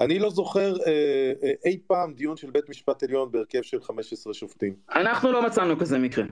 אני 0.00 0.18
לא 0.18 0.30
זוכר 0.30 0.74
אה, 0.86 1.32
אה, 1.42 1.52
אי 1.64 1.78
פעם 1.86 2.14
דיון 2.14 2.36
של 2.36 2.50
בית 2.50 2.68
משפט 2.68 3.02
עליון 3.02 3.32
בהרכב 3.32 3.62
של 3.62 3.82
15 3.82 4.34
שופטים. 4.34 4.74
אנחנו 4.94 5.32
לא 5.32 5.46
מצאנו 5.46 5.78
כזה 5.78 5.98
מקרה. 5.98 6.24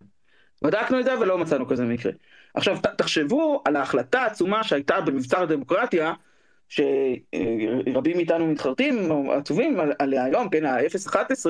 בדקנו 0.63 1.01
את 1.01 1.05
זה 1.05 1.19
ולא 1.19 1.39
מצאנו 1.39 1.69
כזה 1.69 1.85
מקרה. 1.85 2.13
עכשיו, 2.55 2.77
ת, 2.83 2.87
תחשבו 2.87 3.63
על 3.65 3.77
ההחלטה 3.77 4.21
העצומה 4.21 4.65
שהייתה 4.65 5.01
במבצר 5.01 5.43
הדמוקרטיה, 5.43 6.13
שרבים 6.69 8.17
מאיתנו 8.17 8.47
מתחרטים 8.47 9.11
או 9.11 9.33
עצובים 9.33 9.77
עליה 9.99 10.25
היום, 10.25 10.49
כן, 10.49 10.65
ה-011, 10.65 11.47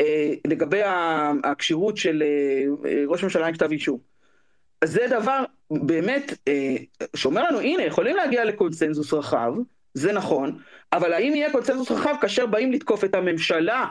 אה, 0.00 0.32
לגבי 0.46 0.80
הכשירות 1.44 1.96
של 1.96 2.22
אה, 2.86 3.04
ראש 3.06 3.24
ממשלה 3.24 3.46
עם 3.46 3.54
כתב 3.54 3.70
אישום. 3.70 3.98
זה 4.84 5.06
דבר 5.10 5.44
באמת 5.70 6.32
אה, 6.48 6.76
שאומר 7.16 7.42
לנו, 7.42 7.60
הנה, 7.60 7.82
יכולים 7.82 8.16
להגיע 8.16 8.44
לקונסנזוס 8.44 9.12
רחב, 9.12 9.52
זה 9.94 10.12
נכון, 10.12 10.58
אבל 10.92 11.12
האם 11.12 11.34
יהיה 11.34 11.52
קונצנזוס 11.52 11.90
רחב 11.90 12.14
כאשר 12.20 12.46
באים 12.46 12.72
לתקוף 12.72 13.04
את 13.04 13.14
הממשלה, 13.14 13.86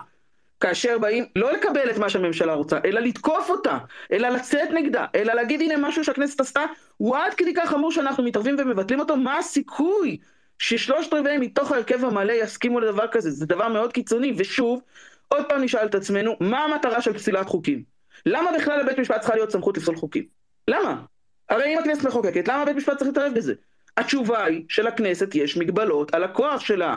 כאשר 0.59 0.97
באים 0.97 1.25
לא 1.35 1.53
לקבל 1.53 1.89
את 1.89 1.97
מה 1.97 2.09
שהממשלה 2.09 2.53
רוצה, 2.53 2.79
אלא 2.85 2.99
לתקוף 2.99 3.49
אותה, 3.49 3.77
אלא 4.11 4.29
לצאת 4.29 4.69
נגדה, 4.73 5.05
אלא 5.15 5.33
להגיד 5.33 5.61
הנה 5.61 5.77
משהו 5.77 6.03
שהכנסת 6.03 6.39
עשתה, 6.39 6.61
הוא 6.97 7.17
עד 7.17 7.33
כדי 7.33 7.53
כך 7.53 7.69
חמור 7.69 7.91
שאנחנו 7.91 8.23
מתערבים 8.23 8.55
ומבטלים 8.59 8.99
אותו, 8.99 9.17
מה 9.17 9.37
הסיכוי 9.37 10.17
ששלושת 10.59 11.13
רבעי 11.13 11.37
מתוך 11.37 11.71
ההרכב 11.71 12.05
המלא 12.05 12.33
יסכימו 12.33 12.79
לדבר 12.79 13.07
כזה, 13.11 13.31
זה 13.31 13.45
דבר 13.45 13.67
מאוד 13.67 13.93
קיצוני, 13.93 14.33
ושוב, 14.37 14.81
עוד 15.27 15.45
פעם 15.49 15.63
נשאל 15.63 15.85
את 15.85 15.95
עצמנו, 15.95 16.35
מה 16.39 16.63
המטרה 16.63 17.01
של 17.01 17.13
פסילת 17.13 17.47
חוקים? 17.47 17.83
למה 18.25 18.49
בכלל 18.57 18.79
לבית 18.79 18.99
משפט 18.99 19.19
צריכה 19.19 19.35
להיות 19.35 19.51
סמכות 19.51 19.77
לפסול 19.77 19.95
חוקים? 19.95 20.34
למה? 20.67 21.01
הרי 21.49 21.73
אם 21.73 21.79
הכנסת 21.79 22.03
מחוקקת, 22.03 22.47
למה 22.47 22.65
בית 22.65 22.75
משפט 22.75 22.97
צריך 22.97 23.07
להתערב 23.07 23.33
בזה? 23.35 23.53
התשובה 23.97 24.43
היא 24.43 24.65
שלכנסת 24.69 25.35
יש 25.35 25.57
מגבלות 25.57 26.13
על 26.13 26.23
הכוח 26.23 26.59
שלה. 26.59 26.95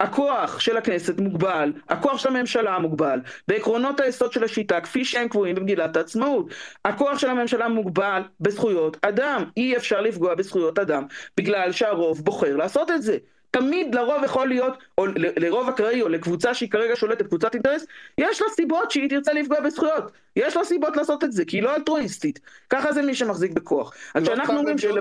הכוח 0.00 0.60
של 0.60 0.76
הכנסת 0.76 1.20
מוגבל, 1.20 1.72
הכוח 1.88 2.18
של 2.18 2.28
הממשלה 2.28 2.78
מוגבל, 2.78 3.20
בעקרונות 3.48 4.00
היסוד 4.00 4.32
של 4.32 4.44
השיטה 4.44 4.80
כפי 4.80 5.04
שהם 5.04 5.28
קבועים 5.28 5.54
במגילת 5.54 5.96
העצמאות. 5.96 6.46
הכוח 6.84 7.18
של 7.18 7.30
הממשלה 7.30 7.68
מוגבל 7.68 8.22
בזכויות 8.40 8.96
אדם, 9.04 9.44
אי 9.56 9.76
אפשר 9.76 10.00
לפגוע 10.00 10.34
בזכויות 10.34 10.78
אדם 10.78 11.04
בגלל 11.36 11.72
שהרוב 11.72 12.24
בוחר 12.24 12.56
לעשות 12.56 12.90
את 12.90 13.02
זה. 13.02 13.16
תמיד 13.50 13.94
לרוב 13.94 14.24
יכול 14.24 14.48
להיות, 14.48 14.78
או 14.98 15.06
לרוב 15.16 15.68
אקראי 15.68 16.02
או 16.02 16.08
לקבוצה 16.08 16.54
שהיא 16.54 16.70
כרגע 16.70 16.96
שולטת, 16.96 17.26
קבוצת 17.26 17.54
אינטרס, 17.54 17.86
יש 18.18 18.42
לה 18.42 18.48
סיבות 18.48 18.90
שהיא 18.90 19.10
תרצה 19.10 19.32
לפגוע 19.32 19.60
בזכויות. 19.60 20.12
יש 20.36 20.56
לה 20.56 20.64
סיבות 20.64 20.96
לעשות 20.96 21.24
את 21.24 21.32
זה, 21.32 21.44
כי 21.44 21.56
היא 21.56 21.62
לא 21.62 21.76
אלטרואיסטית. 21.76 22.40
ככה 22.70 22.92
זה 22.92 23.02
מי 23.02 23.14
שמחזיק 23.14 23.52
בכוח. 23.52 23.94
אז 24.14 24.22
כשאנחנו 24.22 24.58
אומרים 24.58 24.78
של... 24.78 24.98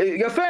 יפה, 0.00 0.42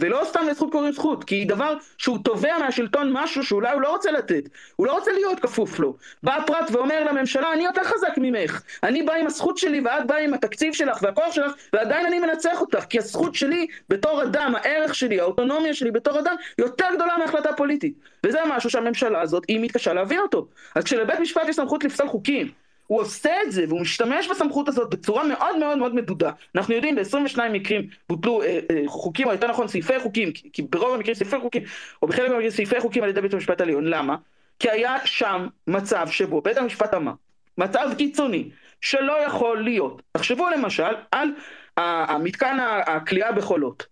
ולא 0.00 0.22
סתם 0.24 0.40
לזכות 0.50 0.72
קוראים 0.72 0.92
זכות, 0.92 1.24
כי 1.24 1.44
דבר 1.44 1.74
שהוא 1.98 2.18
תובע 2.24 2.58
מהשלטון 2.58 3.12
משהו 3.12 3.44
שאולי 3.44 3.72
הוא 3.72 3.80
לא 3.80 3.90
רוצה 3.90 4.10
לתת, 4.10 4.48
הוא 4.76 4.86
לא 4.86 4.92
רוצה 4.92 5.12
להיות 5.12 5.40
כפוף 5.40 5.78
לו. 5.78 5.96
בא 6.22 6.36
הפרט 6.36 6.70
ואומר 6.72 7.04
לממשלה, 7.04 7.52
אני 7.52 7.64
יותר 7.64 7.84
חזק 7.84 8.12
ממך, 8.16 8.62
אני 8.82 9.02
בא 9.02 9.12
עם 9.12 9.26
הזכות 9.26 9.58
שלי 9.58 9.80
ואת 9.80 10.06
באה 10.06 10.18
עם 10.18 10.34
התקציב 10.34 10.74
שלך 10.74 10.98
והכוח 11.02 11.32
שלך, 11.32 11.52
ועדיין 11.72 12.06
אני 12.06 12.18
מנצח 12.18 12.60
אותך, 12.60 12.84
כי 12.84 12.98
הזכות 12.98 13.34
שלי 13.34 13.66
בתור 13.88 14.22
אדם, 14.22 14.52
הערך 14.56 14.94
שלי, 14.94 15.20
האוטונומיה 15.20 15.74
שלי 15.74 15.90
בתור 15.90 16.18
אדם, 16.18 16.34
יותר 16.58 16.86
גדולה 16.94 17.18
מהחלטה 17.18 17.52
פוליטית. 17.52 17.94
וזה 18.26 18.38
משהו 18.48 18.70
שהממשלה 18.70 19.20
הזאת, 19.20 19.44
היא 19.48 19.60
מתקשה 19.60 19.92
להבין 19.92 20.18
אותו. 20.18 20.46
אז 20.74 20.84
כשלבית 20.84 21.20
משפט 21.20 21.48
יש 21.48 21.56
סמכות 21.56 21.84
לפסול 21.84 22.08
חוקים, 22.08 22.48
הוא 22.88 23.00
עושה 23.00 23.30
את 23.46 23.52
זה 23.52 23.64
והוא 23.68 23.80
משתמש 23.80 24.28
בסמכות 24.28 24.68
הזאת 24.68 24.90
בצורה 24.90 25.24
מאוד 25.24 25.56
מאוד 25.58 25.78
מאוד 25.78 25.94
מדודה. 25.94 26.30
אנחנו 26.54 26.74
יודעים 26.74 26.96
ב-22 26.96 27.38
מקרים 27.52 27.88
בוטלו 28.08 28.42
אה, 28.42 28.58
אה, 28.70 28.82
חוקים, 28.86 29.26
או 29.26 29.32
יותר 29.32 29.48
נכון 29.50 29.68
סעיפי 29.68 30.00
חוקים, 30.00 30.32
כי, 30.32 30.50
כי 30.52 30.62
ברוב 30.62 30.94
המקרים 30.94 31.14
סעיפי 31.14 31.38
חוקים, 31.40 31.62
או 32.02 32.08
בחלק 32.08 32.28
מהמקרים 32.28 32.50
סעיפי 32.50 32.80
חוקים 32.80 33.02
על 33.02 33.08
ידי 33.08 33.20
בית 33.20 33.34
המשפט 33.34 33.60
העליון. 33.60 33.84
למה? 33.84 34.16
כי 34.58 34.70
היה 34.70 34.96
שם 35.04 35.46
מצב 35.66 36.06
שבו 36.10 36.40
בית 36.40 36.56
המשפט 36.56 36.94
אמר, 36.94 37.12
מצב 37.58 37.90
קיצוני, 37.98 38.50
שלא 38.80 39.24
יכול 39.26 39.62
להיות. 39.62 40.02
תחשבו 40.12 40.48
למשל 40.48 40.92
על 41.12 41.28
המתקן 41.76 42.56
הכליאה 42.86 43.32
בחולות. 43.32 43.86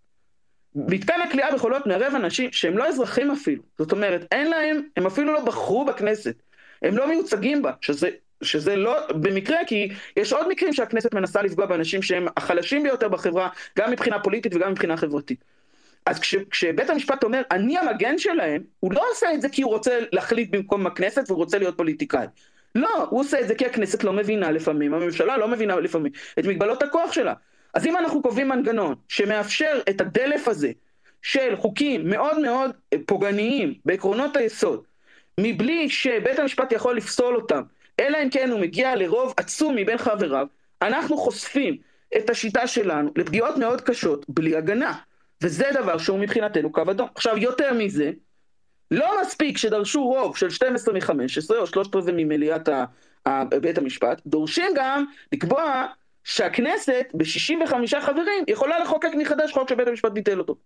מתקן 0.75 1.21
הכליאה 1.29 1.55
בחולות 1.55 1.87
מערב 1.87 2.15
אנשים 2.15 2.53
שהם 2.53 2.79
לא 2.79 2.89
אזרחים 2.89 3.31
אפילו. 3.31 3.63
זאת 3.79 3.93
אומרת, 3.93 4.27
אין 4.33 4.51
להם, 4.51 4.83
הם 4.97 5.07
אפילו 5.07 5.33
לא 5.33 5.45
בחרו 5.45 5.85
בכנסת. 5.85 6.43
הם 6.83 6.97
לא 6.97 7.09
מיוצגים 7.09 7.63
בה, 7.63 7.73
שזה 7.81 8.09
שזה 8.43 8.77
לא 8.77 9.13
במקרה, 9.13 9.59
כי 9.67 9.89
יש 10.17 10.33
עוד 10.33 10.49
מקרים 10.49 10.73
שהכנסת 10.73 11.15
מנסה 11.15 11.43
לפגוע 11.43 11.67
באנשים 11.67 12.03
שהם 12.03 12.27
החלשים 12.37 12.83
ביותר 12.83 13.09
בחברה, 13.09 13.49
גם 13.79 13.91
מבחינה 13.91 14.19
פוליטית 14.19 14.55
וגם 14.55 14.71
מבחינה 14.71 14.97
חברתית. 14.97 15.45
אז 16.07 16.21
כש, 16.21 16.35
כשבית 16.51 16.91
המשפט 16.91 17.25
אומר, 17.25 17.43
אני 17.51 17.79
המגן 17.79 18.19
שלהם, 18.19 18.63
הוא 18.81 18.93
לא 18.93 19.05
עושה 19.11 19.35
את 19.35 19.43
זה 19.43 19.49
כי 19.49 19.63
הוא 19.63 19.73
רוצה 19.73 19.99
להחליט 20.13 20.51
במקום 20.51 20.87
הכנסת 20.87 21.25
והוא 21.27 21.39
רוצה 21.39 21.59
להיות 21.59 21.77
פוליטיקאי. 21.77 22.27
לא, 22.75 23.07
הוא 23.11 23.21
עושה 23.21 23.41
את 23.41 23.49
זה 23.49 23.55
כי 23.55 23.67
הכנסת 23.67 24.05
לא 24.05 24.13
מבינה 24.13 24.51
לפעמים, 24.51 24.95
הממשלה 24.95 25.37
לא 25.37 25.49
מבינה 25.49 25.77
לפעמים 25.77 26.13
את 26.39 26.45
מגבלות 26.45 26.83
הכוח 26.83 27.13
שלה. 27.13 27.35
אז 27.75 27.87
אם 27.87 27.97
אנחנו 27.97 28.23
קובעים 28.23 28.49
מנגנון 28.49 28.95
שמאפשר 29.09 29.81
את 29.89 30.01
הדלף 30.01 30.49
הזה 30.49 30.71
של 31.23 31.57
חוקים 31.57 32.11
מאוד 32.11 32.39
מאוד 32.39 32.71
פוגעניים 33.07 33.75
בעקרונות 33.85 34.37
היסוד, 34.37 34.83
מבלי 35.41 35.89
שבית 35.89 36.39
המשפט 36.39 36.73
יכול 36.73 36.97
לפסול 36.97 37.37
אותם, 37.37 37.63
אלא 38.01 38.19
אם 38.23 38.31
כן 38.31 38.51
הוא 38.51 38.61
מגיע 38.61 38.97
לרוב 38.97 39.35
עצום 39.37 39.77
מבין 39.77 39.99
חבריו, 39.99 40.47
אנחנו 40.83 41.17
חושפים 41.17 41.77
את 42.17 42.31
השיטה 42.31 42.67
שלנו 42.67 43.11
לפגיעות 43.17 43.57
מאוד 43.57 43.81
קשות 43.81 44.27
בלי 44.29 44.57
הגנה. 44.57 44.93
וזה 45.43 45.65
דבר 45.75 45.99
שהוא 45.99 46.19
מבחינתנו 46.19 46.73
קו 46.73 46.83
אדום. 46.91 47.09
עכשיו, 47.15 47.39
יותר 47.39 47.73
מזה, 47.73 48.11
לא 48.91 49.21
מספיק 49.21 49.59
שדרשו 49.59 50.05
רוב 50.05 50.37
של 50.37 50.51
12 50.51 50.95
מ-15 50.95 51.57
או 51.59 51.67
שלושת 51.67 51.95
רבעי 51.95 52.25
ממליאת 52.25 52.69
בית 53.61 53.79
המשפט, 53.79 54.23
דורשים 54.27 54.73
גם 54.75 55.05
לקבוע 55.33 55.87
שהכנסת 56.25 57.07
ב-65 57.15 58.01
חברים 58.01 58.45
יכולה 58.49 58.79
לחוקק 58.79 59.11
מחדש 59.19 59.53
חוק 59.53 59.69
שבית 59.69 59.89
המשפט 59.89 60.13
ביטל 60.13 60.39
אותו. 60.39 60.57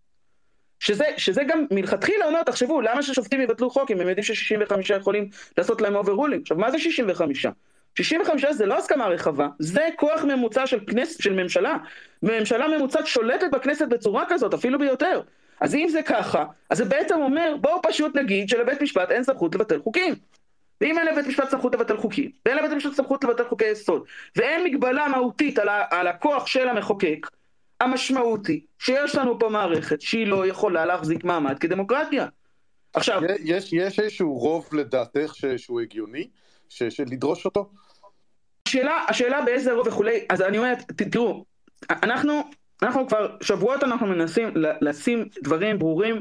שזה, 0.81 1.05
שזה 1.17 1.45
גם 1.45 1.65
מלכתחילה 1.71 2.27
אומר, 2.27 2.43
תחשבו, 2.43 2.81
למה 2.81 3.03
ששופטים 3.03 3.41
יבטלו 3.41 3.71
חוק 3.71 3.91
אם 3.91 4.01
הם 4.01 4.09
יודעים 4.09 4.25
ש-65 4.25 4.95
יכולים 5.01 5.29
לעשות 5.59 5.81
להם 5.81 5.97
overruling? 5.97 6.43
עכשיו, 6.43 6.57
מה 6.57 6.71
זה 6.71 6.79
65? 6.79 7.47
65 7.95 8.45
זה 8.51 8.67
לא 8.67 8.79
הסכמה 8.79 9.07
רחבה, 9.07 9.49
זה 9.59 9.89
כוח 9.97 10.25
ממוצע 10.25 10.67
של 10.67 10.81
כנסת, 10.87 11.23
של 11.23 11.33
ממשלה. 11.43 11.77
וממשלה 12.23 12.69
ממוצעת 12.69 13.07
שולטת 13.07 13.51
בכנסת 13.53 13.89
בצורה 13.89 14.25
כזאת, 14.29 14.55
אפילו 14.55 14.79
ביותר. 14.79 15.21
אז 15.61 15.75
אם 15.75 15.89
זה 15.89 16.03
ככה, 16.03 16.45
אז 16.71 16.79
זה 16.79 16.85
בעצם 16.85 17.15
אומר, 17.21 17.55
בואו 17.61 17.81
פשוט 17.83 18.17
נגיד 18.17 18.49
שלבית 18.49 18.83
משפט 18.83 19.11
אין 19.11 19.25
סמכות 19.25 19.55
לבטל 19.55 19.79
חוקים. 19.79 20.15
ואם 20.81 20.99
אין 20.99 21.07
לבית 21.07 21.27
משפט 21.27 21.51
סמכות 21.51 21.75
לבטל 21.75 21.97
חוקים, 21.97 22.31
ואין 22.47 22.59
לבית 22.59 22.71
משפט 22.71 22.93
סמכות 22.93 23.25
לבטל 23.25 23.45
חוקי 23.49 23.65
יסוד, 23.65 24.05
ואין 24.37 24.65
מגבלה 24.65 25.09
מהותית 25.09 25.59
על, 25.59 25.69
ה- 25.69 25.85
על 25.91 26.07
הכוח 26.07 26.47
של 26.47 26.69
המחוקק, 26.69 27.27
המשמעות 27.81 28.47
היא 28.47 28.61
שיש 28.79 29.15
לנו 29.15 29.39
פה 29.39 29.49
מערכת 29.49 30.01
שהיא 30.01 30.27
לא 30.27 30.47
יכולה 30.47 30.87
להחזיק 30.87 31.25
מעמד 31.25 31.59
כדמוקרטיה. 31.59 32.27
עכשיו... 32.95 33.23
יש, 33.45 33.73
יש 33.73 34.01
איזשהו 34.01 34.39
רוב 34.39 34.69
לדעתך 34.73 35.35
שהוא 35.57 35.81
הגיוני, 35.81 36.29
ש, 36.69 36.83
שלדרוש 36.83 37.45
אותו? 37.45 37.71
השאלה, 38.69 39.05
השאלה 39.09 39.43
באיזה 39.43 39.73
רוב 39.73 39.87
וכולי, 39.87 40.25
אז 40.29 40.43
אני 40.43 40.59
אומרת, 40.59 40.79
תראו, 41.11 41.45
אנחנו, 41.91 42.43
אנחנו 42.83 43.09
כבר 43.09 43.37
שבועות 43.41 43.85
אנחנו 43.85 44.07
מנסים 44.07 44.55
לשים 44.81 45.29
דברים 45.43 45.79
ברורים 45.79 46.21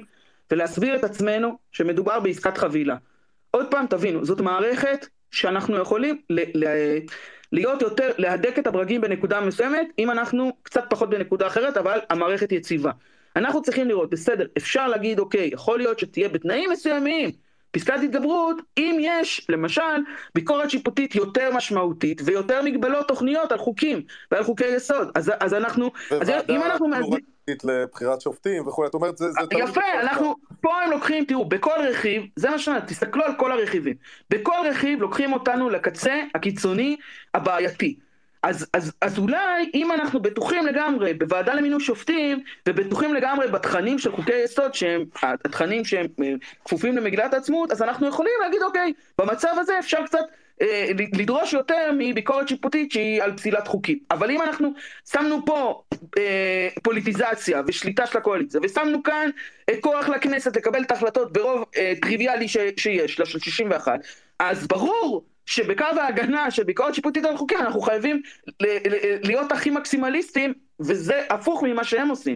ולהסביר 0.51 0.95
את 0.95 1.03
עצמנו 1.03 1.57
שמדובר 1.71 2.19
בעסקת 2.19 2.57
חבילה. 2.57 2.95
עוד 3.51 3.71
פעם 3.71 3.87
תבינו, 3.87 4.25
זאת 4.25 4.41
מערכת 4.41 5.07
שאנחנו 5.31 5.77
יכולים 5.77 6.21
ל, 6.29 6.39
ל, 6.55 6.67
להיות 7.51 7.81
יותר, 7.81 8.11
להדק 8.17 8.59
את 8.59 8.67
הברגים 8.67 9.01
בנקודה 9.01 9.41
מסוימת, 9.41 9.87
אם 9.99 10.11
אנחנו 10.11 10.51
קצת 10.63 10.83
פחות 10.89 11.09
בנקודה 11.09 11.47
אחרת, 11.47 11.77
אבל 11.77 11.99
המערכת 12.09 12.51
יציבה. 12.51 12.91
אנחנו 13.35 13.61
צריכים 13.61 13.87
לראות, 13.87 14.09
בסדר, 14.09 14.47
אפשר 14.57 14.87
להגיד, 14.87 15.19
אוקיי, 15.19 15.49
יכול 15.53 15.77
להיות 15.77 15.99
שתהיה 15.99 16.29
בתנאים 16.29 16.69
מסוימים, 16.69 17.31
פסקת 17.71 17.99
התגברות, 18.03 18.57
אם 18.77 18.97
יש, 19.01 19.45
למשל, 19.49 19.81
ביקורת 20.35 20.69
שיפוטית 20.69 21.15
יותר 21.15 21.49
משמעותית 21.55 22.21
ויותר 22.25 22.61
מגבלות 22.61 23.07
תוכניות 23.07 23.51
על 23.51 23.57
חוקים 23.57 24.01
ועל 24.31 24.43
חוקי 24.43 24.67
יסוד. 24.67 25.11
אז, 25.15 25.31
אז 25.39 25.53
אנחנו, 25.53 25.91
אז 26.21 26.29
אם 26.49 26.63
אנחנו... 26.63 26.87
פוליטית 26.89 27.63
לבחירת 27.63 28.21
שופטים 28.21 28.67
וכולי, 28.67 28.89
את 28.89 28.93
אומרת, 28.93 29.17
זה... 29.17 29.25
זה 29.31 29.59
יפה, 29.59 29.81
אנחנו, 30.01 30.35
פה 30.61 30.81
הם 30.81 30.91
לוקחים, 30.91 31.25
תראו, 31.25 31.45
בכל 31.45 31.79
רכיב, 31.89 32.23
זה 32.35 32.49
מה 32.49 32.59
שאני, 32.59 32.79
תסתכלו 32.87 33.23
על 33.23 33.31
כל 33.37 33.51
הרכיבים. 33.51 33.95
בכל 34.29 34.57
רכיב 34.69 35.01
לוקחים 35.01 35.33
אותנו 35.33 35.69
לקצה 35.69 36.23
הקיצוני 36.35 36.97
הבעייתי. 37.33 37.99
אז, 38.43 38.67
אז, 38.73 38.91
אז 39.01 39.19
אולי 39.19 39.71
אם 39.73 39.91
אנחנו 39.91 40.21
בטוחים 40.21 40.65
לגמרי 40.65 41.13
בוועדה 41.13 41.53
למינוי 41.53 41.79
שופטים 41.79 42.43
ובטוחים 42.67 43.13
לגמרי 43.13 43.47
בתכנים 43.47 43.99
של 43.99 44.11
חוקי 44.11 44.43
יסוד 44.43 44.73
שהם 44.73 45.03
התכנים 45.23 45.85
שהם 45.85 46.07
אה, 46.23 46.33
כפופים 46.65 46.97
למגילת 46.97 47.33
העצמאות 47.33 47.71
אז 47.71 47.81
אנחנו 47.81 48.07
יכולים 48.07 48.33
להגיד 48.41 48.61
אוקיי 48.61 48.93
במצב 49.17 49.53
הזה 49.59 49.79
אפשר 49.79 50.05
קצת 50.05 50.25
אה, 50.61 50.89
לדרוש 51.13 51.53
יותר 51.53 51.91
מביקורת 51.97 52.47
שיפוטית 52.47 52.91
שהיא 52.91 53.23
על 53.23 53.37
פסילת 53.37 53.67
חוקים. 53.67 53.99
אבל 54.11 54.31
אם 54.31 54.41
אנחנו 54.41 54.69
שמנו 55.11 55.45
פה 55.45 55.81
אה, 56.17 56.67
פוליטיזציה 56.83 57.61
ושליטה 57.67 58.05
של 58.07 58.17
הקואליציה, 58.17 58.59
ושמנו 58.63 59.03
כאן 59.03 59.29
אה, 59.69 59.81
כוח 59.81 60.09
לכנסת 60.09 60.57
לקבל 60.57 60.81
את 60.81 60.91
ההחלטות 60.91 61.33
ברוב 61.33 61.65
אה, 61.77 61.93
טריוויאלי 62.01 62.47
ש, 62.47 62.57
שיש 62.77 63.19
לה, 63.19 63.25
של 63.25 63.39
61, 63.39 63.99
אז 64.39 64.67
ברור 64.67 65.25
שבקו 65.49 65.83
ההגנה 65.83 66.51
של 66.51 66.63
ביקורת 66.63 66.95
שיפוטית 66.95 67.25
על 67.25 67.37
חוקים 67.37 67.57
אנחנו 67.57 67.81
חייבים 67.81 68.21
להיות 69.23 69.51
הכי 69.51 69.69
מקסימליסטים, 69.69 70.53
וזה 70.79 71.21
הפוך 71.29 71.63
ממה 71.63 71.83
שהם 71.83 72.09
עושים. 72.09 72.35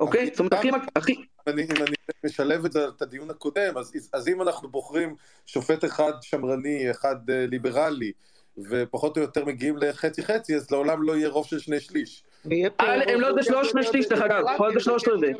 אוקיי? 0.00 0.26
זאת 0.26 0.38
אומרת, 0.38 0.52
הכי... 0.52 0.70
הכי... 0.96 1.14
אני, 1.46 1.62
אם 1.62 1.82
אני 1.82 1.94
משלב 2.24 2.64
את, 2.64 2.76
את 2.76 3.02
הדיון 3.02 3.30
הקודם, 3.30 3.78
אז, 3.78 4.08
אז 4.12 4.28
אם 4.28 4.42
אנחנו 4.42 4.68
בוחרים 4.68 5.14
שופט 5.46 5.84
אחד 5.84 6.12
שמרני, 6.20 6.90
אחד 6.90 7.16
uh, 7.30 7.32
ליברלי, 7.50 8.12
ופחות 8.70 9.16
או 9.16 9.22
יותר 9.22 9.44
מגיעים 9.44 9.76
לחצי 9.76 10.22
חצי, 10.22 10.56
אז 10.56 10.70
לעולם 10.70 11.02
לא 11.02 11.16
יהיה 11.16 11.28
רוב 11.28 11.46
של 11.46 11.58
שני 11.58 11.80
שליש. 11.80 12.22
הם 12.44 13.20
לא 13.20 13.34
זה 13.34 13.42
שלוש 13.42 13.70
שני 13.70 13.82
שליש, 13.82 14.08
דרך 14.08 14.20
אגב, 14.20 14.44
יכול 14.54 14.66
להיות 14.66 14.76
בשלוש 14.76 15.08
רבעי. 15.08 15.32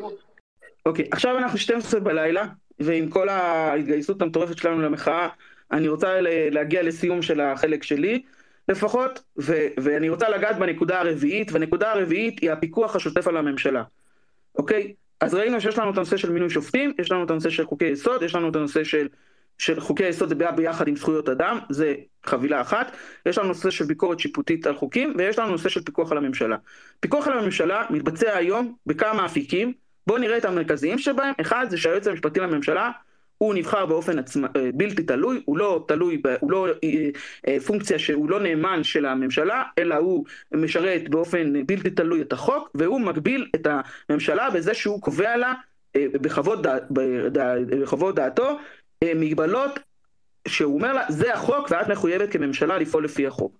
אוקיי, 0.86 1.08
עכשיו 1.10 1.38
אנחנו 1.38 1.58
12 1.58 2.00
בלילה, 2.00 2.46
ועם 2.78 3.08
כל 3.10 3.28
ההתגייסות 3.28 4.22
המטורפת 4.22 4.58
שלנו 4.58 4.82
למחאה, 4.82 5.28
אני 5.72 5.88
רוצה 5.88 6.20
להגיע 6.50 6.82
לסיום 6.82 7.22
של 7.22 7.40
החלק 7.40 7.82
שלי, 7.82 8.22
לפחות, 8.68 9.22
ו- 9.40 9.66
ואני 9.80 10.08
רוצה 10.08 10.28
לגעת 10.28 10.58
בנקודה 10.58 11.00
הרביעית, 11.00 11.52
והנקודה 11.52 11.92
הרביעית 11.92 12.40
היא 12.40 12.50
הפיקוח 12.50 12.96
השוטף 12.96 13.28
על 13.28 13.36
הממשלה, 13.36 13.82
אוקיי? 14.58 14.92
אז 15.20 15.34
ראינו 15.34 15.60
שיש 15.60 15.78
לנו 15.78 15.90
את 15.90 15.96
הנושא 15.96 16.16
של 16.16 16.32
מינוי 16.32 16.50
שופטים, 16.50 16.92
יש 16.98 17.12
לנו 17.12 17.24
את 17.24 17.30
הנושא 17.30 17.50
של 17.50 17.66
חוקי 17.66 17.84
יסוד, 17.84 18.22
יש 18.22 18.34
לנו 18.34 18.48
את 18.48 18.56
הנושא 18.56 18.84
של, 18.84 19.08
של 19.58 19.80
חוקי 19.80 20.08
יסוד 20.08 20.28
זה 20.28 20.34
ביחד 20.34 20.88
עם 20.88 20.96
זכויות 20.96 21.28
אדם, 21.28 21.58
זה 21.70 21.94
חבילה 22.26 22.60
אחת, 22.60 22.96
יש 23.26 23.38
לנו 23.38 23.48
נושא 23.48 23.70
של 23.70 23.84
ביקורת 23.84 24.20
שיפוטית 24.20 24.66
על 24.66 24.76
חוקים, 24.76 25.14
ויש 25.18 25.38
לנו 25.38 25.50
נושא 25.50 25.68
של 25.68 25.82
פיקוח 25.82 26.12
על 26.12 26.18
הממשלה. 26.18 26.56
פיקוח 27.00 27.28
על 27.28 27.38
הממשלה 27.38 27.86
מתבצע 27.90 28.36
היום 28.36 28.74
בכמה 28.86 29.26
אפיקים, 29.26 29.72
בואו 30.06 30.18
נראה 30.18 30.38
את 30.38 30.44
המרכזיים 30.44 30.98
שבהם, 30.98 31.34
אחד 31.40 31.66
זה 31.70 31.76
שהיועץ 31.76 32.06
המשפטי 32.06 32.40
לממשלה 32.40 32.90
הוא 33.42 33.54
נבחר 33.54 33.86
באופן 33.86 34.18
עצמא, 34.18 34.48
אה, 34.56 34.70
בלתי 34.74 35.02
תלוי, 35.02 35.42
הוא 35.44 35.58
לא 35.58 35.84
תלוי, 35.88 36.22
הוא 36.40 36.52
לא 36.52 36.66
אה, 36.84 37.08
אה, 37.48 37.60
פונקציה 37.60 37.98
שהוא 37.98 38.30
לא 38.30 38.40
נאמן 38.40 38.84
של 38.84 39.06
הממשלה, 39.06 39.62
אלא 39.78 39.94
הוא 39.94 40.24
משרת 40.52 41.08
באופן 41.08 41.66
בלתי 41.66 41.90
תלוי 41.90 42.22
את 42.22 42.32
החוק, 42.32 42.70
והוא 42.74 43.00
מגביל 43.00 43.46
את 43.54 43.66
הממשלה 44.10 44.50
בזה 44.50 44.74
שהוא 44.74 45.02
קובע 45.02 45.36
לה 45.36 45.54
בחוות, 45.96 46.62
דע, 46.62 46.76
בחוות 47.80 48.14
דעתו 48.14 48.58
מגבלות 49.04 49.78
שהוא 50.48 50.74
אומר 50.74 50.92
לה, 50.92 51.04
זה 51.08 51.34
החוק 51.34 51.70
ואת 51.70 51.88
מחויבת 51.88 52.32
כממשלה 52.32 52.78
לפעול 52.78 53.04
לפי 53.04 53.26
החוק. 53.26 53.59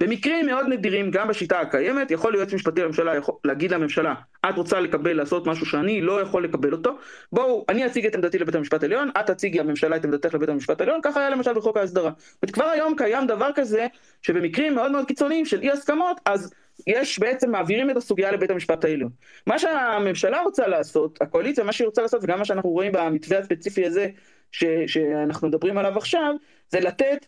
במקרים 0.00 0.46
מאוד 0.46 0.66
נדירים, 0.68 1.10
גם 1.10 1.28
בשיטה 1.28 1.60
הקיימת, 1.60 2.10
יכול 2.10 2.34
יועץ 2.34 2.52
משפטי 2.52 2.82
לממשלה 2.82 3.12
להגיד 3.44 3.70
לממשלה, 3.70 4.14
את 4.48 4.56
רוצה 4.56 4.80
לקבל, 4.80 5.12
לעשות 5.12 5.46
משהו 5.46 5.66
שאני 5.66 6.00
לא 6.00 6.20
יכול 6.20 6.44
לקבל 6.44 6.72
אותו, 6.72 6.98
בואו, 7.32 7.64
אני 7.68 7.86
אציג 7.86 8.06
את 8.06 8.14
עמדתי 8.14 8.38
לבית 8.38 8.54
המשפט 8.54 8.82
העליון, 8.82 9.10
את 9.20 9.26
תציגי 9.26 9.60
הממשלה 9.60 9.96
את 9.96 10.04
עמדתך 10.04 10.34
לבית 10.34 10.48
המשפט 10.48 10.80
העליון, 10.80 11.00
ככה 11.02 11.20
היה 11.20 11.30
למשל 11.30 11.52
בחוק 11.52 11.76
ההסדרה. 11.76 12.10
וכבר 12.44 12.64
היום 12.64 12.94
קיים 12.96 13.26
דבר 13.26 13.50
כזה, 13.54 13.86
שבמקרים 14.22 14.74
מאוד 14.74 14.92
מאוד 14.92 15.06
קיצוניים 15.06 15.44
של 15.44 15.60
אי 15.60 15.70
הסכמות, 15.70 16.20
אז 16.24 16.52
יש 16.86 17.18
בעצם 17.18 17.50
מעבירים 17.50 17.90
את 17.90 17.96
הסוגיה 17.96 18.32
לבית 18.32 18.50
המשפט 18.50 18.84
העליון. 18.84 19.10
מה 19.46 19.58
שהממשלה 19.58 20.40
רוצה 20.42 20.66
לעשות, 20.66 21.18
הקואליציה, 21.22 21.64
מה 21.64 21.72
שהיא 21.72 21.86
רוצה 21.86 22.02
לעשות, 22.02 22.24
וגם 22.24 22.38
מה 22.38 22.44
שאנחנו 22.44 22.70
רואים 22.70 22.92
במתווה 22.92 23.38
הספציפי 23.38 23.86
הזה, 23.86 24.08
ש, 24.52 24.64
שאנחנו 24.86 25.48
מדברים 25.48 25.78
עליו 25.78 25.98
עכשיו, 25.98 26.34
זה 26.68 26.80
לתת 26.80 27.26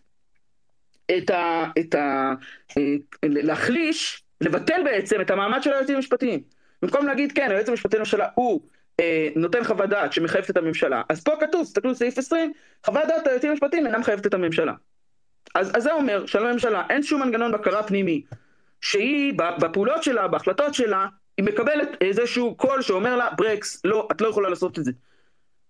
את 1.17 1.29
ה... 1.29 1.65
את 1.79 1.95
ה 1.95 2.33
אה, 2.77 2.83
להחליש, 3.23 4.23
לבטל 4.41 4.81
בעצם 4.83 5.21
את 5.21 5.31
המעמד 5.31 5.63
של 5.63 5.73
היועצים 5.73 5.95
המשפטיים. 5.95 6.39
במקום 6.81 7.07
להגיד 7.07 7.31
כן, 7.31 7.51
היועץ 7.51 7.69
המשפטי 7.69 7.97
לממשלה 7.97 8.27
הוא 8.35 8.61
אה, 8.99 9.29
נותן 9.35 9.63
חוות 9.63 9.89
דעת 9.89 10.13
שמחייבת 10.13 10.49
את 10.49 10.57
הממשלה, 10.57 11.01
אז 11.09 11.23
פה 11.23 11.31
כתוב, 11.39 11.63
תסתכלו 11.63 11.95
סעיף 11.95 12.17
20, 12.17 12.53
חוות 12.85 13.07
דעת 13.07 13.27
היועצים 13.27 13.49
המשפטיים 13.49 13.85
אינה 13.85 13.97
מחייבת 13.97 14.25
את 14.25 14.33
הממשלה. 14.33 14.73
אז, 15.55 15.71
אז 15.75 15.83
זה 15.83 15.93
אומר 15.93 16.25
שלממשלה 16.25 16.83
אין 16.89 17.03
שום 17.03 17.21
מנגנון 17.21 17.51
בקרה 17.51 17.83
פנימי, 17.83 18.21
שהיא 18.81 19.33
בפעולות 19.59 20.03
שלה, 20.03 20.27
בהחלטות 20.27 20.73
שלה, 20.73 21.07
היא 21.37 21.45
מקבלת 21.45 21.89
איזשהו 22.01 22.55
קול 22.55 22.81
שאומר 22.81 23.15
לה, 23.15 23.29
ברקס, 23.37 23.81
לא, 23.83 24.07
את 24.11 24.21
לא 24.21 24.27
יכולה 24.27 24.49
לעשות 24.49 24.79
את 24.79 24.85
זה. 24.85 24.91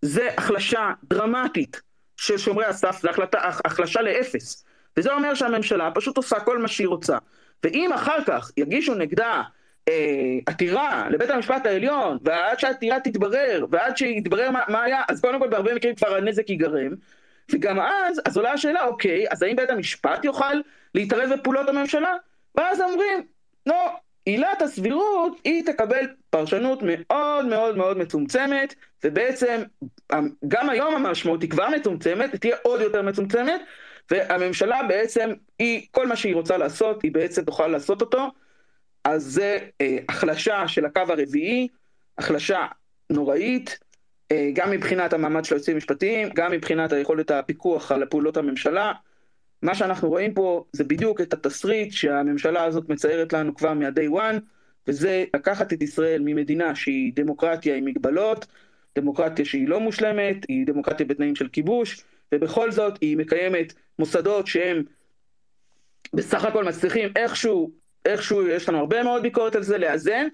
זה 0.02 0.30
החלשה 0.38 0.92
דרמטית 1.04 1.82
של 2.18 2.38
שומרי 2.38 2.66
הסף, 2.66 3.02
זה 3.02 3.10
החלשה 3.66 4.02
לאפס. 4.02 4.66
וזה 4.98 5.14
אומר 5.14 5.34
שהממשלה 5.34 5.92
פשוט 5.92 6.18
עושה 6.18 6.40
כל 6.40 6.58
מה 6.58 6.68
שהיא 6.68 6.88
רוצה. 6.88 7.18
ואם 7.64 7.94
אחר 7.94 8.24
כך 8.26 8.52
יגישו 8.58 8.96
נגדה 8.96 9.42
אה, 9.88 10.38
עתירה 10.46 11.08
לבית 11.10 11.30
המשפט 11.30 11.66
העליון, 11.66 12.18
ועד 12.22 12.60
שהעתירה 12.60 13.00
תתברר, 13.00 13.66
ועד 13.70 13.98
שיתברר 13.98 14.52
מה, 14.52 14.62
מה 14.68 14.84
היה, 14.84 15.02
אז 15.10 15.22
קודם 15.22 15.40
כל 15.40 15.48
בהרבה 15.48 15.76
מקרים 15.76 15.96
כבר 15.96 16.16
הנזק 16.16 16.50
ייגרם, 16.50 16.92
וגם 17.52 17.80
אז, 17.80 18.22
אז 18.26 18.38
עולה 18.38 18.52
השאלה, 18.52 18.86
אוקיי, 18.86 19.26
אז 19.32 19.44
האם 19.44 19.56
בית 19.56 19.70
המשפט 19.70 20.26
יוכל 20.26 20.56
להתערב 20.96 21.30
בפעולות 21.40 21.70
הממשלה? 21.70 22.14
ואז 22.56 22.82
אומרים, 22.82 23.24
לא, 23.66 23.90
עילת 24.26 24.62
הסבירות 24.62 25.42
היא 25.44 25.66
תקבל 25.66 26.08
פרשנות 26.30 26.80
מאוד 26.86 27.46
מאוד 27.46 27.78
מאוד 27.78 27.98
מצומצמת, 27.98 28.76
ובעצם 29.04 29.62
גם 30.48 30.70
היום 30.70 30.96
המשמעות 30.96 31.42
היא 31.42 31.50
כבר 31.50 31.70
מצומצמת, 31.70 32.32
היא 32.32 32.40
תהיה 32.40 32.56
עוד 32.64 32.82
יותר 32.82 33.02
מצומצמת, 33.02 33.62
והממשלה 34.12 34.82
בעצם, 34.88 35.30
היא, 35.60 35.88
כל 35.92 36.08
מה 36.08 36.16
שהיא 36.16 36.36
רוצה 36.36 36.58
לעשות, 36.58 37.04
היא 37.04 37.12
בעצם 37.12 37.46
תוכל 37.46 37.68
לעשות 37.68 38.02
אותו, 38.02 38.28
אז 39.04 39.24
זה 39.24 39.58
אה, 39.82 39.98
החלשה 40.10 40.68
של 40.68 40.86
הקו 40.86 41.02
הרביעי, 41.08 41.68
החלשה 42.18 42.66
נוראית, 43.10 43.80
אה, 44.32 44.50
גם 44.54 44.72
מבחינת 44.72 45.14
המעמד 45.14 45.46
של 45.46 45.56
היועצים 45.56 45.74
המשפטיים, 45.74 46.30
גם 46.36 46.52
מבחינת 46.52 46.94
היכולת 46.94 47.32
הפיקוח 47.32 47.92
על 47.92 48.06
פעולות 48.06 48.38
הממשלה. 48.38 48.94
מה 49.62 49.76
שאנחנו 49.76 50.10
רואים 50.10 50.34
פה 50.34 50.66
זה 50.74 50.84
בדיוק 50.84 51.22
את 51.22 51.34
התסריט 51.34 51.92
שהממשלה 51.92 52.64
הזאת 52.64 52.90
מציירת 52.90 53.34
לנו 53.34 53.56
כבר 53.56 53.74
מה-day 53.74 54.22
וזה 54.88 55.26
לקחת 55.36 55.74
את 55.74 55.82
ישראל 55.82 56.22
ממדינה 56.22 56.76
שהיא 56.76 57.12
דמוקרטיה 57.16 57.76
עם 57.76 57.86
מגבלות, 57.86 58.46
דמוקרטיה 58.96 59.46
שהיא 59.46 59.68
לא 59.68 59.80
מושלמת, 59.80 60.36
היא 60.48 60.68
דמוקרטיה 60.68 61.06
בתנאים 61.06 61.36
של 61.36 61.48
כיבוש, 61.48 62.04
ובכל 62.34 62.72
זאת 62.72 62.94
היא 63.02 63.18
מקיימת 63.18 63.74
מוסדות 64.00 64.48
שהם 64.48 64.84
בסך 66.14 66.46
הכל 66.46 66.64
מצליחים 66.64 67.10
איכשהו, 67.16 67.72
איכשהו, 68.06 68.48
יש 68.48 68.70
לנו 68.70 68.78
הרבה 68.78 69.04
מאוד 69.04 69.22
ביקורת 69.22 69.56
על 69.56 69.64
זה, 69.64 69.78
לאזן, 69.78 70.28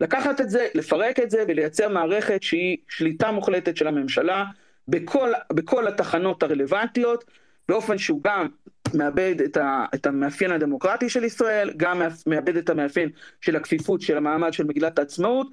לקחת 0.00 0.40
את 0.40 0.50
זה, 0.50 0.66
לפרק 0.74 1.20
את 1.20 1.30
זה 1.30 1.44
ולייצר 1.48 1.88
מערכת 1.88 2.42
שהיא 2.42 2.76
שליטה 2.88 3.30
מוחלטת 3.30 3.76
של 3.76 3.86
הממשלה 3.86 4.44
בכל, 4.88 5.32
בכל 5.52 5.88
התחנות 5.88 6.42
הרלוונטיות, 6.42 7.24
באופן 7.68 7.98
שהוא 7.98 8.20
גם 8.24 8.48
מאבד 8.94 9.40
את, 9.44 9.56
ה, 9.56 9.84
את 9.94 10.06
המאפיין 10.06 10.52
הדמוקרטי 10.52 11.08
של 11.08 11.24
ישראל, 11.24 11.70
גם 11.76 12.02
מאבד 12.26 12.56
את 12.56 12.70
המאפיין 12.70 13.08
של 13.40 13.56
הכפיפות 13.56 14.00
של 14.00 14.16
המעמד 14.16 14.52
של 14.52 14.64
מגילת 14.64 14.98
העצמאות, 14.98 15.46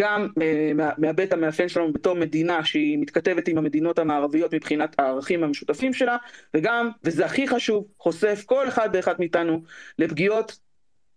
גם 0.00 0.28
אה, 0.42 0.72
מאבד 0.98 1.20
את 1.20 1.32
המאפיין 1.32 1.68
שלנו 1.68 1.92
בתור 1.92 2.14
מדינה 2.14 2.64
שהיא 2.64 2.98
מתכתבת 2.98 3.48
עם 3.48 3.58
המדינות 3.58 3.98
המערביות 3.98 4.54
מבחינת 4.54 4.94
הערכים 4.98 5.44
המשותפים 5.44 5.92
שלה, 5.92 6.16
וגם, 6.54 6.90
וזה 7.04 7.26
הכי 7.26 7.48
חשוב, 7.48 7.86
חושף 7.98 8.42
כל 8.46 8.68
אחד 8.68 8.88
ואחד 8.92 9.14
מאיתנו 9.18 9.62
לפגיעות 9.98 10.58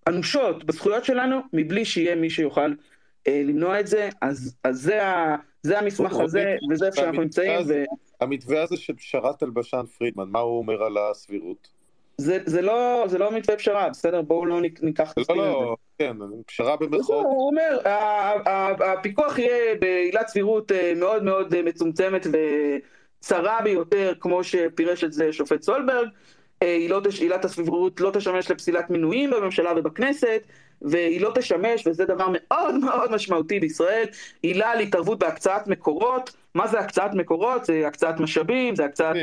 אנושות 0.08 0.64
בזכויות 0.64 1.06
שלנו, 1.06 1.40
מבלי 1.54 1.86
שיהיה 1.86 2.16
מי 2.16 2.30
שיוכל 2.30 2.74
אה, 3.28 3.42
למנוע 3.46 3.80
את 3.80 3.88
זה, 3.88 4.10
אז, 4.22 4.56
אז 4.64 4.82
זה, 4.82 5.06
ה, 5.06 5.36
זה 5.64 5.80
המסמך 5.80 6.14
הזה, 6.20 6.56
וזה 6.72 6.86
איפה 6.86 7.02
שאנחנו 7.02 7.22
נמצאים. 7.22 7.60
ו... 7.68 7.84
המתווה 8.22 8.64
הזה 8.64 8.78
של 8.78 8.94
פשרת 8.96 9.44
אלבשן 9.44 9.84
פרידמן, 9.98 10.30
מה 10.30 10.40
הוא 10.40 10.58
אומר 10.58 10.84
על 10.84 10.98
הסבירות? 10.98 11.78
זה, 12.18 12.40
זה, 12.46 12.62
לא, 12.62 13.06
זה 13.08 13.18
לא 13.18 13.32
מתווה 13.32 13.58
פשרה, 13.58 13.90
בסדר? 13.90 14.22
בואו 14.22 14.46
לא 14.46 14.62
ניקח 14.82 15.12
את 15.12 15.30
לא, 15.30 15.38
לא, 15.38 15.77
כן, 16.00 16.18
פשרה 16.48 16.76
במרכאות. 16.76 17.26
הוא 17.26 17.48
אומר, 17.48 17.80
הפיקוח 18.94 19.38
יהיה 19.40 19.76
בעילת 19.76 20.28
סבירות 20.28 20.72
אה, 20.72 20.94
מאוד 20.96 21.24
מאוד 21.24 21.54
אה, 21.54 21.62
מצומצמת 21.64 22.28
וצרה 22.28 23.62
ביותר, 23.64 24.14
כמו 24.20 24.44
שפירש 24.44 25.04
את 25.04 25.14
זה 25.14 25.34
שופט 25.34 25.62
סולברג. 25.62 26.08
אה, 26.64 26.86
לא 26.90 27.02
עילת 27.20 27.46
הסבירות 27.46 28.00
לא 28.00 28.12
תשמש 28.14 28.52
לפסילת 28.52 28.90
מינויים 28.90 29.30
בממשלה 29.30 29.74
ובכנסת, 29.76 30.42
והיא 30.82 31.22
לא 31.22 31.32
תשמש, 31.36 31.88
וזה 31.88 32.06
דבר 32.06 32.28
מאוד 32.32 32.76
מאוד 32.86 33.12
משמעותי 33.12 33.60
בישראל, 33.60 34.06
עילה 34.42 34.76
להתערבות 34.76 35.20
בהקצאת 35.20 35.68
מקורות. 35.68 36.36
מה 36.56 36.68
זה 36.68 36.80
הקצאת 36.80 37.14
מקורות? 37.14 37.66
זה 37.66 37.88
הקצאת 37.88 38.20
משאבים, 38.20 38.76
זה 38.76 38.86
הקצאת. 38.86 39.16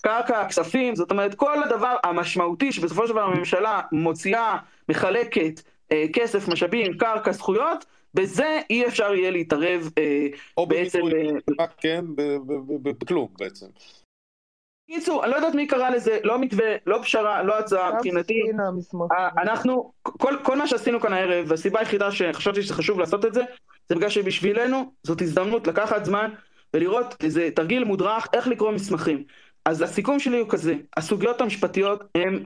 קרקע, 0.00 0.44
כספים, 0.48 0.96
זאת 0.96 1.10
אומרת 1.10 1.34
כל 1.34 1.62
הדבר 1.62 1.96
המשמעותי 2.04 2.72
שבסופו 2.72 3.06
של 3.06 3.12
דבר 3.12 3.22
הממשלה 3.22 3.80
מוציאה, 3.92 4.56
מחלקת 4.88 5.60
כסף, 6.12 6.48
משאבים, 6.48 6.98
קרקע, 6.98 7.32
זכויות, 7.32 7.84
בזה 8.14 8.60
אי 8.70 8.86
אפשר 8.86 9.14
יהיה 9.14 9.30
להתערב 9.30 9.90
אה, 9.98 10.26
או 10.56 10.66
בעצם... 10.66 11.00
או 11.00 11.06
בביטוי, 11.06 11.40
אה, 11.60 11.66
כן, 11.66 12.04
בכלום 12.82 13.28
בעצם. 13.38 13.66
בקיצור, 14.90 15.24
אני 15.24 15.30
לא 15.30 15.36
יודעת 15.36 15.54
מי 15.54 15.66
קרא 15.66 15.90
לזה, 15.90 16.18
לא 16.24 16.38
מתווה, 16.38 16.74
לא 16.86 16.98
פשרה, 17.02 17.42
לא 17.42 17.58
הצעה, 17.58 17.94
מבחינתי, 17.94 18.42
אה, 19.12 19.28
אנחנו, 19.42 19.92
כל, 20.02 20.34
כל 20.42 20.56
מה 20.56 20.66
שעשינו 20.66 21.00
כאן 21.00 21.12
הערב, 21.12 21.44
והסיבה 21.48 21.78
היחידה 21.78 22.12
שחשבתי 22.12 22.62
שזה 22.62 22.74
חשוב 22.74 23.00
לעשות 23.00 23.24
את 23.24 23.34
זה, 23.34 23.42
זה 23.88 23.94
בגלל 23.94 24.10
שבשבילנו 24.10 24.92
זאת 25.02 25.22
הזדמנות 25.22 25.66
לקחת 25.66 26.04
זמן 26.04 26.30
ולראות 26.74 27.14
איזה 27.22 27.48
תרגיל 27.54 27.84
מודרך 27.84 28.26
איך 28.32 28.48
לקרוא 28.48 28.72
מסמכים. 28.72 29.24
אז 29.64 29.82
הסיכום 29.82 30.18
שלי 30.18 30.38
הוא 30.38 30.48
כזה, 30.48 30.74
הסוגיות 30.96 31.40
המשפטיות 31.40 32.04
הן 32.14 32.44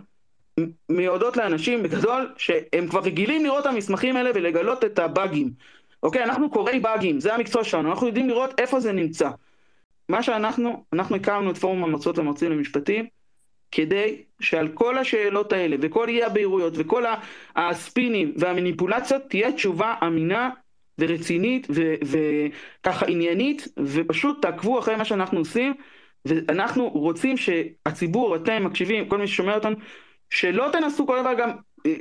מיועדות 0.88 1.36
לאנשים 1.36 1.82
בגדול 1.82 2.32
שהם 2.36 2.88
כבר 2.88 3.00
רגילים 3.00 3.44
לראות 3.44 3.60
את 3.60 3.66
המסמכים 3.66 4.16
האלה 4.16 4.30
ולגלות 4.34 4.84
את 4.84 4.98
הבאגים. 4.98 5.50
אוקיי, 6.02 6.24
אנחנו 6.24 6.50
קוראי 6.50 6.80
באגים, 6.80 7.20
זה 7.20 7.34
המקצוע 7.34 7.64
שלנו, 7.64 7.90
אנחנו 7.90 8.06
יודעים 8.06 8.28
לראות 8.28 8.60
איפה 8.60 8.80
זה 8.80 8.92
נמצא. 8.92 9.30
מה 10.08 10.22
שאנחנו, 10.22 10.84
אנחנו 10.92 11.16
הקמנו 11.16 11.50
את 11.50 11.56
פורום 11.58 11.84
המרצות 11.84 12.18
למרצים 12.18 12.52
למשפטים, 12.52 13.06
כדי 13.72 14.22
שעל 14.40 14.68
כל 14.68 14.98
השאלות 14.98 15.52
האלה 15.52 15.76
וכל 15.80 16.08
אי 16.08 16.24
הבהירויות 16.24 16.72
וכל 16.76 17.04
הספינים 17.56 18.34
והמניפולציות 18.36 19.22
תהיה 19.28 19.52
תשובה 19.52 19.94
אמינה 20.06 20.50
ורצינית 20.98 21.66
וככה 21.70 23.06
עניינית, 23.06 23.68
ופשוט 23.78 24.42
תעקבו 24.42 24.78
אחרי 24.78 24.96
מה 24.96 25.04
שאנחנו 25.04 25.38
עושים, 25.38 25.74
ואנחנו 26.24 26.88
רוצים 26.88 27.36
שהציבור, 27.36 28.36
אתם 28.36 28.64
מקשיבים, 28.64 29.08
כל 29.08 29.18
מי 29.18 29.26
ששומע 29.26 29.54
אותנו, 29.54 29.76
שלא 30.30 30.68
תנסו 30.72 31.06
כל 31.06 31.20
דבר 31.20 31.34
גם, 31.34 31.50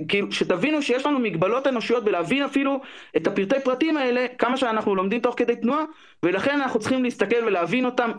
כאילו, 0.08 0.32
שתבינו 0.32 0.82
שיש 0.82 1.06
לנו 1.06 1.20
מגבלות 1.20 1.68
אנושיות 1.68 2.06
בלהבין 2.06 2.44
אפילו 2.44 2.82
את 3.18 3.28
הפרטי 3.28 3.56
פרטים 3.64 3.98
האלה, 3.98 4.26
כמה 4.38 4.58
שאנחנו 4.58 4.96
לומדים 4.96 5.22
תוך 5.22 5.36
כדי 5.38 5.56
תנועה, 5.56 5.84
ולכן 6.24 6.62
אנחנו 6.62 6.80
צריכים 6.80 7.04
להסתכל 7.04 7.44
ולהבין 7.48 7.86
אותם 7.86 8.12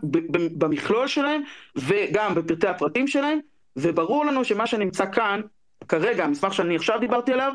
במכלול 0.59 1.07
שלהם, 1.07 1.43
וגם 1.77 2.35
בפרטי 2.35 2.67
הפרטים 2.67 3.07
שלהם, 3.07 3.39
וברור 3.77 4.25
לנו 4.25 4.45
שמה 4.45 4.67
שנמצא 4.67 5.13
כאן, 5.13 5.41
כרגע, 5.89 6.25
המסמך 6.25 6.55
שאני 6.55 6.77
עכשיו 6.77 6.99
דיברתי 7.01 7.33
עליו, 7.33 7.53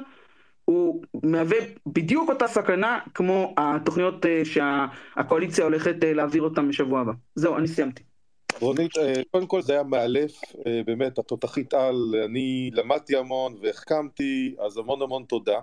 הוא 0.66 1.04
מהווה 1.24 1.58
בדיוק 1.86 2.30
אותה 2.30 2.48
סכנה 2.48 3.00
כמו 3.14 3.54
התוכניות 3.58 4.26
שהקואליציה 4.44 5.64
הולכת 5.64 5.96
להעביר 6.04 6.42
אותן 6.42 6.68
בשבוע 6.68 7.02
הבא. 7.02 7.12
זהו, 7.36 7.58
אני 7.58 7.68
סיימתי. 7.68 8.15
רונית, 8.62 8.98
אה, 8.98 9.14
קודם 9.32 9.48
כל 9.48 9.62
זה 9.62 9.74
היה 9.74 9.84
מאלף, 9.84 10.42
אה, 10.68 10.82
באמת, 10.86 11.20
התותחית 11.20 11.74
על, 11.74 12.16
אני 12.26 12.72
למדתי 12.74 13.16
המון 13.16 13.56
והחכמתי, 13.62 14.56
אז 14.60 14.78
המון 14.78 15.02
המון 15.02 15.24
תודה. 15.24 15.60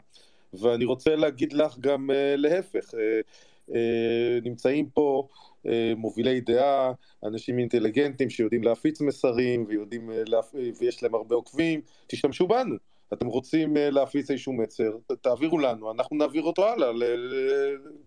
ואני 0.54 0.84
רוצה 0.84 1.16
להגיד 1.16 1.52
לך 1.52 1.78
גם 1.78 2.10
אה, 2.10 2.36
להפך, 2.36 2.94
נמצאים 4.42 4.88
פה 4.90 5.28
מובילי 5.96 6.40
דעה, 6.40 6.92
אנשים 7.24 7.58
אינטליגנטים 7.58 8.30
שיודעים 8.30 8.62
להפיץ 8.62 9.00
מסרים 9.00 9.64
ויודעים, 9.68 10.10
ויש 10.80 11.02
להם 11.02 11.14
הרבה 11.14 11.34
עוקבים, 11.34 11.80
תשתמשו 12.06 12.46
בנו. 12.46 12.76
אתם 13.12 13.26
רוצים 13.26 13.76
להפיץ 13.76 14.30
איזשהו 14.30 14.52
מסר, 14.52 14.96
תעבירו 15.20 15.58
לנו, 15.58 15.92
אנחנו 15.92 16.16
נעביר 16.16 16.42
אותו 16.42 16.68
הלאה 16.68 16.90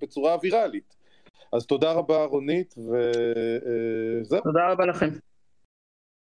בצורה 0.02 0.38
ויראלית. 0.42 0.96
אז 1.54 1.66
תודה 1.66 1.92
רבה 1.92 2.26
רונית, 2.26 2.76
וזהו. 2.78 4.42
תודה 4.42 4.72
רבה 4.72 4.86
לכם. 4.86 5.10